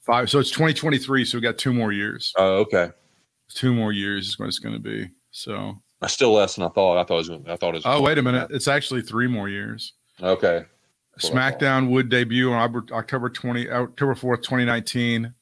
five. 0.00 0.30
So 0.30 0.38
it's 0.38 0.50
2023. 0.50 1.24
So 1.24 1.38
we 1.38 1.42
got 1.42 1.58
two 1.58 1.72
more 1.72 1.92
years. 1.92 2.32
Oh, 2.36 2.58
okay. 2.58 2.90
Two 3.48 3.74
more 3.74 3.92
years 3.92 4.28
is 4.28 4.38
what 4.38 4.48
it's 4.48 4.58
going 4.58 4.74
to 4.74 4.80
be. 4.80 5.08
So. 5.30 5.74
That's 6.00 6.12
still 6.12 6.32
less 6.32 6.56
than 6.56 6.64
I 6.64 6.68
thought. 6.68 6.98
I 6.98 7.04
thought 7.04 7.14
it 7.14 7.16
was. 7.16 7.28
Gonna, 7.30 7.52
I 7.52 7.56
thought 7.56 7.70
it 7.70 7.76
was. 7.76 7.82
Oh 7.86 8.02
wait 8.02 8.18
a 8.18 8.22
minute. 8.22 8.50
It's 8.50 8.68
actually 8.68 9.00
three 9.00 9.26
more 9.26 9.48
years. 9.48 9.94
Okay. 10.22 10.64
That's 11.16 11.30
what 11.30 11.40
I 11.40 11.50
thought. 11.50 11.60
SmackDown 11.60 11.90
would 11.90 12.10
debut 12.10 12.52
on 12.52 12.88
October 12.92 13.30
20, 13.30 13.70
October 13.70 14.14
4th, 14.14 14.42
2019. 14.42 15.32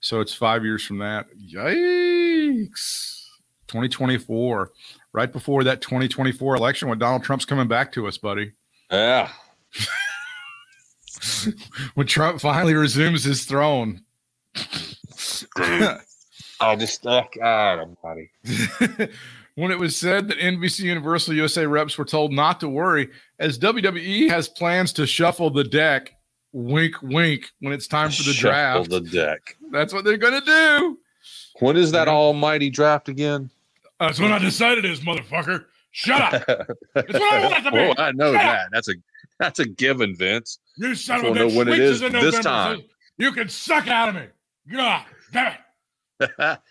So 0.00 0.20
it's 0.20 0.32
five 0.32 0.64
years 0.64 0.84
from 0.84 0.98
that. 0.98 1.26
Yikes. 1.36 3.24
2024. 3.66 4.70
Right 5.12 5.32
before 5.32 5.64
that 5.64 5.80
2024 5.80 6.54
election 6.54 6.88
when 6.88 6.98
Donald 6.98 7.24
Trump's 7.24 7.44
coming 7.44 7.66
back 7.66 7.90
to 7.92 8.06
us, 8.06 8.18
buddy. 8.18 8.52
Yeah. 8.90 9.30
When 11.94 12.06
Trump 12.06 12.40
finally 12.40 12.74
resumes 12.74 13.24
his 13.24 13.44
throne. 13.44 14.02
I 16.60 16.76
just. 16.76 17.06
Oh, 17.06 17.24
God 17.36 17.78
Almighty. 18.04 18.30
when 19.54 19.70
it 19.70 19.78
was 19.78 19.96
said 19.96 20.28
that 20.28 20.38
NBC 20.38 20.80
Universal 20.80 21.34
USA 21.34 21.66
reps 21.66 21.96
were 21.98 22.04
told 22.04 22.32
not 22.32 22.60
to 22.60 22.68
worry, 22.68 23.08
as 23.38 23.58
WWE 23.58 24.28
has 24.30 24.48
plans 24.48 24.92
to 24.94 25.06
shuffle 25.06 25.50
the 25.50 25.64
deck, 25.64 26.14
wink, 26.52 26.94
wink, 27.02 27.50
when 27.60 27.72
it's 27.72 27.86
time 27.86 28.10
for 28.10 28.22
the 28.22 28.32
Shuffle 28.32 28.84
draft. 28.84 28.90
the 28.90 29.00
deck. 29.00 29.56
That's 29.70 29.92
what 29.92 30.04
they're 30.04 30.16
going 30.16 30.40
to 30.40 30.46
do. 30.46 30.98
When 31.60 31.76
is 31.76 31.92
that 31.92 32.08
almighty 32.08 32.70
draft 32.70 33.08
again? 33.08 33.50
That's 33.98 34.20
when 34.20 34.32
I 34.32 34.38
decided 34.38 34.84
is, 34.84 35.00
motherfucker. 35.00 35.64
Shut 35.90 36.20
up. 36.20 36.68
It's 36.94 37.12
what 37.12 37.32
I 37.34 37.48
want 37.50 37.64
to 37.64 37.70
be. 37.72 37.78
oh, 37.78 37.94
I 37.98 38.12
know 38.12 38.32
Shut 38.32 38.42
that. 38.42 38.68
That's 38.70 38.88
a 38.88 38.94
that's 39.40 39.58
a 39.58 39.66
given, 39.66 40.14
Vince. 40.14 40.58
You 40.78 40.94
son 40.94 41.20
of 41.20 41.24
a 41.24 41.30
bitch. 41.30 41.34
know 41.52 41.58
when 41.58 41.68
it 41.68 41.72
Wait 41.72 41.78
this 41.78 42.00
November, 42.00 42.30
time. 42.42 42.78
so 42.78 42.84
You 43.18 43.32
can 43.32 43.48
suck 43.48 43.88
out 43.88 44.10
of 44.10 44.14
me. 44.14 44.26
God 44.72 45.04
damn 45.32 45.54
it. 46.20 46.58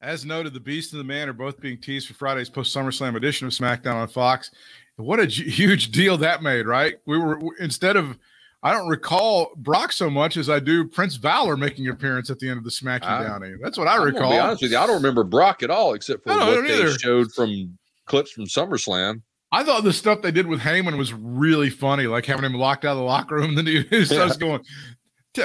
As 0.00 0.24
noted, 0.24 0.54
the 0.54 0.60
Beast 0.60 0.92
and 0.92 1.00
the 1.00 1.04
Man 1.04 1.28
are 1.28 1.32
both 1.32 1.60
being 1.60 1.80
teased 1.80 2.06
for 2.06 2.14
Friday's 2.14 2.48
post 2.48 2.74
SummerSlam 2.74 3.16
edition 3.16 3.46
of 3.48 3.52
SmackDown 3.52 3.94
on 3.96 4.06
Fox. 4.08 4.50
What 4.96 5.18
a 5.20 5.26
huge 5.26 5.90
deal 5.90 6.16
that 6.18 6.42
made, 6.42 6.66
right? 6.66 6.96
We 7.06 7.18
were 7.18 7.40
instead 7.58 7.96
of 7.96 8.16
I 8.62 8.72
don't 8.72 8.88
recall 8.88 9.50
Brock 9.56 9.92
so 9.92 10.10
much 10.10 10.36
as 10.36 10.50
I 10.50 10.58
do 10.60 10.84
Prince 10.86 11.16
Balor 11.16 11.56
making 11.56 11.86
an 11.86 11.92
appearance 11.92 12.28
at 12.30 12.38
the 12.40 12.48
end 12.48 12.58
of 12.58 12.64
the 12.64 12.70
SmackDown. 12.70 13.48
You 13.48 13.54
I- 13.56 13.58
That's 13.62 13.78
what 13.78 13.86
I 13.88 13.96
I'm 13.96 14.02
recall. 14.04 14.30
Be 14.32 14.38
honest 14.38 14.62
with 14.62 14.72
you, 14.72 14.78
I 14.78 14.86
don't 14.86 14.96
remember 14.96 15.24
Brock 15.24 15.62
at 15.62 15.70
all, 15.70 15.94
except 15.94 16.24
for 16.24 16.32
I 16.32 16.36
don't- 16.38 16.46
what 16.62 16.66
they 16.68 16.74
either. 16.82 16.98
showed 16.98 17.32
from 17.32 17.78
clips 18.06 18.30
from 18.32 18.44
SummerSlam. 18.46 19.22
I 19.50 19.64
thought 19.64 19.84
the 19.84 19.92
stuff 19.92 20.20
they 20.20 20.30
did 20.30 20.46
with 20.46 20.60
Heyman 20.60 20.98
was 20.98 21.12
really 21.12 21.70
funny, 21.70 22.06
like 22.06 22.26
having 22.26 22.44
him 22.44 22.54
locked 22.54 22.84
out 22.84 22.92
of 22.92 22.98
the 22.98 23.04
locker 23.04 23.36
room. 23.36 23.54
Then 23.56 23.66
he 23.66 23.82
he 23.82 24.04
starts 24.04 24.36
going, 24.36 24.60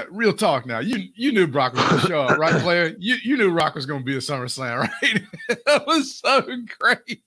"Real 0.10 0.34
talk 0.34 0.66
now. 0.66 0.80
You 0.80 1.08
you 1.16 1.32
knew 1.32 1.48
Brock 1.48 1.74
was 1.74 1.88
going 1.88 2.02
to 2.02 2.08
show 2.08 2.22
up, 2.22 2.38
right, 2.38 2.62
player? 2.62 2.96
You 3.00 3.16
you 3.24 3.38
knew 3.38 3.52
Rock 3.52 3.76
was 3.76 3.86
going 3.86 4.02
to 4.02 4.06
be 4.06 4.16
a 4.16 4.20
SummerSlam, 4.20 4.80
right? 5.02 5.24
that 5.66 5.88
was 5.88 6.16
so 6.16 6.46
great." 6.80 7.24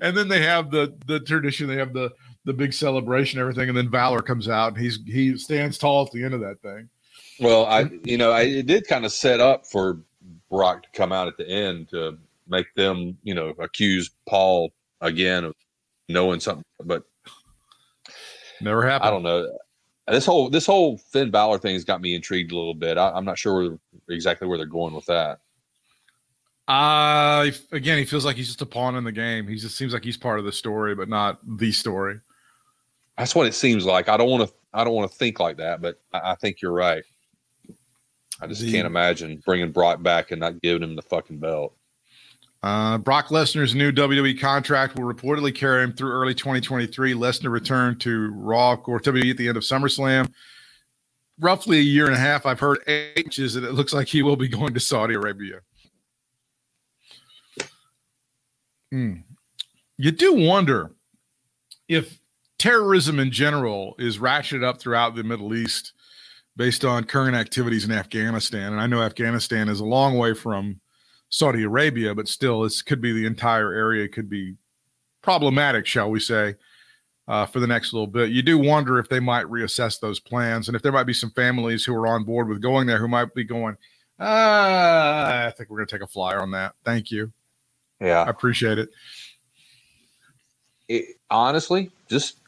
And 0.00 0.16
then 0.16 0.28
they 0.28 0.42
have 0.42 0.70
the 0.70 0.94
the 1.06 1.20
tradition. 1.20 1.68
They 1.68 1.76
have 1.76 1.94
the 1.94 2.10
the 2.44 2.52
big 2.52 2.72
celebration, 2.72 3.40
everything, 3.40 3.68
and 3.68 3.76
then 3.76 3.88
Balor 3.88 4.22
comes 4.22 4.48
out 4.48 4.68
and 4.68 4.78
he's 4.78 4.98
he 5.06 5.36
stands 5.38 5.78
tall 5.78 6.04
at 6.04 6.12
the 6.12 6.22
end 6.22 6.34
of 6.34 6.40
that 6.40 6.60
thing. 6.60 6.88
Well, 7.40 7.64
I 7.66 7.90
you 8.04 8.18
know 8.18 8.30
I 8.30 8.42
it 8.42 8.66
did 8.66 8.86
kind 8.86 9.04
of 9.04 9.12
set 9.12 9.40
up 9.40 9.66
for 9.66 10.00
Brock 10.50 10.82
to 10.82 10.88
come 10.92 11.12
out 11.12 11.28
at 11.28 11.36
the 11.36 11.48
end 11.48 11.88
to 11.90 12.18
make 12.46 12.72
them 12.74 13.16
you 13.22 13.34
know 13.34 13.54
accuse 13.58 14.10
Paul 14.28 14.70
again 15.00 15.44
of 15.44 15.54
knowing 16.08 16.40
something, 16.40 16.64
but 16.84 17.02
Never 18.60 18.84
happened. 18.84 19.06
I 19.06 19.10
don't 19.12 19.22
know. 19.22 19.56
This 20.08 20.26
whole 20.26 20.50
this 20.50 20.66
whole 20.66 20.98
Finn 20.98 21.30
Balor 21.30 21.58
thing 21.58 21.74
has 21.74 21.84
got 21.84 22.00
me 22.00 22.14
intrigued 22.16 22.50
a 22.50 22.56
little 22.56 22.74
bit. 22.74 22.98
I, 22.98 23.10
I'm 23.12 23.24
not 23.24 23.38
sure 23.38 23.54
where, 23.70 23.78
exactly 24.08 24.48
where 24.48 24.58
they're 24.58 24.66
going 24.66 24.94
with 24.94 25.06
that. 25.06 25.38
Uh 26.66 27.50
again, 27.72 27.98
he 27.98 28.04
feels 28.04 28.24
like 28.24 28.36
he's 28.36 28.48
just 28.48 28.60
a 28.62 28.66
pawn 28.66 28.96
in 28.96 29.04
the 29.04 29.12
game. 29.12 29.46
He 29.46 29.56
just 29.56 29.76
seems 29.76 29.92
like 29.92 30.04
he's 30.04 30.16
part 30.16 30.38
of 30.38 30.44
the 30.44 30.52
story, 30.52 30.94
but 30.94 31.08
not 31.08 31.38
the 31.58 31.72
story. 31.72 32.20
That's 33.16 33.34
what 33.34 33.46
it 33.46 33.54
seems 33.54 33.84
like. 33.86 34.08
I 34.08 34.16
don't 34.16 34.28
want 34.28 34.48
to. 34.48 34.54
I 34.74 34.84
don't 34.84 34.94
want 34.94 35.10
to 35.10 35.16
think 35.16 35.40
like 35.40 35.56
that, 35.58 35.80
but 35.80 36.00
I, 36.12 36.32
I 36.32 36.34
think 36.34 36.60
you're 36.60 36.72
right. 36.72 37.02
I 38.40 38.46
just 38.46 38.60
The- 38.60 38.70
can't 38.72 38.86
imagine 38.86 39.40
bringing 39.46 39.72
Brock 39.72 40.02
back 40.02 40.30
and 40.30 40.40
not 40.40 40.60
giving 40.60 40.82
him 40.82 40.94
the 40.96 41.02
fucking 41.02 41.38
belt. 41.38 41.74
Uh, 42.62 42.98
Brock 42.98 43.28
Lesnar's 43.28 43.74
new 43.74 43.92
WWE 43.92 44.38
contract 44.40 44.96
will 44.96 45.12
reportedly 45.12 45.54
carry 45.54 45.84
him 45.84 45.92
through 45.92 46.10
early 46.10 46.34
2023. 46.34 47.14
Lesnar 47.14 47.50
returned 47.50 48.00
to 48.00 48.30
Raw 48.32 48.76
or 48.86 48.98
WWE 48.98 49.30
at 49.30 49.36
the 49.36 49.48
end 49.48 49.56
of 49.56 49.62
SummerSlam. 49.62 50.32
Roughly 51.38 51.78
a 51.78 51.82
year 51.82 52.06
and 52.06 52.14
a 52.14 52.18
half. 52.18 52.46
I've 52.46 52.58
heard 52.58 52.78
inches 53.14 53.54
that 53.54 53.62
it 53.62 53.72
looks 53.72 53.92
like 53.92 54.08
he 54.08 54.22
will 54.22 54.36
be 54.36 54.48
going 54.48 54.74
to 54.74 54.80
Saudi 54.80 55.14
Arabia. 55.14 55.60
Hmm. 58.90 59.14
You 59.96 60.10
do 60.10 60.34
wonder 60.34 60.90
if 61.88 62.18
terrorism 62.58 63.20
in 63.20 63.30
general 63.30 63.94
is 63.98 64.18
ratcheted 64.18 64.64
up 64.64 64.80
throughout 64.80 65.14
the 65.14 65.22
Middle 65.22 65.54
East 65.54 65.92
based 66.56 66.84
on 66.84 67.04
current 67.04 67.36
activities 67.36 67.84
in 67.84 67.92
Afghanistan. 67.92 68.72
And 68.72 68.80
I 68.80 68.88
know 68.88 69.00
Afghanistan 69.00 69.68
is 69.68 69.78
a 69.78 69.84
long 69.84 70.18
way 70.18 70.34
from 70.34 70.80
Saudi 71.30 71.62
Arabia, 71.64 72.14
but 72.14 72.28
still, 72.28 72.62
this 72.62 72.82
could 72.82 73.00
be 73.00 73.12
the 73.12 73.26
entire 73.26 73.72
area 73.72 74.08
could 74.08 74.30
be 74.30 74.54
problematic, 75.22 75.86
shall 75.86 76.10
we 76.10 76.20
say, 76.20 76.54
uh, 77.26 77.44
for 77.44 77.60
the 77.60 77.66
next 77.66 77.92
little 77.92 78.06
bit. 78.06 78.30
You 78.30 78.42
do 78.42 78.58
wonder 78.58 78.98
if 78.98 79.08
they 79.08 79.20
might 79.20 79.46
reassess 79.46 80.00
those 80.00 80.20
plans, 80.20 80.68
and 80.68 80.76
if 80.76 80.82
there 80.82 80.92
might 80.92 81.04
be 81.04 81.12
some 81.12 81.30
families 81.30 81.84
who 81.84 81.94
are 81.94 82.06
on 82.06 82.24
board 82.24 82.48
with 82.48 82.62
going 82.62 82.86
there 82.86 82.98
who 82.98 83.08
might 83.08 83.34
be 83.34 83.44
going, 83.44 83.76
uh, 84.20 84.24
I 84.24 85.52
think 85.56 85.70
we're 85.70 85.78
going 85.78 85.86
to 85.86 85.94
take 85.94 86.02
a 86.02 86.10
flyer 86.10 86.40
on 86.40 86.50
that. 86.52 86.74
Thank 86.84 87.10
you. 87.10 87.32
Yeah, 88.00 88.22
I 88.22 88.30
appreciate 88.30 88.78
it. 88.78 88.88
It, 90.88 91.16
honestly, 91.30 91.90
just 92.08 92.38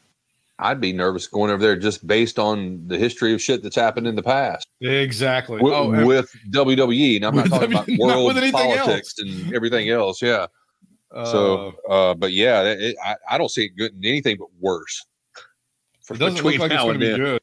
I'd 0.60 0.80
be 0.80 0.92
nervous 0.92 1.26
going 1.26 1.50
over 1.50 1.62
there 1.62 1.76
just 1.76 2.06
based 2.06 2.38
on 2.38 2.86
the 2.86 2.98
history 2.98 3.32
of 3.34 3.40
shit 3.42 3.62
that's 3.62 3.76
happened 3.76 4.06
in 4.06 4.14
the 4.14 4.22
past 4.22 4.68
Exactly. 4.80 5.60
with, 5.60 5.72
oh, 5.72 6.06
with 6.06 6.30
WWE. 6.50 7.16
And 7.16 7.24
I'm 7.26 7.34
not 7.34 7.46
talking 7.48 7.70
W- 7.70 7.94
about 8.04 8.16
world 8.16 8.52
politics 8.52 9.14
and 9.18 9.54
everything 9.54 9.88
else. 9.88 10.20
Yeah. 10.20 10.46
So, 11.24 11.74
uh, 11.88 11.92
uh, 12.10 12.14
but 12.14 12.32
yeah, 12.32 12.62
it, 12.62 12.80
it- 12.80 12.96
I, 13.04 13.16
I 13.30 13.38
don't 13.38 13.50
see 13.50 13.64
it 13.64 13.76
good 13.76 13.92
in 13.94 14.04
anything 14.04 14.36
but 14.38 14.48
worse. 14.60 15.04
For 16.04 16.14
look 16.14 16.42
like 16.42 16.70
to 16.70 16.98
be 16.98 17.16
good. 17.16 17.40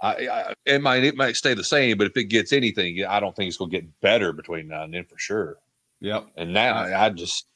I, 0.00 0.28
I, 0.28 0.54
it 0.64 0.80
might 0.80 1.02
it 1.04 1.16
might 1.16 1.36
stay 1.36 1.54
the 1.54 1.64
same, 1.64 1.98
but 1.98 2.06
if 2.06 2.16
it 2.16 2.24
gets 2.24 2.52
anything, 2.52 3.04
I 3.04 3.18
don't 3.18 3.34
think 3.34 3.48
it's 3.48 3.56
going 3.56 3.70
to 3.70 3.80
get 3.80 4.00
better 4.00 4.32
between 4.32 4.68
now 4.68 4.84
and 4.84 4.94
then 4.94 5.04
for 5.04 5.18
sure. 5.18 5.56
Yep. 6.00 6.28
And 6.36 6.52
now 6.54 6.76
I 6.76 7.10
just 7.10 7.46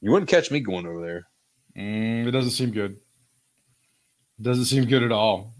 you 0.00 0.10
wouldn't 0.10 0.28
catch 0.30 0.50
me 0.50 0.60
going 0.60 0.86
over 0.86 1.00
there. 1.00 1.28
Mm, 1.76 2.26
it 2.26 2.30
doesn't 2.32 2.50
seem 2.50 2.70
good. 2.72 2.96
It 4.38 4.42
doesn't 4.42 4.66
seem 4.66 4.84
good 4.84 5.02
at 5.02 5.12
all. 5.12 5.52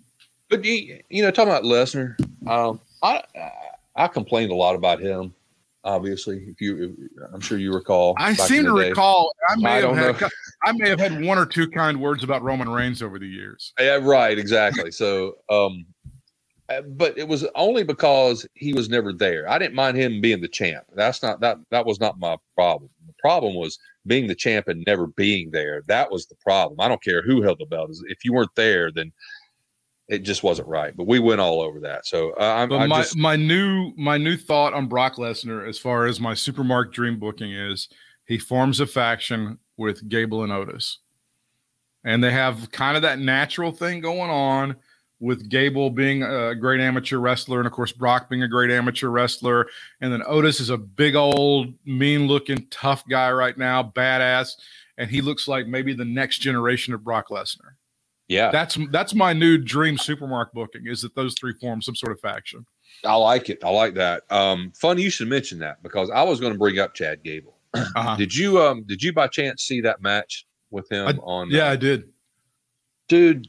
But 0.48 0.64
you, 0.64 1.00
you 1.08 1.22
know, 1.22 1.30
talking 1.30 1.52
about 1.52 1.64
Lesnar, 1.64 2.16
um, 2.48 2.80
I 3.02 3.22
I 3.96 4.08
complained 4.08 4.50
a 4.50 4.54
lot 4.54 4.74
about 4.74 5.00
him. 5.00 5.34
Obviously, 5.84 6.44
if 6.48 6.60
you, 6.60 6.96
I'm 7.32 7.40
sure 7.40 7.56
you 7.58 7.72
recall. 7.72 8.14
I 8.18 8.34
seem 8.34 8.64
to 8.64 8.80
day. 8.80 8.90
recall. 8.90 9.32
I 9.48 9.56
may 9.56 9.70
I 9.70 9.80
have 9.80 9.96
had. 9.96 10.20
know. 10.20 10.28
I 10.64 10.72
may 10.72 10.88
have 10.88 11.00
had 11.00 11.24
one 11.24 11.38
or 11.38 11.46
two 11.46 11.68
kind 11.68 12.00
words 12.00 12.24
about 12.24 12.42
Roman 12.42 12.68
Reigns 12.68 13.02
over 13.02 13.18
the 13.18 13.28
years. 13.28 13.72
Yeah, 13.78 13.98
right, 14.02 14.36
exactly. 14.36 14.90
So, 14.90 15.38
um, 15.48 15.86
uh, 16.68 16.82
but 16.82 17.16
it 17.16 17.28
was 17.28 17.46
only 17.54 17.84
because 17.84 18.46
he 18.54 18.74
was 18.74 18.88
never 18.88 19.12
there. 19.12 19.48
I 19.48 19.58
didn't 19.58 19.74
mind 19.74 19.96
him 19.96 20.20
being 20.20 20.40
the 20.40 20.48
champ. 20.48 20.84
That's 20.94 21.22
not 21.22 21.40
that 21.40 21.58
that 21.70 21.86
was 21.86 22.00
not 22.00 22.18
my 22.18 22.36
problem. 22.54 22.90
The 23.06 23.14
problem 23.20 23.54
was 23.54 23.78
being 24.08 24.26
the 24.26 24.34
champ 24.34 24.68
and 24.68 24.82
never 24.86 25.06
being 25.06 25.50
there. 25.50 25.82
That 25.86 26.10
was 26.10 26.26
the 26.26 26.34
problem. 26.36 26.80
I 26.80 26.88
don't 26.88 27.02
care 27.02 27.22
who 27.22 27.42
held 27.42 27.58
the 27.58 27.66
belt. 27.66 27.90
If 28.06 28.24
you 28.24 28.32
weren't 28.32 28.54
there, 28.56 28.90
then 28.90 29.12
it 30.08 30.20
just 30.20 30.42
wasn't 30.42 30.68
right. 30.68 30.96
But 30.96 31.06
we 31.06 31.18
went 31.18 31.40
all 31.40 31.60
over 31.60 31.80
that. 31.80 32.06
So 32.06 32.32
uh, 32.40 32.54
I'm 32.56 32.68
But 32.68 32.80
I 32.80 32.86
my 32.86 32.98
just 33.02 33.16
my 33.16 33.36
new 33.36 33.92
my 33.96 34.18
new 34.18 34.36
thought 34.36 34.74
on 34.74 34.88
Brock 34.88 35.16
Lesnar, 35.16 35.68
as 35.68 35.78
far 35.78 36.06
as 36.06 36.18
my 36.18 36.32
Supermark 36.32 36.92
dream 36.92 37.18
booking 37.18 37.52
is, 37.52 37.88
he 38.26 38.38
forms 38.38 38.80
a 38.80 38.86
faction 38.86 39.58
with 39.76 40.08
Gable 40.08 40.42
and 40.42 40.52
Otis, 40.52 40.98
and 42.04 42.24
they 42.24 42.32
have 42.32 42.72
kind 42.72 42.96
of 42.96 43.02
that 43.02 43.18
natural 43.18 43.70
thing 43.70 44.00
going 44.00 44.30
on 44.30 44.76
with 45.20 45.48
Gable 45.48 45.90
being 45.90 46.22
a 46.22 46.54
great 46.54 46.80
amateur 46.80 47.18
wrestler, 47.18 47.58
and 47.58 47.66
of 47.66 47.72
course 47.72 47.90
Brock 47.92 48.28
being 48.30 48.42
a 48.44 48.48
great 48.48 48.70
amateur 48.70 49.08
wrestler, 49.08 49.66
and 50.00 50.12
then 50.12 50.22
Otis 50.26 50.60
is 50.60 50.70
a 50.70 50.78
big 50.78 51.16
old 51.16 51.74
mean 51.84 52.26
looking 52.28 52.66
tough 52.70 53.04
guy 53.08 53.30
right 53.32 53.56
now, 53.58 53.82
badass, 53.82 54.52
and 54.96 55.10
he 55.10 55.20
looks 55.20 55.48
like 55.48 55.66
maybe 55.66 55.92
the 55.92 56.04
next 56.04 56.38
generation 56.38 56.94
of 56.94 57.02
Brock 57.02 57.28
Lesnar. 57.30 57.72
yeah, 58.28 58.50
That's 58.50 58.78
that's 58.92 59.14
my 59.14 59.32
new 59.32 59.58
dream 59.58 59.96
Supermark 59.96 60.52
booking 60.52 60.86
is 60.86 61.02
that 61.02 61.14
those 61.14 61.34
three 61.34 61.54
form 61.60 61.82
some 61.82 61.96
sort 61.96 62.12
of 62.12 62.20
faction. 62.20 62.64
I 63.04 63.14
like 63.14 63.48
it. 63.50 63.62
I 63.64 63.70
like 63.70 63.94
that. 63.94 64.22
Um, 64.30 64.72
funny 64.74 65.02
you 65.02 65.10
should 65.10 65.28
mention 65.28 65.58
that 65.60 65.82
because 65.82 66.10
I 66.10 66.22
was 66.22 66.40
going 66.40 66.52
to 66.52 66.58
bring 66.58 66.78
up 66.78 66.94
Chad 66.94 67.22
Gable. 67.22 67.56
Uh-huh. 67.74 68.16
Did 68.16 68.34
you 68.34 68.60
um 68.62 68.84
did 68.86 69.02
you 69.02 69.12
by 69.12 69.26
chance 69.28 69.62
see 69.64 69.80
that 69.82 70.00
match 70.00 70.46
with 70.70 70.90
him 70.90 71.06
I- 71.06 71.12
on? 71.22 71.50
Yeah, 71.50 71.66
uh, 71.68 71.72
I 71.72 71.76
did. 71.76 72.08
dude, 73.08 73.48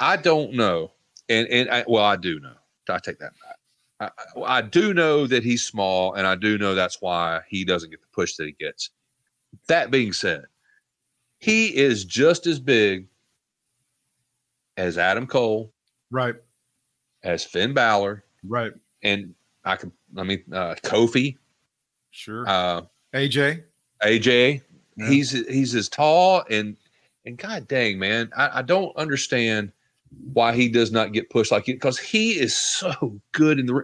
I 0.00 0.16
don't 0.16 0.54
know, 0.54 0.92
and 1.28 1.46
and 1.48 1.70
I, 1.70 1.84
well, 1.86 2.04
I 2.04 2.16
do 2.16 2.40
know. 2.40 2.54
I 2.88 2.98
take 2.98 3.18
that 3.20 3.32
back. 3.44 3.56
I, 4.00 4.40
I 4.40 4.58
I 4.58 4.62
do 4.62 4.92
know 4.94 5.26
that 5.26 5.44
he's 5.44 5.62
small, 5.64 6.14
and 6.14 6.26
I 6.26 6.34
do 6.34 6.58
know 6.58 6.74
that's 6.74 7.00
why 7.00 7.40
he 7.48 7.64
doesn't 7.64 7.90
get 7.90 8.00
the 8.00 8.08
push 8.12 8.34
that 8.36 8.46
he 8.46 8.52
gets. 8.52 8.90
That 9.68 9.90
being 9.90 10.12
said, 10.12 10.44
he 11.38 11.76
is 11.76 12.04
just 12.04 12.46
as 12.46 12.58
big 12.58 13.06
as 14.76 14.98
Adam 14.98 15.26
Cole, 15.26 15.72
Right, 16.10 16.34
as 17.22 17.44
Finn 17.44 17.74
Balor, 17.74 18.24
right. 18.44 18.72
and 19.02 19.34
I 19.64 19.76
can. 19.76 19.92
I 20.16 20.22
mean, 20.22 20.42
uh, 20.52 20.74
Kofi, 20.82 21.36
Sure. 22.10 22.48
uh, 22.48 22.82
AJ. 23.14 23.62
AJ. 24.02 24.62
Yeah. 24.96 25.08
He's 25.08 25.30
he's 25.46 25.74
as 25.74 25.88
tall 25.88 26.42
and 26.50 26.76
and 27.26 27.36
god 27.38 27.68
dang 27.68 27.98
man, 27.98 28.30
I, 28.36 28.58
I 28.58 28.62
don't 28.62 28.94
understand 28.96 29.72
why 30.32 30.54
he 30.54 30.68
does 30.68 30.92
not 30.92 31.12
get 31.12 31.30
pushed 31.30 31.52
like 31.52 31.66
because 31.66 31.98
he 31.98 32.32
is 32.32 32.54
so 32.54 33.20
good 33.32 33.58
in 33.58 33.66
the. 33.66 33.82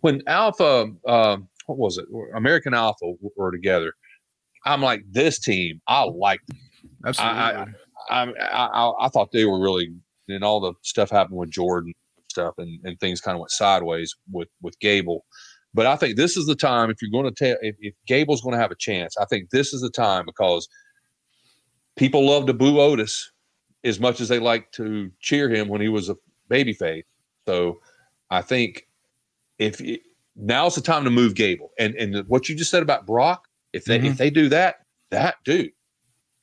When 0.00 0.22
Alpha, 0.26 0.90
um, 1.06 1.48
what 1.66 1.78
was 1.78 1.98
it? 1.98 2.06
American 2.34 2.74
Alpha 2.74 3.12
were 3.36 3.50
together. 3.50 3.92
I'm 4.66 4.82
like 4.82 5.02
this 5.10 5.38
team. 5.38 5.80
I 5.88 6.02
like. 6.02 6.40
Absolutely. 7.06 7.38
I, 7.40 7.66
I, 8.10 8.32
I 8.46 8.92
I 9.00 9.08
thought 9.08 9.32
they 9.32 9.44
were 9.44 9.60
really. 9.60 9.90
And 10.26 10.42
all 10.42 10.58
the 10.58 10.72
stuff 10.80 11.10
happened 11.10 11.36
with 11.36 11.50
Jordan 11.50 11.92
stuff, 12.30 12.54
and, 12.56 12.80
and 12.84 12.98
things 12.98 13.20
kind 13.20 13.34
of 13.34 13.40
went 13.40 13.50
sideways 13.50 14.14
with 14.30 14.48
with 14.62 14.78
Gable. 14.80 15.24
But 15.74 15.86
I 15.86 15.96
think 15.96 16.16
this 16.16 16.36
is 16.36 16.46
the 16.46 16.54
time 16.54 16.88
if 16.88 17.02
you're 17.02 17.10
going 17.10 17.32
to 17.32 17.44
tell 17.44 17.56
if, 17.60 17.74
if 17.80 17.94
Gable's 18.06 18.40
going 18.40 18.54
to 18.54 18.60
have 18.60 18.70
a 18.70 18.76
chance. 18.76 19.16
I 19.18 19.24
think 19.26 19.50
this 19.50 19.74
is 19.74 19.80
the 19.80 19.90
time 19.90 20.24
because 20.24 20.68
people 21.96 22.24
love 22.24 22.46
to 22.46 22.54
boo 22.54 22.80
Otis 22.80 23.30
as 23.84 24.00
much 24.00 24.20
as 24.20 24.28
they 24.28 24.38
like 24.38 24.72
to 24.72 25.10
cheer 25.20 25.48
him 25.48 25.68
when 25.68 25.80
he 25.80 25.88
was 25.88 26.08
a 26.08 26.16
babyface. 26.50 27.04
So 27.46 27.80
I 28.30 28.42
think 28.42 28.86
if 29.58 29.80
it, 29.80 30.00
now's 30.36 30.74
the 30.74 30.80
time 30.80 31.04
to 31.04 31.10
move 31.10 31.34
Gable, 31.34 31.70
and 31.78 31.94
and 31.94 32.26
what 32.28 32.48
you 32.48 32.56
just 32.56 32.70
said 32.70 32.82
about 32.82 33.06
Brock, 33.06 33.46
if 33.72 33.84
they 33.84 33.96
if 33.96 34.02
mm-hmm. 34.02 34.14
they 34.14 34.30
do 34.30 34.48
that, 34.48 34.76
that 35.10 35.36
dude, 35.44 35.72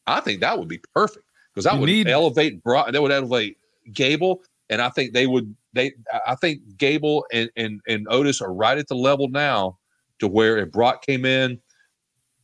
I 0.07 0.21
think 0.21 0.41
that 0.41 0.57
would 0.57 0.67
be 0.67 0.79
perfect 0.93 1.25
because 1.53 1.65
that 1.65 1.75
You 1.75 1.79
would 1.81 1.87
need- 1.87 2.07
elevate 2.07 2.63
Brock. 2.63 2.91
That 2.91 3.01
would 3.01 3.11
elevate 3.11 3.57
Gable, 3.91 4.41
and 4.69 4.81
I 4.81 4.89
think 4.89 5.13
they 5.13 5.27
would. 5.27 5.55
They, 5.73 5.93
I 6.27 6.35
think 6.35 6.61
Gable 6.77 7.25
and 7.31 7.49
and 7.55 7.81
and 7.87 8.07
Otis 8.09 8.41
are 8.41 8.53
right 8.53 8.77
at 8.77 8.87
the 8.87 8.95
level 8.95 9.29
now 9.29 9.77
to 10.19 10.27
where 10.27 10.57
if 10.57 10.71
Brock 10.71 11.05
came 11.05 11.25
in, 11.25 11.59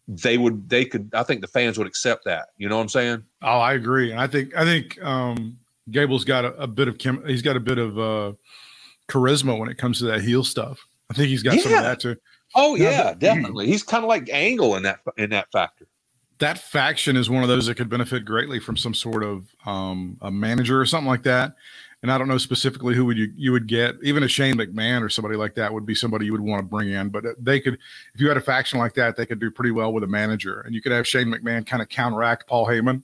they 0.07 0.37
would 0.37 0.69
they 0.69 0.85
could. 0.85 1.09
I 1.13 1.23
think 1.23 1.41
the 1.41 1.47
fans 1.47 1.77
would 1.77 1.87
accept 1.87 2.25
that. 2.25 2.49
You 2.57 2.69
know 2.69 2.77
what 2.77 2.83
I'm 2.83 2.89
saying? 2.89 3.23
oh, 3.41 3.59
I 3.59 3.73
agree. 3.73 4.11
And 4.11 4.19
I 4.21 4.27
think 4.27 4.55
I 4.55 4.63
think 4.63 5.01
um 5.03 5.57
Gable's 5.91 6.23
got 6.25 6.45
a, 6.45 6.53
a 6.55 6.67
bit 6.67 6.87
of 6.87 6.97
chem- 6.97 7.25
he's 7.25 7.41
got 7.41 7.55
a 7.55 7.59
bit 7.59 7.77
of 7.77 7.97
uh 7.99 8.33
charisma 9.09 9.57
when 9.57 9.69
it 9.69 9.77
comes 9.77 9.99
to 9.99 10.05
that 10.05 10.21
heel 10.21 10.43
stuff. 10.43 10.85
I 11.09 11.13
think 11.13 11.29
he's 11.29 11.43
got 11.43 11.59
some 11.59 11.73
of 11.73 11.83
that 11.83 11.99
too. 11.99 12.15
Oh 12.55 12.75
Yeah, 12.75 12.89
yeah, 12.89 13.13
definitely. 13.13 13.67
He's 13.67 13.83
kind 13.83 14.03
of 14.03 14.07
like 14.07 14.29
Angle 14.31 14.75
in 14.75 14.83
that 14.83 14.99
in 15.17 15.29
that 15.31 15.51
factor. 15.51 15.87
That 16.39 16.59
faction 16.59 17.17
is 17.17 17.29
one 17.29 17.41
of 17.41 17.49
those 17.49 17.65
that 17.65 17.75
could 17.75 17.89
benefit 17.89 18.23
greatly 18.23 18.59
from 18.59 18.77
some 18.77 18.93
sort 18.93 19.23
of 19.23 19.53
um 19.65 20.17
a 20.21 20.31
manager 20.31 20.79
or 20.79 20.85
something 20.85 21.07
like 21.07 21.23
that. 21.23 21.55
And 22.03 22.11
I 22.11 22.17
don't 22.19 22.27
know 22.27 22.37
specifically 22.37 22.93
who 22.93 23.05
would 23.05 23.17
you 23.17 23.31
you 23.35 23.51
would 23.51 23.67
get. 23.67 23.95
Even 24.03 24.21
a 24.21 24.27
Shane 24.27 24.55
McMahon 24.55 25.01
or 25.01 25.09
somebody 25.09 25.35
like 25.35 25.55
that 25.55 25.73
would 25.73 25.85
be 25.85 25.95
somebody 25.95 26.25
you 26.27 26.31
would 26.31 26.41
want 26.41 26.59
to 26.61 26.67
bring 26.67 26.89
in. 26.89 27.09
But 27.09 27.25
they 27.39 27.59
could, 27.59 27.73
if 28.13 28.21
you 28.21 28.27
had 28.27 28.37
a 28.37 28.41
faction 28.41 28.77
like 28.77 28.93
that, 28.93 29.15
they 29.17 29.25
could 29.25 29.39
do 29.39 29.49
pretty 29.49 29.71
well 29.71 29.91
with 29.91 30.03
a 30.03 30.07
manager, 30.07 30.61
and 30.61 30.75
you 30.75 30.81
could 30.81 30.91
have 30.91 31.07
Shane 31.07 31.27
McMahon 31.27 31.65
kind 31.65 31.81
of 31.81 31.89
counteract 31.89 32.47
Paul 32.47 32.67
Heyman. 32.67 33.01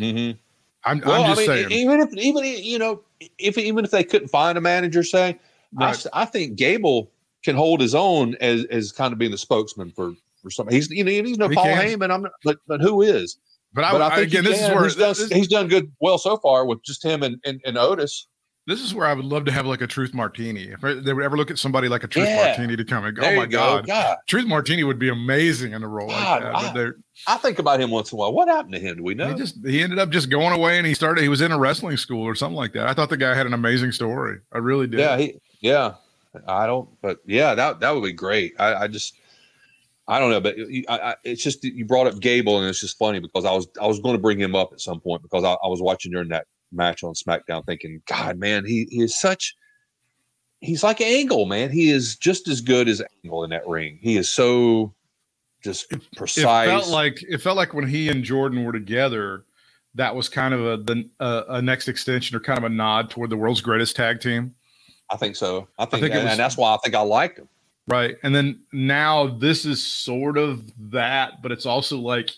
Mm-hmm. 0.00 0.38
I'm, 0.84 1.00
Well, 1.00 1.22
I'm 1.22 1.36
just 1.36 1.48
I 1.48 1.54
mean, 1.56 1.68
saying. 1.68 1.72
even 1.72 2.00
if 2.00 2.12
even 2.14 2.44
you 2.64 2.78
know, 2.78 3.02
if 3.38 3.58
even 3.58 3.84
if 3.84 3.90
they 3.90 4.02
couldn't 4.02 4.28
find 4.28 4.56
a 4.56 4.60
manager, 4.62 5.02
say, 5.02 5.38
I, 5.78 5.84
Right. 5.84 5.90
s- 5.90 6.06
I 6.14 6.24
think 6.24 6.56
Gable 6.56 7.10
can 7.44 7.54
hold 7.56 7.80
his 7.82 7.94
own 7.94 8.36
as 8.40 8.64
as 8.70 8.90
kind 8.90 9.12
of 9.12 9.18
being 9.18 9.30
the 9.32 9.38
spokesman 9.38 9.90
for 9.90 10.14
for 10.42 10.50
something. 10.50 10.74
He's 10.74 10.88
you 10.90 11.04
know 11.04 11.10
he's 11.10 11.36
no 11.36 11.48
He 11.48 11.54
Paul 11.54 11.64
can. 11.64 11.86
Heyman. 12.00 12.10
I'm 12.10 12.22
not, 12.22 12.32
but 12.42 12.56
but 12.66 12.80
who 12.80 13.02
is? 13.02 13.36
but 13.74 13.84
I, 13.84 13.92
but 13.92 14.00
I, 14.02 14.06
I 14.06 14.14
think 14.16 14.28
again, 14.28 14.44
this 14.44 14.60
is 14.62 14.68
where 14.70 14.82
he's 14.84 14.96
done, 14.96 15.10
this, 15.10 15.28
he's 15.30 15.46
done 15.48 15.68
good 15.68 15.92
well 16.00 16.16
so 16.18 16.38
far 16.38 16.64
with 16.64 16.82
just 16.82 17.04
him 17.04 17.22
and 17.22 17.36
and, 17.44 17.60
and 17.66 17.76
Otis. 17.76 18.26
This 18.70 18.80
is 18.80 18.94
where 18.94 19.06
I 19.06 19.12
would 19.12 19.24
love 19.24 19.44
to 19.46 19.52
have 19.52 19.66
like 19.66 19.80
a 19.80 19.86
Truth 19.86 20.14
Martini. 20.14 20.68
If 20.70 20.80
they 20.80 21.12
would 21.12 21.24
ever 21.24 21.36
look 21.36 21.50
at 21.50 21.58
somebody 21.58 21.88
like 21.88 22.04
a 22.04 22.06
Truth 22.06 22.28
Yeah. 22.28 22.46
Martini 22.46 22.76
to 22.76 22.84
come 22.84 23.04
and 23.04 23.14
go, 23.16 23.22
There 23.22 23.32
oh 23.32 23.36
my 23.36 23.46
go. 23.46 23.58
god, 23.58 23.86
God, 23.86 24.16
Truth 24.26 24.46
Martini 24.46 24.84
would 24.84 24.98
be 24.98 25.08
amazing 25.08 25.72
in 25.72 25.82
a 25.82 25.88
role 25.88 26.08
God, 26.08 26.42
like 26.44 26.74
that. 26.74 26.86
I- 27.26 27.34
I 27.34 27.36
think 27.36 27.58
about 27.58 27.80
him 27.80 27.90
once 27.90 28.12
in 28.12 28.16
a 28.16 28.18
while. 28.18 28.32
What 28.32 28.48
happened 28.48 28.72
to 28.72 28.80
him? 28.80 28.96
Do 28.96 29.02
we 29.02 29.12
know? 29.14 29.28
he 29.28 29.34
just 29.34 29.58
he 29.66 29.82
ended 29.82 29.98
up 29.98 30.08
just 30.08 30.30
going 30.30 30.54
away 30.54 30.78
and 30.78 30.86
he 30.86 30.94
started. 30.94 31.20
He 31.20 31.28
was 31.28 31.42
in 31.42 31.52
a 31.52 31.58
wrestling 31.58 31.98
school 31.98 32.22
or 32.22 32.34
something 32.34 32.56
like 32.56 32.72
that. 32.72 32.86
I 32.86 32.94
thought 32.94 33.10
the 33.10 33.18
guy 33.18 33.34
had 33.34 33.46
an 33.46 33.52
amazing 33.52 33.92
story. 33.92 34.38
I 34.52 34.56
really 34.58 34.86
did. 34.86 35.00
Yeah, 35.00 35.18
he, 35.18 35.34
yeah. 35.60 35.94
I 36.46 36.66
don't, 36.66 36.88
but 37.02 37.18
yeah, 37.26 37.54
that 37.54 37.80
that 37.80 37.90
would 37.94 38.04
be 38.04 38.12
great. 38.12 38.54
I, 38.58 38.74
I 38.84 38.86
just, 38.88 39.16
I 40.08 40.18
don't 40.18 40.30
know, 40.30 40.40
but 40.40 40.54
I, 40.88 41.16
it's 41.24 41.42
just 41.42 41.62
you 41.64 41.84
brought 41.84 42.06
up 42.06 42.20
Gable, 42.20 42.58
and 42.58 42.66
it's 42.68 42.80
just 42.80 42.96
funny 42.96 43.18
because 43.20 43.44
I 43.44 43.52
was 43.52 43.66
I 43.82 43.86
was 43.86 44.00
going 44.00 44.14
to 44.14 44.22
bring 44.22 44.38
him 44.38 44.54
up 44.54 44.72
at 44.72 44.80
some 44.80 45.00
point 45.00 45.20
because 45.22 45.44
I, 45.44 45.52
I 45.52 45.66
was 45.68 45.82
watching 45.82 46.12
during 46.12 46.28
that 46.30 46.46
match 46.72 47.02
on 47.02 47.14
SmackDown, 47.14 47.64
thinking, 47.66 48.02
God, 48.06 48.38
man, 48.38 48.64
he, 48.64 48.86
he 48.90 49.02
is 49.02 49.18
such. 49.20 49.54
He's 50.60 50.82
like 50.82 51.00
Angle, 51.00 51.46
man. 51.46 51.70
He 51.70 51.90
is 51.90 52.16
just 52.16 52.46
as 52.48 52.60
good 52.60 52.88
as 52.88 53.02
Angle 53.24 53.44
in 53.44 53.50
that 53.50 53.66
ring. 53.66 53.98
He 54.02 54.16
is 54.16 54.30
so 54.30 54.94
just 55.62 55.92
precise. 56.16 56.66
It 56.66 56.70
felt 56.70 56.88
like 56.88 57.22
it 57.22 57.38
felt 57.38 57.56
like 57.56 57.72
when 57.72 57.88
he 57.88 58.08
and 58.08 58.22
Jordan 58.22 58.64
were 58.64 58.72
together, 58.72 59.44
that 59.94 60.14
was 60.14 60.28
kind 60.28 60.52
of 60.52 60.60
a 60.60 60.76
the 60.76 61.08
uh, 61.18 61.44
a 61.48 61.62
next 61.62 61.88
extension 61.88 62.36
or 62.36 62.40
kind 62.40 62.58
of 62.58 62.64
a 62.64 62.68
nod 62.68 63.10
toward 63.10 63.30
the 63.30 63.36
world's 63.36 63.60
greatest 63.60 63.96
tag 63.96 64.20
team. 64.20 64.54
I 65.08 65.16
think 65.16 65.34
so. 65.34 65.66
I 65.78 65.86
think, 65.86 66.02
think 66.02 66.14
and, 66.14 66.24
was- 66.24 66.32
and 66.32 66.40
that's 66.40 66.56
why 66.56 66.74
I 66.74 66.78
think 66.84 66.94
I 66.94 67.00
liked 67.00 67.38
him. 67.38 67.48
Right. 67.86 68.16
And 68.22 68.32
then 68.34 68.60
now 68.72 69.26
this 69.26 69.64
is 69.64 69.84
sort 69.84 70.38
of 70.38 70.70
that, 70.90 71.42
but 71.42 71.50
it's 71.50 71.66
also 71.66 71.98
like 71.98 72.30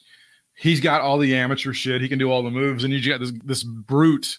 he's 0.56 0.80
got 0.80 1.00
all 1.00 1.18
the 1.18 1.34
amateur 1.34 1.72
shit. 1.72 2.00
He 2.00 2.08
can 2.08 2.18
do 2.18 2.30
all 2.30 2.42
the 2.42 2.50
moves, 2.50 2.84
and 2.84 2.92
you 2.92 3.08
got 3.08 3.20
this 3.20 3.32
this 3.44 3.62
brute 3.62 4.38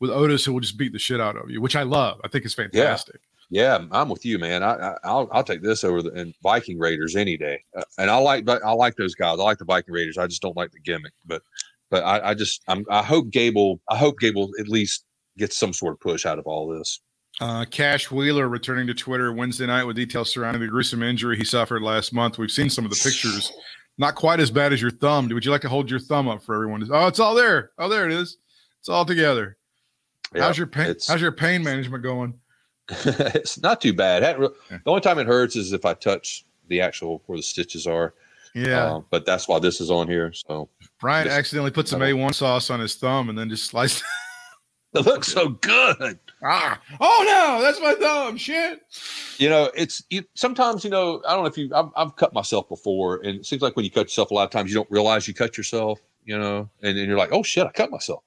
with 0.00 0.10
Otis 0.10 0.44
who 0.44 0.52
will 0.52 0.60
just 0.60 0.78
beat 0.78 0.92
the 0.92 0.98
shit 0.98 1.20
out 1.20 1.36
of 1.36 1.50
you, 1.50 1.60
which 1.60 1.76
I 1.76 1.82
love. 1.82 2.20
I 2.24 2.28
think 2.28 2.44
it's 2.44 2.54
fantastic. 2.54 3.20
Yeah, 3.50 3.84
I'm 3.92 4.08
with 4.08 4.24
you, 4.24 4.38
man. 4.38 4.62
I, 4.62 4.74
I 4.74 4.96
I'll 5.04 5.28
I'll 5.32 5.44
take 5.44 5.62
this 5.62 5.84
over 5.84 6.02
the 6.02 6.10
and 6.12 6.34
Viking 6.42 6.78
Raiders 6.78 7.14
any 7.16 7.36
day. 7.36 7.62
Uh, 7.76 7.82
and 7.98 8.10
I 8.10 8.16
like 8.16 8.44
but 8.44 8.62
I 8.64 8.72
like 8.72 8.96
those 8.96 9.14
guys. 9.14 9.38
I 9.38 9.42
like 9.42 9.58
the 9.58 9.64
Viking 9.64 9.94
Raiders. 9.94 10.18
I 10.18 10.26
just 10.26 10.42
don't 10.42 10.56
like 10.56 10.72
the 10.72 10.80
gimmick. 10.80 11.12
But 11.24 11.42
but 11.90 12.02
I, 12.04 12.30
I 12.30 12.34
just 12.34 12.62
I'm 12.68 12.84
I 12.90 13.02
hope 13.02 13.30
Gable 13.30 13.80
I 13.88 13.96
hope 13.96 14.18
Gable 14.18 14.50
at 14.58 14.68
least 14.68 15.04
gets 15.38 15.58
some 15.58 15.72
sort 15.72 15.94
of 15.94 16.00
push 16.00 16.26
out 16.26 16.38
of 16.38 16.46
all 16.46 16.68
this. 16.68 17.00
Uh, 17.40 17.64
Cash 17.64 18.10
Wheeler 18.10 18.48
returning 18.48 18.86
to 18.86 18.94
Twitter 18.94 19.32
Wednesday 19.32 19.66
night 19.66 19.84
with 19.84 19.96
details 19.96 20.30
surrounding 20.30 20.62
the 20.62 20.68
gruesome 20.68 21.02
injury 21.02 21.36
he 21.36 21.44
suffered 21.44 21.82
last 21.82 22.12
month. 22.12 22.38
We've 22.38 22.50
seen 22.50 22.70
some 22.70 22.84
of 22.84 22.92
the 22.92 23.00
pictures. 23.02 23.52
Not 23.96 24.14
quite 24.16 24.40
as 24.40 24.50
bad 24.50 24.72
as 24.72 24.82
your 24.82 24.90
thumb. 24.90 25.28
Would 25.28 25.44
you 25.44 25.50
like 25.50 25.60
to 25.60 25.68
hold 25.68 25.90
your 25.90 26.00
thumb 26.00 26.28
up 26.28 26.42
for 26.42 26.54
everyone? 26.54 26.86
Oh, 26.90 27.06
it's 27.06 27.20
all 27.20 27.34
there. 27.34 27.70
Oh, 27.78 27.88
there 27.88 28.06
it 28.06 28.12
is. 28.12 28.38
It's 28.80 28.88
all 28.88 29.04
together. 29.04 29.56
how's 30.34 30.58
your 30.58 30.66
pain? 30.66 30.96
How's 31.06 31.20
your 31.20 31.32
pain 31.32 31.62
management 31.62 32.02
going? 32.02 32.34
it's 32.88 33.60
not 33.62 33.80
too 33.80 33.92
bad. 33.92 34.22
Yeah. 34.22 34.48
The 34.68 34.90
only 34.90 35.00
time 35.00 35.18
it 35.18 35.26
hurts 35.26 35.56
is 35.56 35.72
if 35.72 35.84
I 35.84 35.94
touch 35.94 36.44
the 36.68 36.80
actual 36.80 37.22
where 37.26 37.38
the 37.38 37.42
stitches 37.42 37.86
are. 37.86 38.14
Yeah. 38.54 38.96
Uh, 38.96 39.00
but 39.10 39.24
that's 39.24 39.48
why 39.48 39.58
this 39.58 39.80
is 39.80 39.90
on 39.90 40.08
here. 40.08 40.32
So 40.32 40.68
Brian 41.00 41.26
Just- 41.26 41.38
accidentally 41.38 41.70
put 41.70 41.88
some 41.88 42.00
A1 42.00 42.34
sauce 42.34 42.70
on 42.70 42.80
his 42.80 42.94
thumb 42.96 43.28
and 43.28 43.38
then 43.38 43.48
just 43.48 43.66
sliced. 43.66 44.02
it 44.94 45.06
looks 45.06 45.28
so 45.28 45.50
good. 45.50 46.18
Ah! 46.44 46.80
Oh 47.00 47.24
no, 47.26 47.62
that's 47.62 47.80
my 47.80 47.94
thumb. 47.94 48.36
Shit. 48.36 48.80
You 49.38 49.48
know, 49.48 49.70
it's 49.74 50.02
you, 50.10 50.22
sometimes 50.34 50.84
you 50.84 50.90
know 50.90 51.22
I 51.26 51.32
don't 51.34 51.42
know 51.42 51.48
if 51.48 51.58
you 51.58 51.70
I've, 51.74 51.88
I've 51.96 52.16
cut 52.16 52.32
myself 52.34 52.68
before, 52.68 53.16
and 53.16 53.40
it 53.40 53.46
seems 53.46 53.62
like 53.62 53.74
when 53.76 53.84
you 53.84 53.90
cut 53.90 54.02
yourself, 54.04 54.30
a 54.30 54.34
lot 54.34 54.44
of 54.44 54.50
times 54.50 54.70
you 54.70 54.76
don't 54.76 54.90
realize 54.90 55.26
you 55.26 55.34
cut 55.34 55.56
yourself. 55.56 56.00
You 56.24 56.38
know, 56.38 56.70
and 56.82 56.96
then 56.96 57.06
you're 57.08 57.18
like, 57.18 57.32
oh 57.32 57.42
shit, 57.42 57.66
I 57.66 57.70
cut 57.72 57.90
myself. 57.90 58.22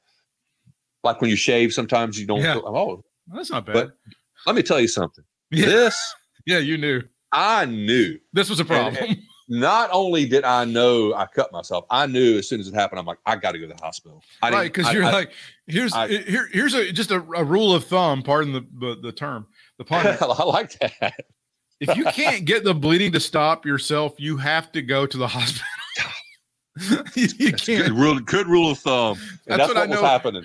Like 1.04 1.20
when 1.22 1.30
you 1.30 1.36
shave, 1.36 1.74
sometimes 1.74 2.20
you 2.20 2.28
don't. 2.28 2.42
Yeah. 2.42 2.54
feel- 2.54 2.68
oh, 2.68 3.04
That's 3.34 3.50
not 3.52 3.66
bad. 3.66 3.74
But- 3.74 3.98
let 4.46 4.56
me 4.56 4.62
tell 4.64 4.80
you 4.80 4.88
something. 4.88 5.24
yeah. 5.52 5.66
This 5.66 6.14
yeah, 6.46 6.60
you 6.60 6.78
knew 6.78 7.02
I 7.32 7.66
knew. 7.66 8.20
this 8.34 8.50
was 8.50 8.60
a 8.60 8.66
problem. 8.66 9.16
Not 9.50 9.90
only 9.94 10.26
did 10.26 10.44
I 10.44 10.66
know 10.66 11.14
I 11.14 11.26
cut 11.26 11.52
myself, 11.54 11.86
I 11.90 12.06
knew 12.06 12.38
as 12.38 12.50
soon 12.50 12.60
as 12.60 12.68
it 12.68 12.74
happened, 12.74 13.00
I'm 13.00 13.06
like, 13.06 13.20
I 13.26 13.38
got 13.38 13.54
to 13.54 13.60
go 13.60 13.68
to 13.68 13.74
the 13.74 13.82
hospital. 13.82 14.22
I 14.42 14.52
right 14.52 14.74
because 14.74 14.92
you're 14.94 15.06
I- 15.06 15.12
like 15.12 15.32
here's 15.68 15.94
I- 15.94 16.08
here 16.08 16.50
here's 16.52 16.74
a 16.74 16.92
just 16.92 17.12
a, 17.12 17.18
a 17.36 17.44
rule 17.44 17.74
of 17.74 17.86
thumb 17.86 18.24
pardon 18.24 18.52
the 18.54 18.96
the, 19.02 19.12
term 19.12 19.48
the 19.78 19.86
pun 19.86 20.06
I 20.22 20.44
like 20.44 20.78
that. 20.80 21.26
if 21.80 21.96
you 21.96 22.06
can't 22.06 22.46
get 22.46 22.64
the 22.66 22.74
bleeding 22.74 23.12
to 23.14 23.20
stop 23.20 23.66
yourself 23.66 24.16
you 24.18 24.36
have 24.38 24.72
to 24.74 24.82
go 24.82 25.06
to 25.06 25.18
the 25.18 25.28
hospital 25.28 25.66
you, 27.16 27.28
you 27.40 27.54
can't 27.54 27.92
rule, 27.94 28.20
good 28.20 28.46
rule 28.48 28.70
of 28.72 28.78
thumb. 28.78 29.18
That's 29.48 29.58
that's, 29.58 29.68
what 29.70 29.78
I 29.78 29.82
what, 29.82 29.90
was 29.90 30.00
happening. 30.02 30.44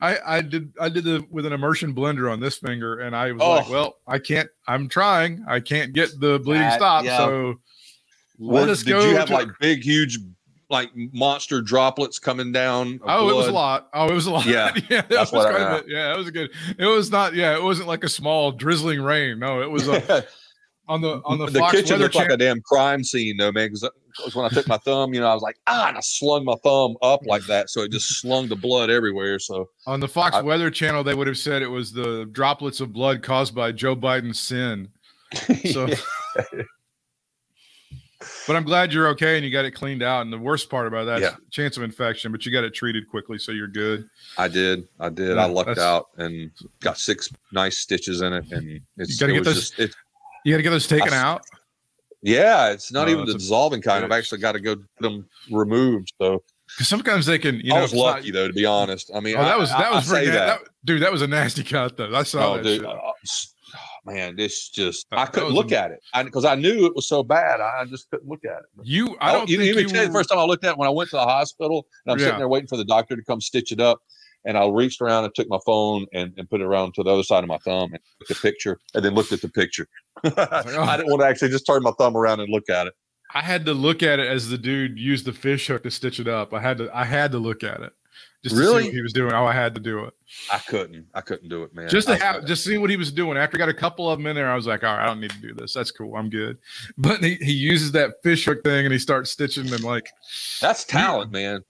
i 0.00 0.18
i 0.26 0.40
did 0.40 0.72
i 0.80 0.88
did 0.88 1.04
the 1.04 1.24
with 1.30 1.44
an 1.46 1.52
immersion 1.52 1.94
blender 1.94 2.32
on 2.32 2.40
this 2.40 2.56
finger 2.56 3.00
and 3.00 3.14
i 3.14 3.30
was 3.32 3.42
like 3.42 3.66
Oh. 3.68 3.70
well 3.72 3.96
i 4.06 4.18
can't 4.18 4.48
i'm 4.66 4.88
trying 4.88 5.44
i 5.48 5.60
can't 5.60 5.92
get 5.92 6.18
the 6.18 6.38
bleeding 6.38 6.62
That- 6.62 6.78
stop 6.78 7.04
yeah. 7.04 7.18
so 7.18 7.54
let 8.38 8.68
us 8.68 8.82
did 8.82 8.90
go 8.90 9.08
you 9.08 9.16
have 9.16 9.30
like 9.30 9.48
big, 9.60 9.82
huge, 9.82 10.18
like 10.70 10.90
monster 10.94 11.60
droplets 11.62 12.18
coming 12.18 12.52
down? 12.52 12.94
of 12.94 13.00
Oh, 13.04 13.28
it 13.30 13.34
was 13.34 13.46
a 13.48 13.52
lot. 13.52 13.88
Oh, 13.94 14.08
it 14.08 14.14
was 14.14 14.26
a 14.26 14.30
lot. 14.30 14.46
Yeah, 14.46 14.72
yeah, 14.90 15.02
that 15.02 15.10
was 15.10 15.32
what 15.32 15.46
I- 15.46 15.50
quite 15.50 15.62
a 15.62 15.82
bit. 15.82 15.90
Yeah, 15.90 16.12
it 16.14 16.16
was 16.16 16.30
good. 16.30 16.50
It 16.78 16.86
was 16.86 17.10
not. 17.10 17.34
Yeah, 17.34 17.54
it 17.56 17.62
wasn't 17.62 17.88
like 17.88 18.04
a 18.04 18.08
small 18.08 18.52
drizzling 18.52 19.00
rain. 19.02 19.38
No, 19.38 19.62
it 19.62 19.70
was 19.70 19.88
uh, 19.88 20.22
on 20.88 21.00
the 21.00 21.20
on 21.24 21.38
the, 21.38 21.46
the 21.46 21.58
Fox 21.58 21.72
kitchen 21.72 21.98
looked 22.00 22.14
like 22.14 22.30
a 22.30 22.36
damn 22.36 22.60
crime 22.62 23.04
scene, 23.04 23.36
though, 23.36 23.52
man. 23.52 23.68
Because 23.68 24.34
when 24.34 24.46
I 24.46 24.48
took 24.48 24.66
my 24.66 24.78
thumb, 24.78 25.12
you 25.12 25.20
know, 25.20 25.28
I 25.28 25.34
was 25.34 25.42
like, 25.42 25.56
ah, 25.66 25.88
and 25.88 25.96
I 25.96 26.00
slung 26.00 26.44
my 26.44 26.54
thumb 26.64 26.96
up 27.02 27.26
like 27.26 27.44
that, 27.46 27.68
so 27.70 27.82
it 27.82 27.92
just 27.92 28.20
slung 28.20 28.48
the 28.48 28.56
blood 28.56 28.88
everywhere. 28.90 29.38
So 29.38 29.68
on 29.86 30.00
the 30.00 30.08
Fox 30.08 30.36
I- 30.36 30.42
Weather 30.42 30.70
Channel, 30.70 31.04
they 31.04 31.14
would 31.14 31.26
have 31.26 31.38
said 31.38 31.62
it 31.62 31.68
was 31.68 31.92
the 31.92 32.26
droplets 32.32 32.80
of 32.80 32.92
blood 32.92 33.22
caused 33.22 33.54
by 33.54 33.72
Joe 33.72 33.94
Biden's 33.94 34.40
sin. 34.40 34.88
So, 35.70 35.88
but 38.46 38.56
I'm 38.56 38.64
glad 38.64 38.92
you're 38.92 39.08
okay 39.08 39.36
and 39.36 39.44
you 39.44 39.50
got 39.50 39.64
it 39.64 39.72
cleaned 39.72 40.02
out. 40.02 40.22
And 40.22 40.32
the 40.32 40.38
worst 40.38 40.68
part 40.70 40.86
about 40.86 41.04
that 41.06 41.20
Yeah. 41.20 41.34
chance 41.50 41.76
of 41.76 41.82
infection, 41.82 42.32
but 42.32 42.44
you 42.46 42.52
got 42.52 42.64
it 42.64 42.74
treated 42.74 43.08
quickly, 43.08 43.38
so 43.38 43.52
you're 43.52 43.66
good. 43.68 44.08
I 44.38 44.48
did, 44.48 44.86
I 45.00 45.08
did. 45.08 45.36
Yeah, 45.36 45.42
I 45.44 45.46
lucked 45.46 45.78
out 45.78 46.08
and 46.16 46.50
got 46.80 46.98
six 46.98 47.30
nice 47.52 47.78
stitches 47.78 48.20
in 48.20 48.32
it, 48.32 48.50
and 48.52 48.80
it's 48.96 49.18
gotta 49.18 49.32
it 49.32 49.36
get 49.36 49.44
those- 49.44 49.70
just 49.70 49.78
it, 49.78 49.94
You 50.44 50.52
got 50.52 50.58
to 50.58 50.62
get 50.62 50.70
those 50.70 50.86
taken 50.86 51.12
I- 51.12 51.16
out. 51.18 51.42
yeah, 52.22 52.70
it's 52.70 52.92
not 52.92 53.08
Oh, 53.08 53.10
even 53.12 53.26
the 53.26 53.34
dissolving 53.34 53.82
kind. 53.82 54.04
I've 54.04 54.12
actually 54.12 54.38
got 54.40 54.52
to 54.52 54.60
go 54.60 54.74
get 54.76 54.84
them 55.00 55.28
removed. 55.50 56.12
So 56.20 56.42
sometimes 56.78 57.26
they 57.26 57.38
can, 57.38 57.56
you 57.60 57.70
know, 57.70 57.76
I 57.76 57.82
was 57.82 57.92
it's 57.92 58.00
not- 58.00 58.16
lucky 58.16 58.30
though, 58.30 58.46
to 58.48 58.52
be 58.54 58.64
honest. 58.64 59.10
I 59.14 59.20
mean, 59.20 59.36
Oh, 59.36 59.44
that 59.44 59.58
was 59.58 59.70
that 59.70 59.86
I- 59.86 59.90
was 59.94 60.08
I 60.10 60.14
pretty, 60.16 60.30
that. 60.32 60.60
that- 60.60 60.68
dude. 60.84 61.02
That 61.02 61.12
was 61.12 61.22
a 61.22 61.26
nasty 61.26 61.64
cut, 61.64 61.96
though. 61.96 62.14
I 62.14 62.22
saw 62.22 62.52
Oh, 62.52 62.56
that. 62.58 62.62
dude, 62.64 62.84
uh, 62.84 62.96
man, 64.06 64.36
this 64.36 64.68
just 64.70 65.06
I 65.12 65.26
couldn't 65.26 65.50
look 65.50 65.72
a- 65.72 65.78
at 65.78 65.90
it 65.90 66.00
because 66.24 66.44
I, 66.44 66.54
knew 66.54 66.86
it 66.86 66.94
was 66.94 67.08
so 67.08 67.22
bad. 67.22 67.60
I 67.60 67.84
just 67.84 68.08
couldn't 68.10 68.28
look 68.28 68.44
at 68.44 68.58
it. 68.58 68.64
You, 68.82 69.16
I 69.20 69.32
don't 69.32 69.48
you, 69.50 69.58
think 69.58 69.74
you, 69.74 69.80
you 69.82 69.88
tell 69.88 70.02
you 70.02 70.08
the 70.08 70.12
first 70.14 70.30
time 70.30 70.38
I 70.38 70.44
looked 70.44 70.64
at 70.64 70.72
it 70.72 70.78
when 70.78 70.86
I 70.88 70.90
went 70.92 71.10
to 71.10 71.16
the 71.16 71.24
hospital 71.24 71.86
and 72.04 72.12
I'm 72.12 72.18
Yeah. 72.18 72.26
sitting 72.26 72.38
there 72.38 72.48
waiting 72.48 72.68
for 72.68 72.76
the 72.76 72.84
doctor 72.84 73.16
to 73.16 73.22
come 73.24 73.40
stitch 73.40 73.72
it 73.72 73.80
up. 73.80 74.00
And 74.44 74.56
I 74.56 74.64
reached 74.68 75.00
around 75.00 75.24
and 75.24 75.34
took 75.34 75.48
my 75.48 75.58
phone 75.66 76.06
and, 76.12 76.32
and 76.36 76.48
put 76.48 76.60
it 76.60 76.64
around 76.64 76.94
to 76.94 77.02
the 77.02 77.10
other 77.10 77.24
side 77.24 77.42
of 77.42 77.48
my 77.48 77.58
thumb 77.58 77.92
and 77.92 77.98
took 78.20 78.38
a 78.38 78.40
picture 78.40 78.78
and 78.94 79.04
then 79.04 79.12
looked 79.14 79.32
at 79.32 79.40
the 79.42 79.48
picture. 79.48 79.88
I 80.24 80.96
didn't 80.96 81.10
want 81.10 81.20
to 81.22 81.26
actually 81.26 81.48
just 81.50 81.66
turn 81.66 81.82
my 81.82 81.90
thumb 81.98 82.16
around 82.16 82.38
and 82.38 82.48
look 82.52 82.70
at 82.70 82.86
it. 82.86 82.94
I 83.34 83.40
had 83.42 83.66
to 83.66 83.74
look 83.74 84.04
at 84.04 84.20
it 84.20 84.28
as 84.28 84.48
the 84.48 84.56
dude 84.56 85.00
used 85.00 85.24
the 85.24 85.32
fish 85.32 85.66
hook 85.66 85.82
to 85.82 85.90
stitch 85.90 86.20
it 86.20 86.28
up. 86.28 86.54
I 86.54 86.60
had 86.60 86.78
to, 86.78 86.96
I 86.96 87.04
had 87.04 87.32
to 87.32 87.38
look 87.38 87.64
at 87.64 87.80
it 87.80 87.92
just 88.42 88.54
to 88.54 88.60
see 88.60 88.66
Really? 88.66 88.84
what 88.84 88.92
he 88.92 89.00
was 89.02 89.12
doing. 89.12 89.32
Oh, 89.32 89.44
I 89.46 89.52
had 89.52 89.74
to 89.74 89.80
do 89.80 90.04
it 90.04 90.14
I 90.52 90.58
couldn't. 90.58 91.06
I 91.14 91.20
couldn't 91.20 91.48
do 91.48 91.62
it, 91.62 91.74
man. 91.74 91.88
just 91.88 92.08
to 92.08 92.14
I- 92.14 92.18
have, 92.18 92.44
just 92.46 92.64
see 92.64 92.78
what 92.78 92.90
he 92.90 92.96
was 92.96 93.10
doing. 93.12 93.36
After 93.36 93.56
I 93.56 93.58
got 93.58 93.68
a 93.68 93.74
couple 93.74 94.10
of 94.10 94.18
them 94.18 94.26
in 94.26 94.36
there, 94.36 94.50
I 94.50 94.54
was 94.56 94.66
like, 94.66 94.84
all 94.84 94.94
right, 94.96 95.02
I 95.04 95.06
don't 95.06 95.20
need 95.20 95.30
to 95.32 95.40
do 95.40 95.54
this. 95.54 95.72
That's 95.72 95.90
cool. 95.90 96.16
I'm 96.16 96.28
good. 96.30 96.58
But 96.98 97.22
he, 97.22 97.34
he 97.36 97.52
uses 97.52 97.92
that 97.92 98.14
fish 98.22 98.44
hook 98.44 98.62
thing 98.64 98.84
and 98.86 98.92
he 98.92 98.98
starts 98.98 99.30
stitching 99.30 99.72
and 99.72 99.82
like, 99.84 100.06
that's 100.60 100.84
talent, 100.84 101.32
man. 101.32 101.62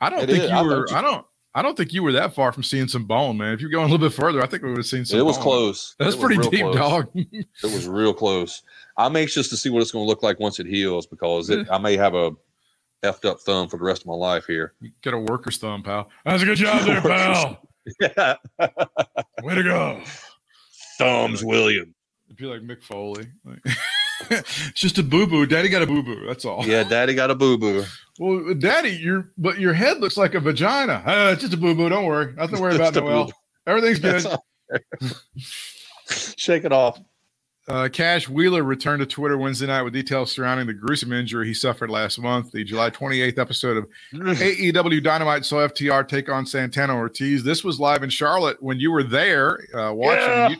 I 0.00 0.10
don't 0.10 0.22
It 0.22 0.26
think 0.30 0.44
is. 0.44 0.50
you 0.50 0.56
I 0.56 0.62
were, 0.62 0.86
thought 0.86 0.90
you- 0.90 0.96
I 0.98 1.02
don't, 1.02 1.26
I 1.56 1.62
don't 1.62 1.76
think 1.76 1.92
you 1.92 2.02
were 2.02 2.10
that 2.12 2.34
far 2.34 2.50
from 2.50 2.64
seeing 2.64 2.88
some 2.88 3.04
bone, 3.04 3.36
man. 3.36 3.52
If 3.54 3.60
you're 3.60 3.70
going 3.70 3.88
a 3.88 3.92
little 3.92 4.04
bit 4.08 4.12
further, 4.14 4.42
I 4.42 4.46
think 4.46 4.64
we 4.64 4.70
would 4.70 4.78
have 4.78 4.86
seen 4.86 5.04
some. 5.04 5.20
It 5.20 5.22
was 5.24 5.36
bone. 5.36 5.44
close. 5.44 5.94
That's 6.00 6.16
was 6.16 6.24
pretty 6.24 6.48
deep, 6.50 6.62
close. 6.62 6.74
dog. 6.74 7.08
It 7.14 7.46
was 7.62 7.86
real 7.86 8.12
close. 8.12 8.62
I'm 8.98 9.14
anxious 9.14 9.48
to 9.50 9.56
see 9.56 9.70
what 9.70 9.80
it's 9.80 9.92
going 9.92 10.04
to 10.04 10.08
look 10.08 10.24
like 10.24 10.40
once 10.40 10.58
it 10.58 10.66
heals 10.66 11.06
because 11.06 11.50
it, 11.50 11.68
I 11.70 11.78
may 11.78 11.96
have 11.96 12.14
a 12.14 12.32
effed 13.04 13.24
up 13.24 13.40
thumb 13.40 13.68
for 13.68 13.76
the 13.76 13.84
rest 13.84 14.02
of 14.02 14.06
my 14.06 14.14
life 14.14 14.46
here. 14.46 14.74
Get 15.02 15.14
a 15.14 15.18
worker's 15.18 15.58
thumb, 15.58 15.82
pal. 15.82 16.08
That's 16.24 16.42
a 16.42 16.46
good 16.46 16.58
job 16.58 16.84
there, 16.84 17.00
pal. 17.02 17.58
Yeah. 18.00 18.34
Way 19.42 19.54
to 19.54 19.62
go. 19.62 20.00
Thumbs, 20.98 21.44
William. 21.44 21.94
It'd 22.26 22.36
be 22.38 22.46
like 22.46 22.62
Mick 22.62 22.82
Foley. 22.82 23.26
Like, 23.44 23.58
it's 24.30 24.80
just 24.80 24.98
a 24.98 25.02
boo 25.02 25.26
boo. 25.26 25.46
Daddy 25.46 25.68
got 25.68 25.82
a 25.82 25.86
boo 25.86 26.02
boo. 26.02 26.26
That's 26.26 26.44
all. 26.44 26.66
Yeah, 26.66 26.84
daddy 26.84 27.14
got 27.14 27.30
a 27.30 27.34
boo 27.34 27.58
boo. 27.58 27.84
Well, 28.18 28.54
Daddy, 28.54 28.90
your 28.90 29.32
but 29.36 29.58
your 29.58 29.74
head 29.74 30.00
looks 30.00 30.16
like 30.16 30.34
a 30.34 30.40
vagina. 30.40 31.02
Uh, 31.04 31.30
it's 31.32 31.42
just 31.42 31.52
a 31.54 31.56
boo 31.56 31.74
boo. 31.74 31.88
Don't 31.88 32.06
worry. 32.06 32.32
Nothing 32.34 32.56
to 32.56 32.62
worry 32.62 32.76
about, 32.76 32.94
Noel. 32.94 33.32
Everything's 33.66 33.98
good. 33.98 34.26
Shake 36.08 36.64
it 36.64 36.72
off. 36.72 37.00
Uh, 37.66 37.88
Cash 37.90 38.28
Wheeler 38.28 38.62
returned 38.62 39.00
to 39.00 39.06
Twitter 39.06 39.38
Wednesday 39.38 39.66
night 39.66 39.82
with 39.82 39.94
details 39.94 40.30
surrounding 40.30 40.66
the 40.66 40.74
gruesome 40.74 41.12
injury 41.14 41.46
he 41.46 41.54
suffered 41.54 41.88
last 41.88 42.18
month. 42.18 42.52
The 42.52 42.62
July 42.62 42.90
28th 42.90 43.38
episode 43.38 43.76
of 43.78 43.86
AEW 44.12 45.02
Dynamite 45.02 45.46
saw 45.46 45.66
FTR 45.66 46.06
take 46.06 46.28
on 46.28 46.44
Santana 46.44 46.94
Ortiz. 46.94 47.42
This 47.42 47.64
was 47.64 47.80
live 47.80 48.02
in 48.02 48.10
Charlotte 48.10 48.62
when 48.62 48.78
you 48.78 48.90
were 48.92 49.02
there 49.02 49.60
uh, 49.74 49.92
watching. 49.94 50.28
Yeah. 50.28 50.48
You, 50.50 50.56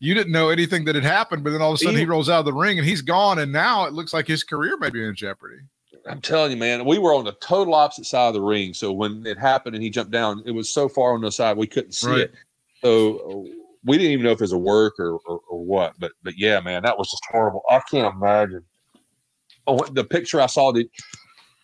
you 0.00 0.14
didn't 0.14 0.32
know 0.32 0.50
anything 0.50 0.84
that 0.84 0.94
had 0.94 1.04
happened, 1.04 1.42
but 1.42 1.50
then 1.52 1.62
all 1.62 1.70
of 1.70 1.76
a 1.76 1.78
sudden 1.78 1.94
he 1.94 2.00
He- 2.00 2.06
rolls 2.06 2.28
out 2.28 2.40
of 2.40 2.44
the 2.44 2.52
ring 2.52 2.78
and 2.78 2.86
he's 2.86 3.00
gone. 3.02 3.38
And 3.38 3.50
now 3.50 3.86
it 3.86 3.94
looks 3.94 4.12
like 4.12 4.26
his 4.26 4.44
career 4.44 4.76
may 4.76 4.90
be 4.90 5.02
in 5.02 5.14
jeopardy. 5.14 5.56
I'm 6.06 6.20
telling 6.20 6.50
you, 6.50 6.56
man, 6.58 6.84
we 6.84 6.98
were 6.98 7.14
on 7.14 7.24
the 7.24 7.32
total 7.40 7.74
opposite 7.74 8.06
side 8.06 8.26
of 8.28 8.34
the 8.34 8.40
ring. 8.42 8.74
So 8.74 8.92
when 8.92 9.24
it 9.24 9.38
happened 9.38 9.76
and 9.76 9.82
he 9.84 9.88
jumped 9.88 10.10
down, 10.10 10.42
it 10.44 10.50
was 10.50 10.68
so 10.68 10.88
far 10.88 11.14
on 11.14 11.20
the 11.22 11.30
side 11.30 11.56
we 11.56 11.68
couldn't 11.68 11.92
see 11.92 12.08
Right. 12.10 12.18
it. 12.22 12.34
So 12.82 13.46
we 13.84 13.98
didn't 13.98 14.12
even 14.12 14.24
know 14.24 14.32
if 14.32 14.38
it 14.38 14.42
was 14.42 14.52
a 14.52 14.58
work 14.58 14.94
or, 14.98 15.18
or, 15.26 15.40
or 15.48 15.64
what. 15.64 15.94
But 15.98 16.12
but 16.22 16.34
yeah, 16.36 16.60
man, 16.60 16.82
that 16.82 16.98
was 16.98 17.10
just 17.10 17.24
horrible. 17.30 17.62
I 17.70 17.80
can't 17.90 18.14
imagine. 18.14 18.64
Oh, 19.66 19.78
the 19.92 20.04
picture 20.04 20.40
I 20.40 20.46
saw, 20.46 20.72
the 20.72 20.88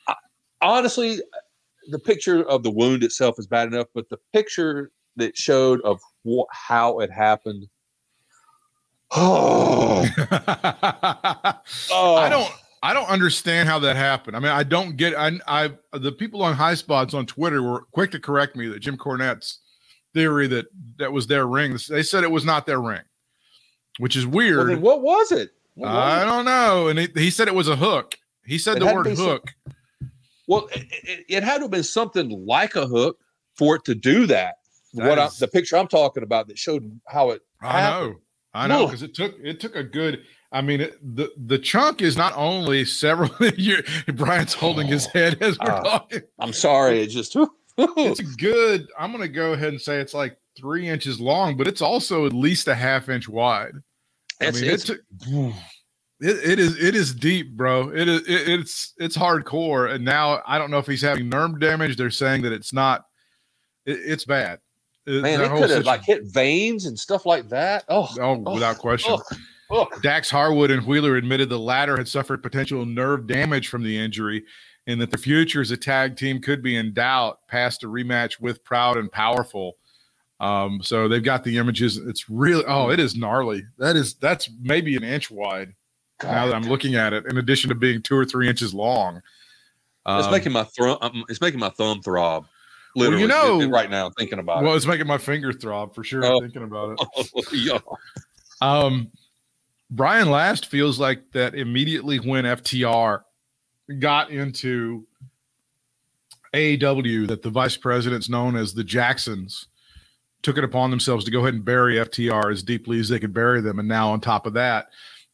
I, 0.09 0.15
honestly, 0.61 1.21
the 1.91 1.99
picture 1.99 2.43
of 2.49 2.63
the 2.63 2.71
wound 2.71 3.03
itself 3.03 3.37
is 3.39 3.47
bad 3.47 3.69
enough, 3.69 3.89
but 3.95 4.09
the 4.09 4.19
picture 4.33 4.91
that 5.17 5.37
showed 5.37 5.81
of 5.83 6.01
what, 6.23 6.47
how 6.53 7.01
it 7.01 7.11
happened. 7.11 7.67
Oh, 9.13 10.07
oh, 11.91 12.17
I 12.17 12.29
don't. 12.29 12.53
I 12.81 12.95
don't 12.95 13.09
understand 13.09 13.69
how 13.69 13.81
that 13.81 13.97
happened. 13.97 14.37
I 14.37 14.41
mean, 14.41 14.53
I 14.53 14.63
don't 14.63 14.97
get. 14.97 15.15
I, 15.17 15.33
I 15.49 15.73
the 15.99 16.13
people 16.13 16.43
on 16.43 16.55
high 16.55 16.75
spots 16.75 17.13
on 17.13 17.27
Twitter 17.27 17.61
were 17.61 17.83
quick 17.93 18.13
to 18.13 18.21
correct 18.21 18.55
me 18.55 18.69
that 18.69 18.79
Jim 18.79 18.97
Cornette's 18.97 19.59
theory 20.15 20.47
that 20.49 20.67
that 20.99 21.13
was 21.13 21.27
their 21.27 21.47
ring. 21.47 21.77
They 21.89 22.03
said 22.03 22.25
it 22.25 22.31
was 22.31 22.45
not 22.45 22.67
their 22.67 22.81
ring, 22.81 23.03
which 23.99 24.17
is 24.17 24.27
weird. 24.27 24.69
Well, 24.69 24.81
what 24.81 25.03
was 25.03 25.33
it? 25.33 25.51
What 25.75 25.89
was 25.89 25.97
I 25.97 26.23
it? 26.23 26.27
don't 26.27 26.45
know. 26.45 26.89
And 26.89 26.99
he, 26.99 27.09
he 27.15 27.31
said 27.31 27.49
it 27.49 27.55
was 27.55 27.69
a 27.69 27.77
hook. 27.77 28.17
He 28.45 28.59
said 28.59 28.79
It 28.79 28.81
the 28.81 28.87
word 28.95 29.05
be 29.05 29.15
some- 29.17 29.27
hook. 29.27 29.51
Well, 30.47 30.67
it, 30.75 30.87
it, 30.91 31.25
it 31.29 31.43
had 31.45 31.57
to 31.59 31.63
have 31.65 31.71
been 31.71 31.83
something 31.83 32.31
like 32.47 32.75
a 32.75 32.87
hook 32.87 33.19
for 33.55 33.77
it 33.77 33.85
to 33.85 33.95
do 33.95 34.27
that. 34.27 34.55
That 34.95 35.07
what 35.07 35.19
I, 35.19 35.29
the 35.39 35.47
picture 35.49 35.77
I'm 35.77 35.89
talking 35.89 36.23
about 36.23 36.49
that 36.49 36.59
showed 36.59 36.99
how 37.07 37.31
it 37.31 37.43
I 37.61 37.81
happened. 37.81 38.13
know. 38.15 38.21
I 38.55 38.67
know 38.67 38.87
because 38.87 39.03
it 39.03 39.15
took 39.15 39.35
it 39.43 39.61
took 39.61 39.77
a 39.77 39.85
good. 39.85 40.23
I 40.51 40.63
mean, 40.63 40.81
it, 40.81 40.97
the 41.17 41.31
the 41.37 41.59
chunk 41.59 42.01
is 42.01 42.17
not 42.17 42.33
only 42.35 42.87
several. 42.87 43.29
year, 43.59 43.85
Brian's 44.15 44.55
holding 44.55 44.87
his 44.87 45.05
head 45.05 45.37
as 45.43 45.59
we're 45.59 45.71
Ah. 45.71 45.83
talking. 45.83 46.23
I'm 46.39 46.55
sorry, 46.55 47.03
it 47.03 47.09
just 47.09 47.37
It's 47.79 48.21
a 48.21 48.25
good. 48.25 48.89
I'm 48.99 49.11
going 49.13 49.23
to 49.23 49.29
go 49.29 49.53
ahead 49.53 49.69
and 49.69 49.81
say 49.81 50.01
it's 50.01 50.15
like 50.15 50.37
three 50.59 50.89
inches 50.89 51.21
long, 51.21 51.57
but 51.57 51.69
it's 51.69 51.81
also 51.83 52.27
at 52.27 52.33
least 52.33 52.67
a 52.69 52.75
half 52.75 53.09
inch 53.09 53.29
wide. 53.29 53.73
I 54.41 54.47
It's- 54.47 54.61
mean, 54.61 54.71
it 54.71 54.89
it's- 54.91 55.55
it, 56.21 56.51
it 56.51 56.59
is 56.59 56.77
it 56.83 56.97
is 56.97 57.15
deep, 57.15 57.57
bro. 57.57 57.91
It 57.95 58.09
is 58.09 58.23
it, 58.23 58.49
it's 58.49 58.93
it's 58.99 59.17
hardcore. 59.17 59.93
And 59.95 60.05
now 60.05 60.43
I 60.47 60.59
don't 60.59 60.71
know 60.73 60.79
if 60.79 60.87
he's 60.89 61.03
having 61.03 61.29
nerve 61.29 61.61
damage. 61.61 61.97
They're 61.97 62.11
saying 62.11 62.43
that 62.43 62.53
it's 62.53 62.73
not. 62.73 63.05
It, 63.87 64.01
it's 64.05 64.25
bad. 64.25 64.59
It- 65.07 65.23
man, 65.23 65.41
it 65.41 65.49
could 65.49 65.71
have 65.71 65.85
like 65.85 66.03
hit 66.03 66.23
veins 66.27 66.87
and 66.87 66.99
stuff 66.99 67.25
like 67.25 67.49
that. 67.51 67.85
Oh, 67.89 68.09
Oh, 68.21 68.43
oh, 68.47 68.55
without 68.55 68.79
question. 68.79 69.17
oh, 69.17 69.23
oh. 69.71 69.87
Dax 70.03 70.29
Harwood 70.29 70.73
and 70.73 70.85
Wheeler 70.85 71.17
admitted 71.17 71.49
the 71.51 71.59
latter 71.59 71.97
had 71.97 72.09
suffered 72.09 72.43
potential 72.43 72.85
nerve 72.85 73.29
damage 73.29 73.69
from 73.69 73.85
the 73.85 73.97
injury 73.97 74.45
and 74.89 75.01
that 75.01 75.11
the 75.13 75.19
future 75.19 75.61
as 75.61 75.71
a 75.71 75.77
tag 75.77 76.17
team 76.17 76.41
could 76.41 76.63
be 76.63 76.75
in 76.75 76.93
doubt 76.93 77.47
past 77.47 77.85
a 77.85 77.87
rematch 77.87 78.41
with 78.41 78.65
Proud 78.65 78.97
and 78.97 79.13
Powerful. 79.13 79.77
Um, 80.41 80.81
so 80.83 81.07
they've 81.09 81.23
got 81.23 81.45
the 81.45 81.59
images. 81.59 81.99
It's 81.99 82.29
really, 82.31 82.65
oh, 82.67 82.91
it 82.91 82.99
is 82.99 83.15
gnarly. 83.15 83.65
That 83.79 83.95
is, 83.97 84.15
that's 84.15 84.49
maybe 84.61 84.97
an 84.97 85.05
inch 85.05 85.31
wide 85.31 85.75
now 86.23 86.47
that 86.47 86.55
I'm 86.55 86.63
looking 86.65 86.95
at 86.97 87.13
it, 87.13 87.27
in 87.27 87.39
addition 87.39 87.69
to 87.69 87.75
being 87.77 88.03
two 88.03 88.17
or 88.17 88.25
three 88.25 88.49
inches 88.49 88.73
long. 88.75 89.17
it's 90.07 90.27
Um, 90.27 90.33
making 90.33 90.53
my 90.53 90.65
thumb. 90.65 90.99
um, 91.03 91.25
It's 91.29 91.41
making 91.41 91.61
my 91.61 91.69
thumb 91.71 92.01
throb. 92.03 92.47
Well, 92.97 93.13
you 93.19 93.29
know- 93.29 93.69
right 93.69 93.91
now, 93.91 94.11
thinking 94.11 94.39
about 94.39 94.63
it. 94.63 94.67
well, 94.67 94.75
it's 94.75 94.87
making 94.87 95.07
my 95.07 95.19
finger 95.19 95.53
throb 95.53 95.95
for 95.95 96.03
sure, 96.03 96.25
Oh. 96.25 96.41
thinking 96.41 96.63
about 96.63 96.99
it. 96.99 97.29
it. 97.35 97.53
yeah. 97.53 97.79
Um, 98.61 99.11
Brian 99.91 100.31
Last 100.31 100.67
feels 100.67 100.99
like 100.99 101.31
that 101.33 101.55
immediately 101.55 102.19
when 102.19 102.45
FTR 102.45 103.23
got 103.99 104.31
into 104.31 105.07
AEW, 106.55 107.29
that 107.29 107.43
the 107.43 107.51
vice 107.51 107.77
presidents 107.77 108.29
known 108.29 108.57
as 108.57 108.75
the 108.75 108.85
Jacksons 108.85 109.69
took 110.43 110.57
it 110.57 110.65
upon 110.65 110.91
themselves 110.91 111.25
to 111.25 111.31
go 111.31 111.41
ahead 111.41 111.55
and 111.55 111.65
bury 111.65 111.97
FTR 111.97 112.53
as 112.53 112.63
deeply 112.63 113.01
as 113.01 113.09
they 113.09 113.19
could 113.19 113.35
bury 113.35 113.61
them. 113.61 113.79
And 113.79 113.89
now, 113.89 114.11
on 114.11 114.21
top 114.21 114.47
of 114.47 114.55
that, 114.55 114.89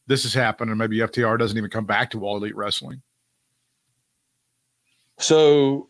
this 0.07 0.23
has 0.23 0.33
happened, 0.33 0.71
and 0.71 0.77
maybe 0.77 0.97
FTR 0.97 1.37
doesn't 1.37 1.57
even 1.57 1.69
come 1.69 1.85
back 1.85 2.11
to 2.11 2.23
All 2.23 2.37
Elite 2.37 2.55
Wrestling. 2.55 3.01
So 5.17 5.89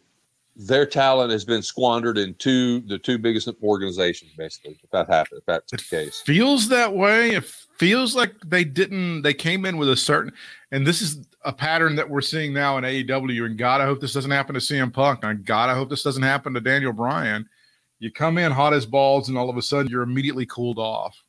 their 0.55 0.85
talent 0.85 1.31
has 1.31 1.43
been 1.43 1.61
squandered 1.61 2.17
in 2.17 2.33
two 2.35 2.81
the 2.81 2.97
two 2.97 3.17
biggest 3.17 3.49
organizations, 3.61 4.31
basically. 4.37 4.79
If 4.83 4.89
that 4.91 5.09
happened, 5.09 5.39
if 5.39 5.45
that's 5.45 5.71
the 5.71 5.77
case. 5.77 6.21
feels 6.25 6.69
that 6.69 6.93
way. 6.93 7.31
It 7.31 7.45
feels 7.77 8.15
like 8.15 8.33
they 8.45 8.63
didn't. 8.63 9.23
They 9.23 9.33
came 9.33 9.65
in 9.65 9.77
with 9.77 9.89
a 9.89 9.97
certain, 9.97 10.31
and 10.71 10.85
this 10.85 11.01
is 11.01 11.27
a 11.45 11.53
pattern 11.53 11.95
that 11.95 12.09
we're 12.09 12.21
seeing 12.21 12.53
now 12.53 12.77
in 12.77 12.83
AEW. 12.83 13.45
And 13.45 13.57
God, 13.57 13.79
I 13.79 13.85
hope 13.85 14.01
this 14.01 14.13
doesn't 14.13 14.31
happen 14.31 14.55
to 14.55 14.59
CM 14.59 14.91
Punk. 14.91 15.23
And 15.23 15.45
God, 15.45 15.69
I 15.69 15.75
hope 15.75 15.89
this 15.89 16.03
doesn't 16.03 16.23
happen 16.23 16.53
to 16.53 16.59
Daniel 16.59 16.91
Bryan. 16.91 17.47
You 17.99 18.11
come 18.11 18.37
in 18.37 18.51
hot 18.51 18.73
as 18.73 18.85
balls, 18.85 19.29
and 19.29 19.37
all 19.37 19.49
of 19.49 19.57
a 19.57 19.61
sudden 19.61 19.89
you're 19.89 20.03
immediately 20.03 20.45
cooled 20.45 20.79
off. 20.79 21.23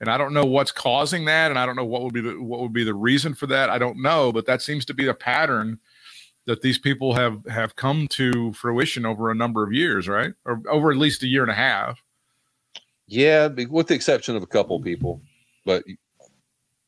And 0.00 0.10
I 0.10 0.18
don't 0.18 0.34
know 0.34 0.44
what's 0.44 0.72
causing 0.72 1.24
that, 1.24 1.50
and 1.50 1.58
I 1.58 1.64
don't 1.64 1.76
know 1.76 1.84
what 1.84 2.02
would 2.02 2.12
be 2.12 2.20
the 2.20 2.34
what 2.42 2.60
would 2.60 2.74
be 2.74 2.84
the 2.84 2.94
reason 2.94 3.34
for 3.34 3.46
that. 3.46 3.70
I 3.70 3.78
don't 3.78 4.02
know, 4.02 4.30
but 4.30 4.44
that 4.46 4.60
seems 4.60 4.84
to 4.86 4.94
be 4.94 5.06
a 5.06 5.14
pattern 5.14 5.78
that 6.44 6.60
these 6.60 6.78
people 6.78 7.14
have 7.14 7.44
have 7.46 7.76
come 7.76 8.06
to 8.08 8.52
fruition 8.52 9.06
over 9.06 9.30
a 9.30 9.34
number 9.34 9.62
of 9.64 9.72
years, 9.72 10.06
right? 10.06 10.34
Or 10.44 10.60
over 10.68 10.90
at 10.90 10.98
least 10.98 11.22
a 11.22 11.26
year 11.26 11.42
and 11.42 11.50
a 11.50 11.54
half. 11.54 12.02
Yeah, 13.06 13.48
with 13.48 13.86
the 13.86 13.94
exception 13.94 14.36
of 14.36 14.42
a 14.42 14.46
couple 14.46 14.78
people, 14.80 15.22
but 15.64 15.84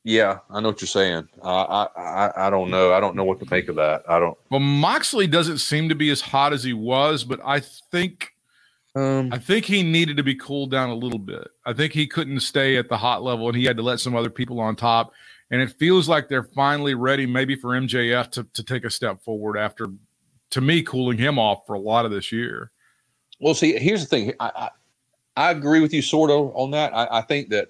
yeah, 0.09 0.39
I 0.51 0.61
know 0.61 0.69
what 0.69 0.81
you're 0.81 0.89
saying. 0.89 1.29
I, 1.43 1.51
I 1.51 1.87
I 1.97 2.47
I 2.47 2.51
don't 2.51 2.71
know. 2.71 2.93
I 2.95 3.01
don't 3.01 3.15
know 3.15 3.25
what 3.25 3.41
to 3.41 3.47
make 3.51 3.69
of 3.69 3.77
that. 3.77 4.03
I 4.09 4.19
don't. 4.19 4.37
Well, 4.51 4.61
Moxley 4.61 5.27
doesn't 5.27 5.59
seem 5.59 5.89
to 5.91 5.95
be 5.95 6.09
as 6.11 6.21
hot 6.23 6.53
as 6.55 6.65
he 6.65 6.73
was, 6.73 7.25
but 7.25 7.41
I 7.45 7.61
think 7.61 8.33
Um, 8.95 9.29
I 9.33 9.39
think 9.39 9.67
he 9.67 9.83
needed 9.83 10.17
to 10.17 10.23
be 10.23 10.35
cooled 10.35 10.71
down 10.71 10.89
a 10.89 10.95
little 10.95 11.19
bit. 11.19 11.47
I 11.67 11.75
think 11.75 11.93
he 11.93 12.07
couldn't 12.07 12.41
stay 12.41 12.77
at 12.79 12.89
the 12.89 12.97
hot 12.97 13.23
level, 13.23 13.49
and 13.49 13.57
he 13.57 13.65
had 13.65 13.77
to 13.77 13.83
let 13.83 14.01
some 14.01 14.17
other 14.17 14.31
people 14.31 14.61
on 14.61 14.77
top. 14.77 15.13
And 15.51 15.61
it 15.63 15.73
feels 15.79 16.09
like 16.09 16.29
they're 16.29 16.43
finally 16.55 16.95
ready, 16.95 17.27
maybe 17.27 17.55
for 17.55 17.71
MJF 17.79 18.31
to 18.33 18.45
to 18.55 18.63
take 18.63 18.85
a 18.85 18.91
step 18.91 19.23
forward 19.23 19.59
after, 19.59 19.89
to 20.51 20.61
me, 20.61 20.83
cooling 20.83 21.19
him 21.19 21.39
off 21.39 21.67
for 21.67 21.75
a 21.75 21.79
lot 21.81 22.07
of 22.07 22.11
this 22.11 22.33
year. 22.33 22.71
well, 23.41 23.55
see, 23.55 23.79
here's 23.79 24.01
the 24.01 24.07
thing. 24.09 24.33
I, 24.41 24.51
I 24.57 24.69
I 25.37 25.51
agree 25.53 25.81
with 25.81 25.93
you 25.95 26.03
sort 26.03 26.31
of 26.31 26.51
on 26.57 26.71
that. 26.73 26.93
I, 26.95 27.19
I 27.19 27.23
think 27.23 27.51
that 27.51 27.69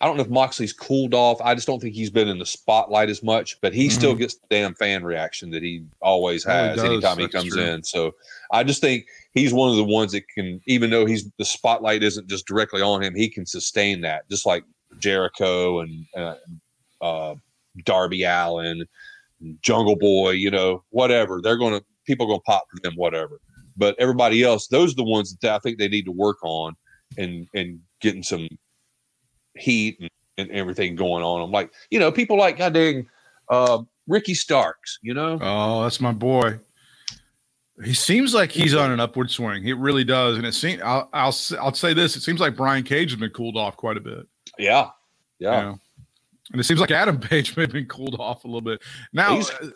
I 0.00 0.06
don't 0.06 0.16
know 0.16 0.22
if 0.22 0.30
Moxley's 0.30 0.72
cooled 0.72 1.12
off. 1.12 1.40
I 1.40 1.54
just 1.54 1.66
don't 1.66 1.80
think 1.80 1.94
he's 1.94 2.10
been 2.10 2.28
in 2.28 2.38
the 2.38 2.46
spotlight 2.46 3.10
as 3.10 3.22
much, 3.22 3.60
but 3.60 3.74
he 3.74 3.88
still 3.88 4.14
gets 4.14 4.34
the 4.34 4.46
damn 4.48 4.74
fan 4.74 5.02
reaction 5.02 5.50
that 5.50 5.62
he 5.62 5.84
always 6.00 6.46
Oh, 6.46 6.50
he 6.50 6.56
has 6.56 6.84
anytime 6.84 7.18
he 7.18 7.26
comes 7.26 7.52
true. 7.52 7.62
in. 7.62 7.82
So 7.82 8.14
I 8.52 8.62
just 8.62 8.80
think 8.80 9.06
he's 9.32 9.52
one 9.52 9.70
of 9.70 9.76
the 9.76 9.82
ones 9.84 10.12
that 10.12 10.28
can, 10.28 10.60
even 10.68 10.90
though 10.90 11.04
he's 11.04 11.28
the 11.38 11.44
spotlight 11.44 12.04
isn't 12.04 12.28
just 12.28 12.46
directly 12.46 12.80
on 12.80 13.02
him, 13.02 13.14
he 13.16 13.28
can 13.28 13.44
sustain 13.44 14.00
that, 14.02 14.28
just 14.30 14.46
like 14.46 14.62
Jericho 15.00 15.80
and 15.80 16.06
uh, 16.16 16.34
uh, 17.00 17.34
Darby 17.84 18.22
Allin, 18.22 18.84
Jungle 19.62 19.96
Boy, 19.96 20.30
you 20.30 20.50
know, 20.50 20.84
whatever. 20.90 21.40
They're 21.42 21.58
going 21.58 21.78
to 21.78 21.84
people 22.06 22.26
are 22.26 22.28
going 22.28 22.40
to 22.40 22.44
pop 22.44 22.66
for 22.70 22.80
them, 22.82 22.94
whatever. 22.94 23.40
But 23.76 23.96
everybody 23.98 24.44
else, 24.44 24.68
those 24.68 24.92
are 24.92 24.96
the 24.96 25.04
ones 25.04 25.36
that 25.42 25.54
I 25.54 25.58
think 25.58 25.78
they 25.78 25.88
need 25.88 26.04
to 26.04 26.12
work 26.12 26.38
on 26.44 26.76
and 27.16 27.48
and 27.54 27.80
getting 28.00 28.22
some 28.22 28.48
heat 29.58 29.98
and, 30.00 30.10
and 30.38 30.50
everything 30.50 30.94
going 30.94 31.22
on. 31.22 31.42
I'm 31.42 31.50
like, 31.50 31.72
you 31.90 31.98
know, 31.98 32.10
people 32.12 32.36
like 32.38 32.58
God 32.58 32.74
dang 32.74 33.06
uh, 33.48 33.82
Ricky 34.06 34.34
Starks, 34.34 34.98
you 35.02 35.14
know. 35.14 35.38
Oh, 35.40 35.82
that's 35.82 36.00
my 36.00 36.12
boy. 36.12 36.58
He 37.84 37.94
seems 37.94 38.34
like 38.34 38.50
he's 38.50 38.74
on 38.74 38.90
an 38.90 38.98
upward 38.98 39.30
swing. 39.30 39.62
He 39.62 39.72
really 39.72 40.02
does, 40.02 40.36
and 40.36 40.44
it 40.44 40.54
seems. 40.54 40.82
I'll, 40.82 41.08
I'll 41.12 41.34
I'll 41.60 41.74
say 41.74 41.94
this: 41.94 42.16
it 42.16 42.22
seems 42.22 42.40
like 42.40 42.56
Brian 42.56 42.82
Cage 42.82 43.12
has 43.12 43.20
been 43.20 43.30
cooled 43.30 43.56
off 43.56 43.76
quite 43.76 43.96
a 43.96 44.00
bit. 44.00 44.26
Yeah, 44.58 44.88
yeah. 45.38 45.58
you 45.58 45.66
know? 45.66 45.78
And 46.52 46.60
it 46.60 46.64
seems 46.64 46.80
like 46.80 46.90
Adam 46.90 47.20
Page 47.20 47.56
may 47.56 47.64
have 47.64 47.72
been 47.72 47.86
cooled 47.86 48.16
off 48.18 48.44
a 48.44 48.48
little 48.48 48.62
bit. 48.62 48.82
Now, 49.12 49.34
He's- 49.34 49.50
uh, 49.50 49.70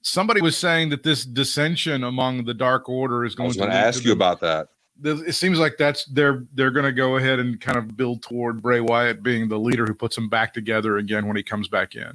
somebody 0.00 0.40
was 0.40 0.56
saying 0.56 0.88
that 0.90 1.02
this 1.02 1.24
dissension 1.24 2.04
among 2.04 2.44
the 2.44 2.54
Dark 2.54 2.88
Order 2.88 3.24
is 3.24 3.34
I 3.34 3.36
going 3.36 3.48
was 3.48 3.56
to 3.56 3.60
going 3.60 3.72
to 3.72 3.76
ask 3.76 4.04
you 4.04 4.12
about 4.12 4.40
that. 4.40 4.68
It 5.04 5.34
seems 5.34 5.58
like 5.58 5.76
that's 5.78 6.04
they're 6.06 6.44
they're 6.54 6.72
going 6.72 6.86
to 6.86 6.92
go 6.92 7.16
ahead 7.16 7.38
and 7.38 7.60
kind 7.60 7.78
of 7.78 7.96
build 7.96 8.22
toward 8.22 8.62
Bray 8.62 8.80
Wyatt 8.80 9.22
being 9.22 9.48
the 9.48 9.58
leader 9.58 9.86
who 9.86 9.94
puts 9.94 10.16
them 10.16 10.28
back 10.28 10.52
together 10.52 10.96
again 10.98 11.26
when 11.26 11.36
he 11.36 11.42
comes 11.42 11.68
back 11.68 11.94
in. 11.94 12.12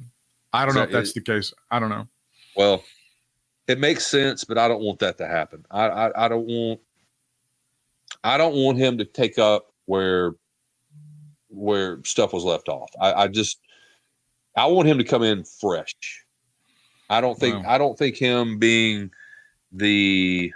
I 0.52 0.66
don't 0.66 0.76
know 0.76 0.84
if 0.84 0.92
that's 0.92 1.12
it- 1.12 1.16
the 1.16 1.22
case. 1.22 1.54
I 1.72 1.80
don't 1.80 1.90
know. 1.90 2.08
Well, 2.56 2.84
it 3.68 3.80
makes 3.80 4.06
sense, 4.06 4.44
but 4.44 4.58
I 4.58 4.68
don't 4.68 4.82
want 4.82 5.00
that 5.00 5.18
to 5.20 5.28
happen. 5.28 5.66
I, 5.72 5.88
I 5.88 6.26
I 6.26 6.28
don't 6.28 6.46
want 6.46 6.82
I 8.24 8.38
don't 8.38 8.56
want 8.56 8.78
him 8.78 8.98
to 8.98 9.06
take 9.06 9.40
up 9.40 9.74
where 9.86 10.34
where 11.48 12.04
stuff 12.04 12.34
was 12.34 12.44
left 12.44 12.68
off. 12.68 12.90
I, 13.00 13.14
I 13.14 13.28
just 13.28 13.60
I 14.58 14.66
want 14.66 14.88
him 14.88 14.98
to 14.98 15.04
come 15.04 15.24
in 15.24 15.46
fresh. 15.46 15.94
I 17.10 17.22
don't 17.22 17.40
think 17.40 17.64
Wow. 17.64 17.74
I 17.74 17.78
don't 17.78 17.98
think 17.98 18.18
him 18.18 18.60
being 18.60 19.12
the 19.72 20.52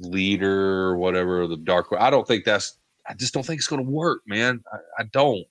leader 0.00 0.84
or 0.86 0.96
whatever 0.96 1.46
the 1.46 1.56
dark 1.56 1.88
I 1.98 2.10
don't 2.10 2.26
think 2.26 2.44
that's 2.44 2.78
I 3.06 3.14
just 3.14 3.32
don't 3.34 3.44
think 3.44 3.58
it's 3.58 3.66
gonna 3.68 3.82
work, 3.82 4.20
man. 4.26 4.62
I, 4.72 5.02
I 5.02 5.04
don't. 5.04 5.44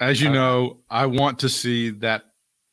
As 0.00 0.20
you 0.20 0.28
Uh, 0.28 0.32
know, 0.32 0.78
I 0.90 1.06
want 1.06 1.38
to 1.40 1.48
see 1.48 1.90
that 1.90 2.24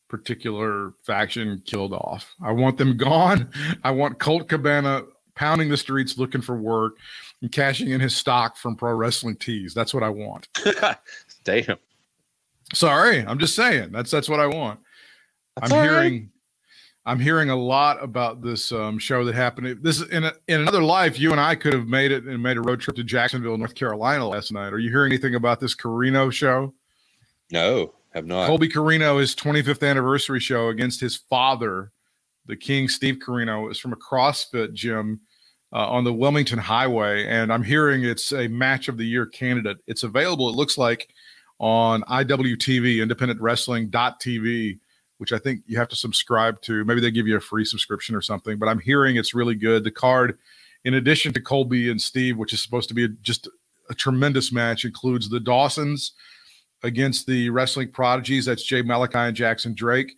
particular 0.10 0.94
faction 1.06 1.62
killed 1.66 1.94
off. 1.94 2.36
I 2.42 2.52
want 2.52 2.78
them 2.78 2.98
gone. 2.98 3.50
I 3.84 3.92
want 3.92 4.20
Colt 4.20 4.48
Cabana 4.50 5.04
pounding 5.36 5.70
the 5.70 5.78
streets 5.78 6.18
looking 6.18 6.42
for 6.42 6.58
work 6.58 6.94
and 7.42 7.52
cashing 7.52 7.92
in 7.92 8.02
his 8.02 8.16
stock 8.16 8.58
from 8.58 8.76
Pro 8.76 8.94
Wrestling 8.94 9.36
Tees. 9.38 9.74
That's 9.74 9.94
what 9.94 10.04
I 10.04 10.10
want. 10.10 10.48
Damn. 11.44 11.78
Sorry, 12.74 13.26
I'm 13.26 13.40
just 13.40 13.56
saying. 13.56 13.92
That's 13.92 14.12
that's 14.12 14.28
what 14.28 14.40
I 14.42 14.48
want. 14.48 14.80
That's 15.56 15.72
I'm 15.72 15.78
all 15.80 15.88
right. 15.88 16.28
I'm 17.08 17.22
hearing 17.22 17.50
a 17.50 17.56
lot 17.56 18.04
about 18.04 18.42
this 18.42 18.74
um, 18.74 19.00
show 19.00 19.24
that 19.24 19.34
happened. 19.34 19.80
This 19.82 20.02
in 20.02 20.26
a, 20.26 20.34
in 20.50 20.60
another 20.60 20.84
life, 20.84 21.18
you 21.18 21.32
and 21.32 21.40
I 21.40 21.56
could 21.56 21.74
have 21.74 21.88
made 21.88 22.12
it 22.12 22.26
and 22.26 22.44
made 22.44 22.58
a 22.58 22.62
road 22.62 22.82
trip 22.82 22.98
to 22.98 23.04
Jacksonville, 23.04 23.58
North 23.58 23.76
Carolina 23.76 24.28
last 24.28 24.52
night. 24.52 24.74
Are 24.74 24.78
you 24.78 24.90
hearing 24.90 25.14
anything 25.14 25.36
about 25.36 25.62
this 25.62 25.74
Corino 25.74 26.30
show? 26.30 26.74
No. 27.50 27.94
Have 28.14 28.26
not. 28.26 28.48
Colby 28.48 28.68
Corino, 28.68 29.22
his 29.22 29.34
25th 29.36 29.90
anniversary 29.90 30.42
show 30.42 30.68
against 30.68 31.00
his 31.00 31.16
father, 31.16 31.94
the 32.46 32.58
King 32.58 32.90
Steve 32.90 33.20
Corino, 33.26 33.72
is 33.72 33.80
from 33.80 33.94
a 33.94 33.98
CrossFit 33.98 34.74
gym 34.74 35.22
uh, 35.72 35.88
on 35.90 36.04
the 36.04 36.14
Wilmington 36.14 36.60
Highway, 36.60 37.26
and 37.26 37.54
I'm 37.54 37.64
hearing 37.64 38.04
it's 38.04 38.34
a 38.34 38.50
match 38.50 38.90
of 38.90 38.98
the 38.98 39.06
year 39.06 39.26
candidate. 39.26 39.78
It's 39.88 40.04
available. 40.04 40.50
It 40.50 40.56
looks 40.56 40.78
like 40.78 41.08
on 41.60 42.02
IWTV, 42.04 43.02
Independent 43.02 43.40
Wrestling 43.40 43.90
TV, 43.90 44.80
which 45.18 45.34
I 45.34 45.40
think 45.40 45.62
you 45.66 45.78
have 45.78 45.90
to 45.90 45.96
subscribe 45.96 46.62
to. 46.62 46.86
Maybe 46.86 47.02
they 47.02 47.12
give 47.12 47.28
you 47.28 47.38
a 47.38 47.42
free 47.42 47.66
subscription 47.66 48.16
or 48.16 48.22
something. 48.22 48.58
But 48.58 48.70
I'm 48.70 48.80
hearing 48.80 49.16
it's 49.16 49.34
really 49.34 49.56
good. 49.56 49.84
The 49.84 49.92
card, 49.92 50.38
in 50.84 50.96
addition 50.96 51.34
to 51.34 51.42
Colby 51.42 51.90
and 51.90 52.02
Steve, 52.02 52.38
which 52.38 52.54
is 52.54 52.62
supposed 52.62 52.90
to 52.90 52.96
be 52.96 53.06
a, 53.06 53.10
just 53.10 53.48
a 53.90 53.96
tremendous 53.96 54.52
match, 54.52 54.86
includes 54.86 55.30
the 55.30 55.40
Dawsons 55.40 56.14
against 56.84 57.26
the 57.26 57.50
Wrestling 57.50 57.92
Prodigies. 57.92 58.46
That's 58.46 58.64
Jay 58.64 58.82
Malachi 58.82 59.18
and 59.18 59.36
Jackson 59.36 59.74
Drake. 59.74 60.16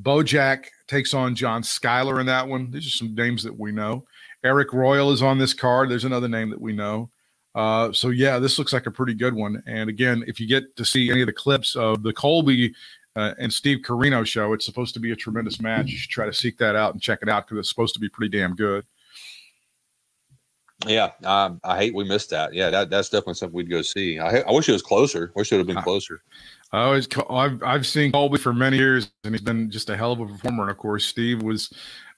Bojack 0.00 0.66
takes 0.86 1.14
on 1.14 1.34
John 1.34 1.62
Skyler 1.62 2.20
in 2.20 2.26
that 2.26 2.46
one. 2.46 2.70
These 2.70 2.86
are 2.86 2.90
some 2.90 3.14
names 3.14 3.42
that 3.42 3.58
we 3.58 3.72
know. 3.72 4.04
Eric 4.44 4.72
Royal 4.72 5.10
is 5.12 5.22
on 5.22 5.38
this 5.38 5.52
card. 5.52 5.90
There's 5.90 6.04
another 6.04 6.28
name 6.28 6.50
that 6.50 6.60
we 6.60 6.72
know. 6.72 7.10
Uh, 7.54 7.92
so 7.92 8.10
yeah, 8.10 8.38
this 8.38 8.58
looks 8.58 8.72
like 8.72 8.86
a 8.86 8.90
pretty 8.90 9.14
good 9.14 9.34
one. 9.34 9.62
And 9.66 9.90
again, 9.90 10.22
if 10.26 10.38
you 10.38 10.46
get 10.46 10.76
to 10.76 10.84
see 10.84 11.10
any 11.10 11.22
of 11.22 11.26
the 11.26 11.32
clips 11.32 11.74
of 11.74 12.02
the 12.02 12.12
Colby 12.12 12.72
uh, 13.16 13.34
and 13.38 13.52
Steve 13.52 13.78
Corino 13.84 14.24
show, 14.24 14.52
it's 14.52 14.64
supposed 14.64 14.94
to 14.94 15.00
be 15.00 15.10
a 15.10 15.16
tremendous 15.16 15.60
match. 15.60 15.90
You 15.90 15.98
should 15.98 16.10
try 16.10 16.26
to 16.26 16.32
seek 16.32 16.58
that 16.58 16.76
out 16.76 16.92
and 16.92 17.02
check 17.02 17.20
it 17.22 17.28
out 17.28 17.46
because 17.46 17.58
it's 17.58 17.68
supposed 17.68 17.94
to 17.94 18.00
be 18.00 18.08
pretty 18.08 18.36
damn 18.36 18.54
good. 18.54 18.84
Yeah, 20.86 21.10
um, 21.24 21.60
I 21.62 21.76
hate 21.76 21.94
we 21.94 22.04
missed 22.04 22.30
that. 22.30 22.54
Yeah, 22.54 22.70
that, 22.70 22.88
that's 22.88 23.10
definitely 23.10 23.34
something 23.34 23.54
we'd 23.54 23.68
go 23.68 23.82
see. 23.82 24.18
I, 24.18 24.40
I 24.40 24.52
wish 24.52 24.68
it 24.68 24.72
was 24.72 24.82
closer. 24.82 25.30
Wish 25.34 25.52
it 25.52 25.56
would 25.56 25.68
have 25.68 25.74
been 25.74 25.84
closer. 25.84 26.22
I 26.72 26.84
always, 26.84 27.08
I've, 27.28 27.62
I've 27.62 27.86
seen 27.86 28.12
Colby 28.12 28.38
for 28.38 28.54
many 28.54 28.78
years, 28.78 29.10
and 29.24 29.34
he's 29.34 29.42
been 29.42 29.70
just 29.70 29.90
a 29.90 29.96
hell 29.96 30.12
of 30.12 30.20
a 30.20 30.26
performer. 30.26 30.62
And 30.62 30.70
of 30.70 30.78
course, 30.78 31.04
Steve 31.04 31.42
was 31.42 31.70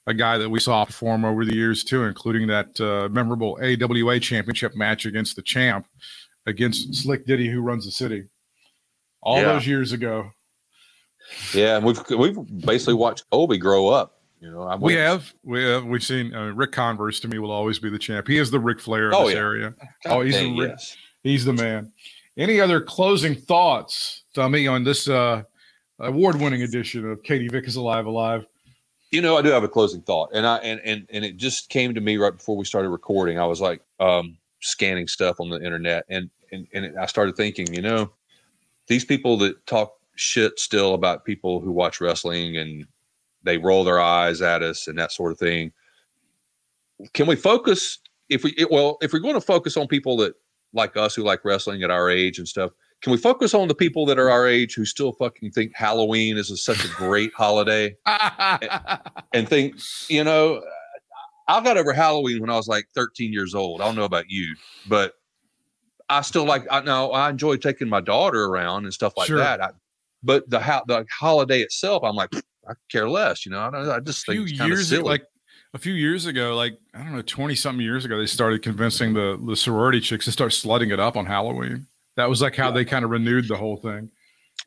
a 0.07 0.13
guy 0.13 0.37
that 0.37 0.49
we 0.49 0.59
saw 0.59 0.85
perform 0.85 1.25
over 1.25 1.43
the 1.43 1.55
years 1.55 1.83
too, 1.83 2.05
including 2.05 2.47
that 2.47 2.79
uh, 2.79 3.09
memorable 3.09 3.59
AWA 3.61 4.19
championship 4.19 4.75
match 4.75 5.05
against 5.05 5.35
the 5.35 5.41
champ, 5.41 5.85
against 6.45 6.93
Slick 6.95 7.25
Diddy, 7.25 7.49
who 7.49 7.61
runs 7.61 7.85
the 7.85 7.91
city, 7.91 8.25
all 9.21 9.37
yeah. 9.37 9.53
those 9.53 9.67
years 9.67 9.91
ago. 9.91 10.29
Yeah, 11.53 11.77
and 11.77 11.85
we've 11.85 11.99
we've 12.09 12.65
basically 12.65 12.95
watched 12.95 13.29
Colby 13.31 13.57
grow 13.57 13.89
up. 13.89 14.19
You 14.39 14.51
know, 14.51 14.63
I'm 14.63 14.81
we 14.81 14.93
have 14.95 15.33
we 15.43 15.63
have 15.63 15.85
we've 15.85 16.03
seen 16.03 16.33
uh, 16.35 16.51
Ric 16.51 16.71
Converse 16.71 17.19
to 17.21 17.27
me 17.27 17.39
will 17.39 17.51
always 17.51 17.79
be 17.79 17.89
the 17.89 17.99
champ. 17.99 18.27
He 18.27 18.37
is 18.37 18.51
the 18.51 18.59
Ric 18.59 18.79
Flair 18.79 19.09
of 19.09 19.15
oh, 19.15 19.25
this 19.25 19.35
yeah. 19.35 19.39
area. 19.39 19.73
God 20.03 20.17
oh, 20.17 20.21
he's 20.21 20.35
dang, 20.35 20.55
the 20.55 20.61
Rick, 20.61 20.71
yes. 20.71 20.97
he's 21.23 21.45
the 21.45 21.53
man. 21.53 21.91
Any 22.35 22.59
other 22.59 22.81
closing 22.81 23.35
thoughts, 23.35 24.23
Tommy, 24.33 24.67
on 24.67 24.83
this 24.83 25.07
uh, 25.07 25.43
award-winning 25.99 26.63
edition 26.63 27.09
of 27.09 27.21
Katie 27.23 27.47
Vick 27.47 27.67
is 27.67 27.75
Alive 27.75 28.05
Alive? 28.05 28.45
You 29.11 29.21
know, 29.21 29.37
I 29.37 29.43
do 29.43 29.49
have 29.49 29.63
a 29.63 29.69
closing 29.69 30.01
thought, 30.01 30.31
and 30.33 30.45
I 30.45 30.57
and 30.57 30.81
and 30.83 31.07
and 31.11 31.23
it 31.23 31.37
just 31.37 31.69
came 31.69 31.93
to 31.93 32.01
me 32.01 32.17
right 32.17 32.35
before 32.35 32.57
we 32.57 32.65
started 32.65 32.89
recording. 32.89 33.39
I 33.39 33.45
was 33.45 33.61
like 33.61 33.81
um, 33.99 34.37
scanning 34.59 35.07
stuff 35.07 35.39
on 35.39 35.49
the 35.49 35.63
internet, 35.63 36.03
and 36.09 36.29
and 36.51 36.67
and 36.73 36.97
I 36.99 37.05
started 37.05 37.37
thinking, 37.37 37.71
you 37.73 37.81
know, 37.81 38.11
these 38.87 39.05
people 39.05 39.37
that 39.37 39.65
talk 39.67 39.93
shit 40.15 40.59
still 40.59 40.93
about 40.93 41.25
people 41.25 41.59
who 41.59 41.71
watch 41.71 41.99
wrestling 42.01 42.57
and 42.57 42.85
they 43.43 43.57
roll 43.57 43.83
their 43.83 43.99
eyes 43.99 44.41
at 44.41 44.61
us 44.61 44.87
and 44.87 44.97
that 44.97 45.11
sort 45.11 45.31
of 45.31 45.39
thing. 45.39 45.71
Can 47.13 47.27
we 47.27 47.35
focus 47.35 47.99
if 48.29 48.43
we 48.43 48.55
well 48.69 48.97
if 49.01 49.11
we're 49.11 49.19
going 49.19 49.33
to 49.33 49.41
focus 49.41 49.75
on 49.75 49.87
people 49.87 50.17
that 50.17 50.35
like 50.73 50.95
us 50.97 51.15
who 51.15 51.23
like 51.23 51.43
wrestling 51.43 51.83
at 51.83 51.91
our 51.91 52.09
age 52.09 52.37
and 52.37 52.47
stuff? 52.47 52.71
Can 53.01 53.11
we 53.11 53.17
focus 53.17 53.53
on 53.53 53.67
the 53.67 53.75
people 53.75 54.05
that 54.05 54.17
are 54.17 54.29
our 54.29 54.47
age 54.47 54.75
who 54.75 54.85
still 54.85 55.11
fucking 55.11 55.51
think 55.51 55.73
Halloween 55.75 56.37
is 56.37 56.49
a, 56.49 56.55
such 56.55 56.85
a 56.85 56.87
great 56.87 57.33
holiday 57.33 57.97
and, 58.05 58.69
and 59.33 59.49
think, 59.49 59.75
you 60.07 60.23
know, 60.23 60.61
I 61.49 61.61
got 61.61 61.75
over 61.75 61.91
Halloween 61.91 62.39
when 62.39 62.49
I 62.49 62.55
was 62.55 62.69
like 62.69 62.87
13 62.95 63.33
years 63.33 63.53
old. 63.53 63.81
I 63.81 63.85
don't 63.85 63.97
know 63.97 64.05
about 64.05 64.29
you, 64.29 64.55
but 64.87 65.15
I 66.09 66.21
still 66.21 66.45
like. 66.45 66.65
I 66.71 66.81
know 66.81 67.11
I 67.11 67.29
enjoy 67.29 67.57
taking 67.57 67.89
my 67.89 67.99
daughter 67.99 68.45
around 68.45 68.85
and 68.85 68.93
stuff 68.93 69.13
like 69.17 69.27
sure. 69.27 69.39
that. 69.39 69.61
I, 69.61 69.69
but 70.23 70.49
the 70.49 70.59
the 70.87 71.05
holiday 71.11 71.61
itself, 71.61 72.03
I'm 72.03 72.15
like, 72.15 72.29
I 72.67 72.73
care 72.89 73.09
less. 73.09 73.45
You 73.45 73.51
know, 73.51 73.59
I, 73.59 73.97
I 73.97 73.99
just 73.99 74.25
think 74.25 74.49
it's 74.49 74.51
years 74.53 74.89
silly. 74.89 75.03
like 75.03 75.25
a 75.73 75.77
few 75.77 75.93
years 75.93 76.25
ago, 76.25 76.55
like 76.55 76.77
I 76.93 76.99
don't 76.99 77.13
know, 77.13 77.21
20 77.21 77.55
something 77.55 77.83
years 77.83 78.05
ago, 78.05 78.17
they 78.17 78.25
started 78.25 78.61
convincing 78.61 79.13
the 79.13 79.39
the 79.45 79.55
sorority 79.55 79.99
chicks 79.99 80.25
to 80.25 80.31
start 80.31 80.51
slutting 80.51 80.91
it 80.91 80.99
up 80.99 81.17
on 81.17 81.25
Halloween. 81.25 81.87
That 82.15 82.29
was 82.29 82.41
like 82.41 82.55
how 82.55 82.67
yeah. 82.67 82.75
they 82.75 82.85
kind 82.85 83.03
of 83.03 83.11
renewed 83.11 83.47
the 83.47 83.57
whole 83.57 83.77
thing. 83.77 84.09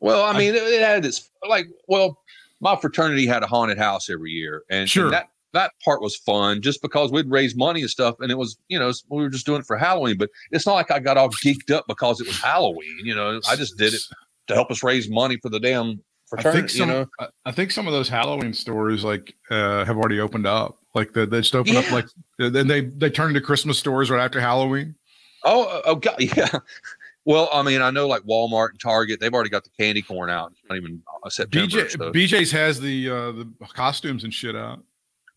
Well, 0.01 0.23
I 0.23 0.37
mean, 0.37 0.53
I, 0.53 0.57
it 0.57 0.81
had 0.81 1.03
this 1.03 1.29
like, 1.47 1.67
well, 1.87 2.19
my 2.59 2.75
fraternity 2.75 3.25
had 3.25 3.43
a 3.43 3.47
haunted 3.47 3.77
house 3.77 4.09
every 4.09 4.31
year, 4.31 4.63
and, 4.69 4.89
sure. 4.89 5.05
and 5.05 5.13
that 5.13 5.29
that 5.53 5.71
part 5.83 6.01
was 6.01 6.15
fun 6.17 6.61
just 6.61 6.81
because 6.81 7.11
we'd 7.11 7.31
raise 7.31 7.55
money 7.55 7.81
and 7.81 7.89
stuff, 7.89 8.15
and 8.19 8.31
it 8.31 8.37
was, 8.37 8.57
you 8.67 8.77
know, 8.77 8.91
we 9.09 9.23
were 9.23 9.29
just 9.29 9.45
doing 9.45 9.61
it 9.61 9.65
for 9.65 9.77
Halloween. 9.77 10.17
But 10.17 10.29
it's 10.51 10.65
not 10.65 10.73
like 10.73 10.91
I 10.91 10.99
got 10.99 11.17
all 11.17 11.29
geeked 11.29 11.71
up 11.71 11.85
because 11.87 12.19
it 12.19 12.27
was 12.27 12.39
Halloween. 12.39 12.99
You 13.03 13.15
know, 13.15 13.39
I 13.49 13.55
just 13.55 13.77
did 13.77 13.93
it 13.93 14.01
to 14.47 14.53
help 14.53 14.71
us 14.71 14.83
raise 14.83 15.09
money 15.09 15.37
for 15.37 15.49
the 15.49 15.59
damn 15.59 16.01
fraternity. 16.27 16.57
I 16.57 16.61
think 16.61 16.69
some, 16.69 16.89
you 16.89 16.95
know? 16.95 17.07
I 17.45 17.51
think 17.51 17.71
some 17.71 17.87
of 17.87 17.93
those 17.93 18.09
Halloween 18.09 18.53
stores 18.53 19.03
like 19.03 19.33
uh, 19.49 19.85
have 19.85 19.97
already 19.97 20.19
opened 20.19 20.47
up. 20.47 20.77
Like 20.93 21.13
the, 21.13 21.25
they 21.25 21.41
just 21.41 21.55
open 21.55 21.73
yeah. 21.73 21.79
up 21.79 21.91
like 21.91 22.05
then 22.39 22.67
they 22.67 22.81
they 22.81 23.09
turn 23.09 23.29
into 23.29 23.41
Christmas 23.41 23.77
stores 23.77 24.09
right 24.09 24.23
after 24.23 24.39
Halloween. 24.39 24.95
Oh, 25.43 25.81
oh 25.85 25.95
God, 25.95 26.15
yeah. 26.19 26.49
Well, 27.25 27.49
I 27.51 27.61
mean, 27.61 27.81
I 27.81 27.91
know 27.91 28.07
like 28.07 28.21
Walmart 28.23 28.69
and 28.69 28.79
Target, 28.79 29.19
they've 29.19 29.33
already 29.33 29.49
got 29.49 29.63
the 29.63 29.69
candy 29.77 30.01
corn 30.01 30.29
out. 30.29 30.51
It's 30.53 30.61
not 30.69 30.77
even 30.77 31.01
uh, 31.23 31.29
September. 31.29 31.67
BJ, 31.67 31.91
so. 31.91 32.11
BJ's 32.11 32.51
has 32.51 32.79
the 32.79 33.09
uh, 33.09 33.31
the 33.33 33.47
costumes 33.73 34.23
and 34.23 34.33
shit 34.33 34.55
out. 34.55 34.83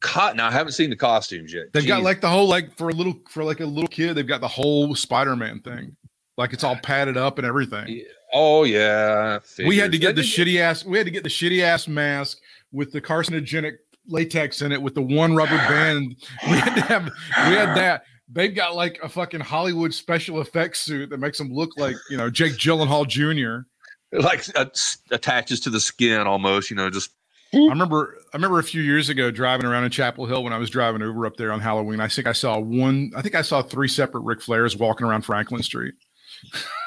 Cotton. 0.01 0.41
I 0.41 0.51
haven't 0.51 0.73
seen 0.73 0.89
the 0.89 0.97
costumes 0.97 1.53
yet. 1.53 1.73
They've 1.73 1.83
Jeez. 1.83 1.89
got 1.89 2.03
like 2.03 2.21
the 2.21 2.29
whole 2.29 2.49
like 2.49 2.77
for 2.77 2.89
a 2.89 2.93
little 2.93 3.21
for 3.29 3.45
like 3.45 3.61
a 3.61 3.67
little 3.67 3.89
kid. 3.89 4.15
They've 4.15 4.27
got 4.27 4.41
the 4.41 4.49
whole 4.49 4.95
Spider 4.95 5.37
Man 5.37 5.61
thing, 5.61 5.95
like 6.39 6.53
it's 6.53 6.65
all 6.65 6.77
padded 6.83 7.17
up 7.17 7.39
and 7.39 7.47
everything. 7.47 7.89
Yeah. 7.89 8.05
Oh 8.33 8.65
yeah. 8.65 9.39
Figures. 9.41 9.69
We 9.69 9.79
had 9.79 9.93
to 9.93 9.99
get 9.99 10.17
the 10.17 10.23
shitty 10.23 10.61
ass. 10.61 10.85
We 10.85 10.99
had 10.99 11.07
to 11.07 11.11
get 11.11 11.23
the 11.23 11.29
shitty 11.31 11.63
ass 11.63 11.89
mask 11.89 12.39
with 12.73 12.93
the 12.93 13.01
carcinogenic 13.01 13.79
latex 14.07 14.63
in 14.63 14.73
it 14.73 14.81
with 14.81 14.95
the 14.95 15.03
one 15.03 15.35
rubber 15.35 15.57
band. 15.69 16.17
We 16.49 16.57
had 16.57 16.75
to 16.75 16.81
have. 16.83 17.05
We 17.05 17.55
had 17.55 17.77
that 17.77 18.05
they've 18.33 18.55
got 18.55 18.75
like 18.75 18.99
a 19.03 19.09
fucking 19.09 19.41
Hollywood 19.41 19.93
special 19.93 20.41
effects 20.41 20.81
suit 20.81 21.11
that 21.11 21.19
makes 21.19 21.39
them 21.39 21.53
look 21.53 21.71
like 21.77 21.97
you 22.09 22.17
know 22.17 22.31
Jake 22.31 22.55
Gyllenhaal 22.55 23.07
Jr. 23.07 23.67
Like 24.13 24.45
uh, 24.57 24.67
attaches 25.11 25.61
to 25.61 25.71
the 25.71 25.81
skin 25.81 26.27
almost, 26.27 26.71
you 26.71 26.77
know, 26.77 26.91
just. 26.91 27.11
I 27.53 27.59
remember, 27.59 28.17
I 28.33 28.37
remember 28.37 28.61
a 28.61 28.65
few 28.65 28.81
years 28.81 29.09
ago 29.09 29.33
driving 29.33 29.67
around 29.67 29.83
in 29.83 29.91
Chapel 29.91 30.25
Hill 30.25 30.45
when 30.45 30.53
I 30.53 30.59
was 30.59 30.71
driving 30.71 31.03
over 31.03 31.27
up 31.27 31.37
there 31.37 31.51
on 31.51 31.59
Halloween. 31.59 31.99
I 31.99 32.07
think 32.07 32.29
I 32.29 32.33
saw 32.33 32.61
one. 32.61 33.11
I 33.17 33.23
think 33.23 33.35
I 33.35 33.43
saw 33.43 33.61
three 33.61 33.89
separate 33.89 34.21
Ric 34.21 34.39
Flairs 34.39 34.79
walking 34.79 35.05
around 35.05 35.23
Franklin 35.23 35.61
Street 35.65 35.95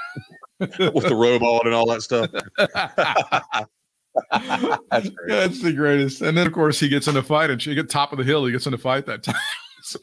with 0.93 1.07
the 1.07 1.15
robe 1.15 1.43
on 1.43 1.65
and 1.65 1.75
all 1.75 1.85
that 1.87 2.01
stuff. 2.01 2.29
That's, 4.91 5.09
That's, 5.27 5.61
the 5.61 5.73
greatest. 5.73 6.21
And 6.21 6.37
then 6.37 6.45
of 6.45 6.53
course 6.53 6.79
he 6.79 6.87
gets 6.87 7.07
in 7.07 7.17
a 7.17 7.23
fight 7.23 7.49
and 7.49 7.61
she 7.61 7.73
gets 7.73 7.91
top 7.91 8.11
of 8.11 8.17
the 8.17 8.23
hill. 8.23 8.45
He 8.45 8.51
gets 8.51 8.67
in 8.67 8.73
a 8.73 8.77
fight 8.77 9.05
that 9.05 9.23
time. 9.23 9.35
So 9.85 9.99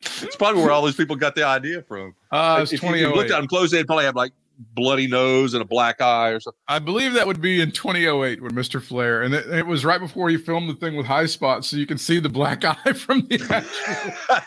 it's 0.00 0.36
probably 0.36 0.62
where 0.62 0.70
all 0.72 0.82
these 0.86 0.96
people 0.96 1.16
got 1.16 1.34
the 1.34 1.44
idea 1.44 1.82
from. 1.82 2.14
Uh, 2.30 2.60
it's 2.62 2.72
if 2.72 2.82
you 2.82 3.14
looked 3.14 3.30
at 3.30 3.36
them 3.36 3.46
close, 3.46 3.70
they'd 3.70 3.86
probably 3.86 4.06
have 4.06 4.16
like 4.16 4.32
bloody 4.58 5.06
nose 5.06 5.54
and 5.54 5.62
a 5.62 5.64
black 5.64 6.00
eye 6.00 6.30
or 6.30 6.40
something. 6.40 6.58
I 6.68 6.78
believe 6.78 7.12
that 7.14 7.26
would 7.26 7.40
be 7.40 7.60
in 7.60 7.72
2008 7.72 8.42
with 8.42 8.54
Mr. 8.54 8.82
Flair, 8.82 9.22
and 9.22 9.34
it, 9.34 9.46
it, 9.48 9.66
was 9.66 9.84
right 9.84 10.00
before 10.00 10.28
he 10.28 10.36
filmed 10.36 10.68
the 10.68 10.74
thing 10.74 10.96
with 10.96 11.06
Highspots, 11.06 11.64
so 11.64 11.76
you 11.76 11.86
can 11.86 11.98
see 11.98 12.18
the 12.18 12.28
black 12.28 12.64
eye 12.86 12.92
from 12.92 13.26
the 13.28 13.40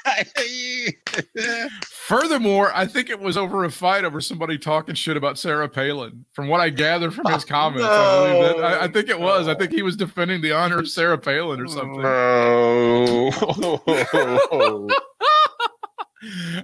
actual. 0.04 1.66
Furthermore, 2.08 2.72
I 2.74 2.86
think 2.86 3.10
it 3.10 3.20
was 3.20 3.38
over 3.38 3.64
a 3.64 3.72
fight 3.72 4.06
over 4.06 4.22
somebody 4.22 4.58
talking 4.58 4.96
shit 4.96 5.18
about 5.18 5.38
Sarah 5.40 5.70
Palin. 5.70 6.26
From 6.34 6.48
what 6.48 6.62
I 6.62 6.70
gather 6.70 7.12
from 7.12 7.32
his 7.32 7.46
comments, 7.46 7.84
no. 7.84 7.90
I 7.90 8.32
believe 8.32 8.58
that. 8.58 8.64
I, 8.64 8.84
I, 8.84 8.88
think 8.88 9.10
it 9.10 9.20
was. 9.20 9.48
I 9.48 9.56
think 9.56 9.72
he 9.72 9.82
was 9.82 9.96
defending 9.96 10.42
the 10.42 10.52
honor 10.52 10.80
of 10.80 10.88
Sarah 10.88 11.18
Palin 11.18 11.60
or 11.60 11.68
something. 11.68 12.02
No. 12.02 13.32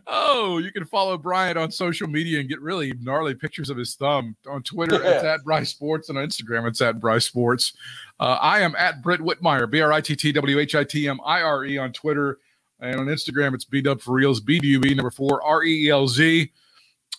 oh, 0.08 0.58
you 0.58 0.72
can 0.72 0.86
follow 0.86 1.18
Bryant 1.18 1.58
on 1.58 1.72
social 1.72 2.08
media 2.08 2.40
and 2.40 2.50
get 2.50 2.62
really 2.62 2.94
gnarly 3.00 3.36
pictures 3.36 3.70
of 3.70 3.78
his 3.78 3.96
thumb. 3.96 4.36
On 4.50 4.64
Twitter, 4.64 4.96
yeah. 4.96 5.12
it's 5.12 5.24
at 5.24 5.44
Bryce 5.44 5.70
Sports, 5.70 6.10
and 6.10 6.18
on 6.18 6.28
Instagram, 6.28 6.68
it's 6.68 6.82
at 6.82 7.00
Bryce 7.00 7.26
Sports. 7.26 7.74
Uh, 8.20 8.38
I 8.42 8.62
am 8.62 8.76
at 8.78 9.02
Britt 9.02 9.22
Whitmire, 9.22 9.70
B 9.70 9.82
R 9.82 9.92
I 9.92 10.02
T 10.02 10.16
T 10.16 10.32
W 10.32 10.60
H 10.60 10.76
I 10.76 10.84
T 10.84 11.08
M 11.08 11.20
I 11.26 11.42
R 11.42 11.66
E 11.66 11.78
on 11.78 11.92
Twitter. 11.94 12.40
And 12.80 13.00
on 13.00 13.06
Instagram, 13.06 13.54
it's 13.54 13.66
B 13.66 13.82
Dub 13.82 14.02
for 14.02 14.14
Reels, 14.14 14.40
B 14.40 14.60
D 14.60 14.70
U 14.70 14.80
B 14.80 14.94
number 14.94 15.12
four, 15.12 15.44
R 15.44 15.64
E 15.64 15.88
E 15.88 15.90
L 15.90 16.08
Z. 16.08 16.52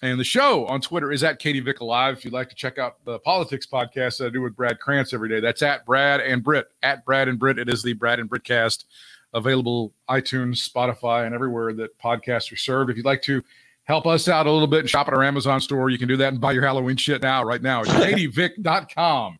And 0.02 0.18
the 0.18 0.24
show 0.24 0.66
on 0.66 0.80
Twitter 0.80 1.12
is 1.12 1.22
at 1.22 1.38
Katie 1.38 1.60
Vick 1.60 1.78
Alive. 1.78 2.16
If 2.18 2.24
you'd 2.24 2.34
like 2.34 2.48
to 2.48 2.56
check 2.56 2.76
out 2.76 3.04
the 3.04 3.20
politics 3.20 3.68
podcast 3.72 4.18
that 4.18 4.26
I 4.26 4.30
do 4.30 4.42
with 4.42 4.56
Brad 4.56 4.80
Krantz 4.80 5.12
every 5.12 5.28
day, 5.28 5.38
that's 5.38 5.62
at 5.62 5.86
Brad 5.86 6.20
and 6.20 6.42
Britt. 6.42 6.66
At 6.82 7.04
Brad 7.04 7.28
and 7.28 7.38
Britt. 7.38 7.60
It 7.60 7.68
is 7.68 7.84
the 7.84 7.92
Brad 7.92 8.18
and 8.18 8.28
Britt 8.28 8.42
cast 8.42 8.86
available 9.34 9.92
iTunes, 10.08 10.68
Spotify, 10.68 11.26
and 11.26 11.34
everywhere 11.34 11.72
that 11.74 11.98
podcasts 11.98 12.52
are 12.52 12.56
served. 12.56 12.90
If 12.90 12.96
you'd 12.96 13.06
like 13.06 13.22
to 13.22 13.42
help 13.84 14.06
us 14.06 14.28
out 14.28 14.46
a 14.46 14.50
little 14.50 14.66
bit 14.66 14.80
and 14.80 14.90
shop 14.90 15.08
at 15.08 15.14
our 15.14 15.22
Amazon 15.22 15.60
store. 15.60 15.90
You 15.90 15.98
can 15.98 16.08
do 16.08 16.16
that 16.18 16.32
and 16.32 16.40
buy 16.40 16.52
your 16.52 16.64
Halloween 16.64 16.96
shit 16.96 17.22
now, 17.22 17.42
right 17.44 17.62
now. 17.62 17.80
It's 17.80 17.90
katievick.com. 17.90 19.38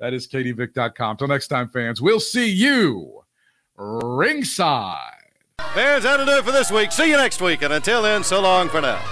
That 0.00 0.12
is 0.12 0.26
katievick.com. 0.26 1.16
Till 1.16 1.28
next 1.28 1.48
time, 1.48 1.68
fans, 1.68 2.00
we'll 2.00 2.20
see 2.20 2.50
you 2.50 3.22
ringside. 3.76 5.10
Fans, 5.74 6.04
that'll 6.04 6.26
do 6.26 6.32
it 6.32 6.44
for 6.44 6.52
this 6.52 6.70
week. 6.70 6.92
See 6.92 7.10
you 7.10 7.16
next 7.16 7.40
week. 7.40 7.62
And 7.62 7.72
until 7.72 8.02
then, 8.02 8.24
so 8.24 8.40
long 8.40 8.68
for 8.68 8.80
now. 8.80 9.04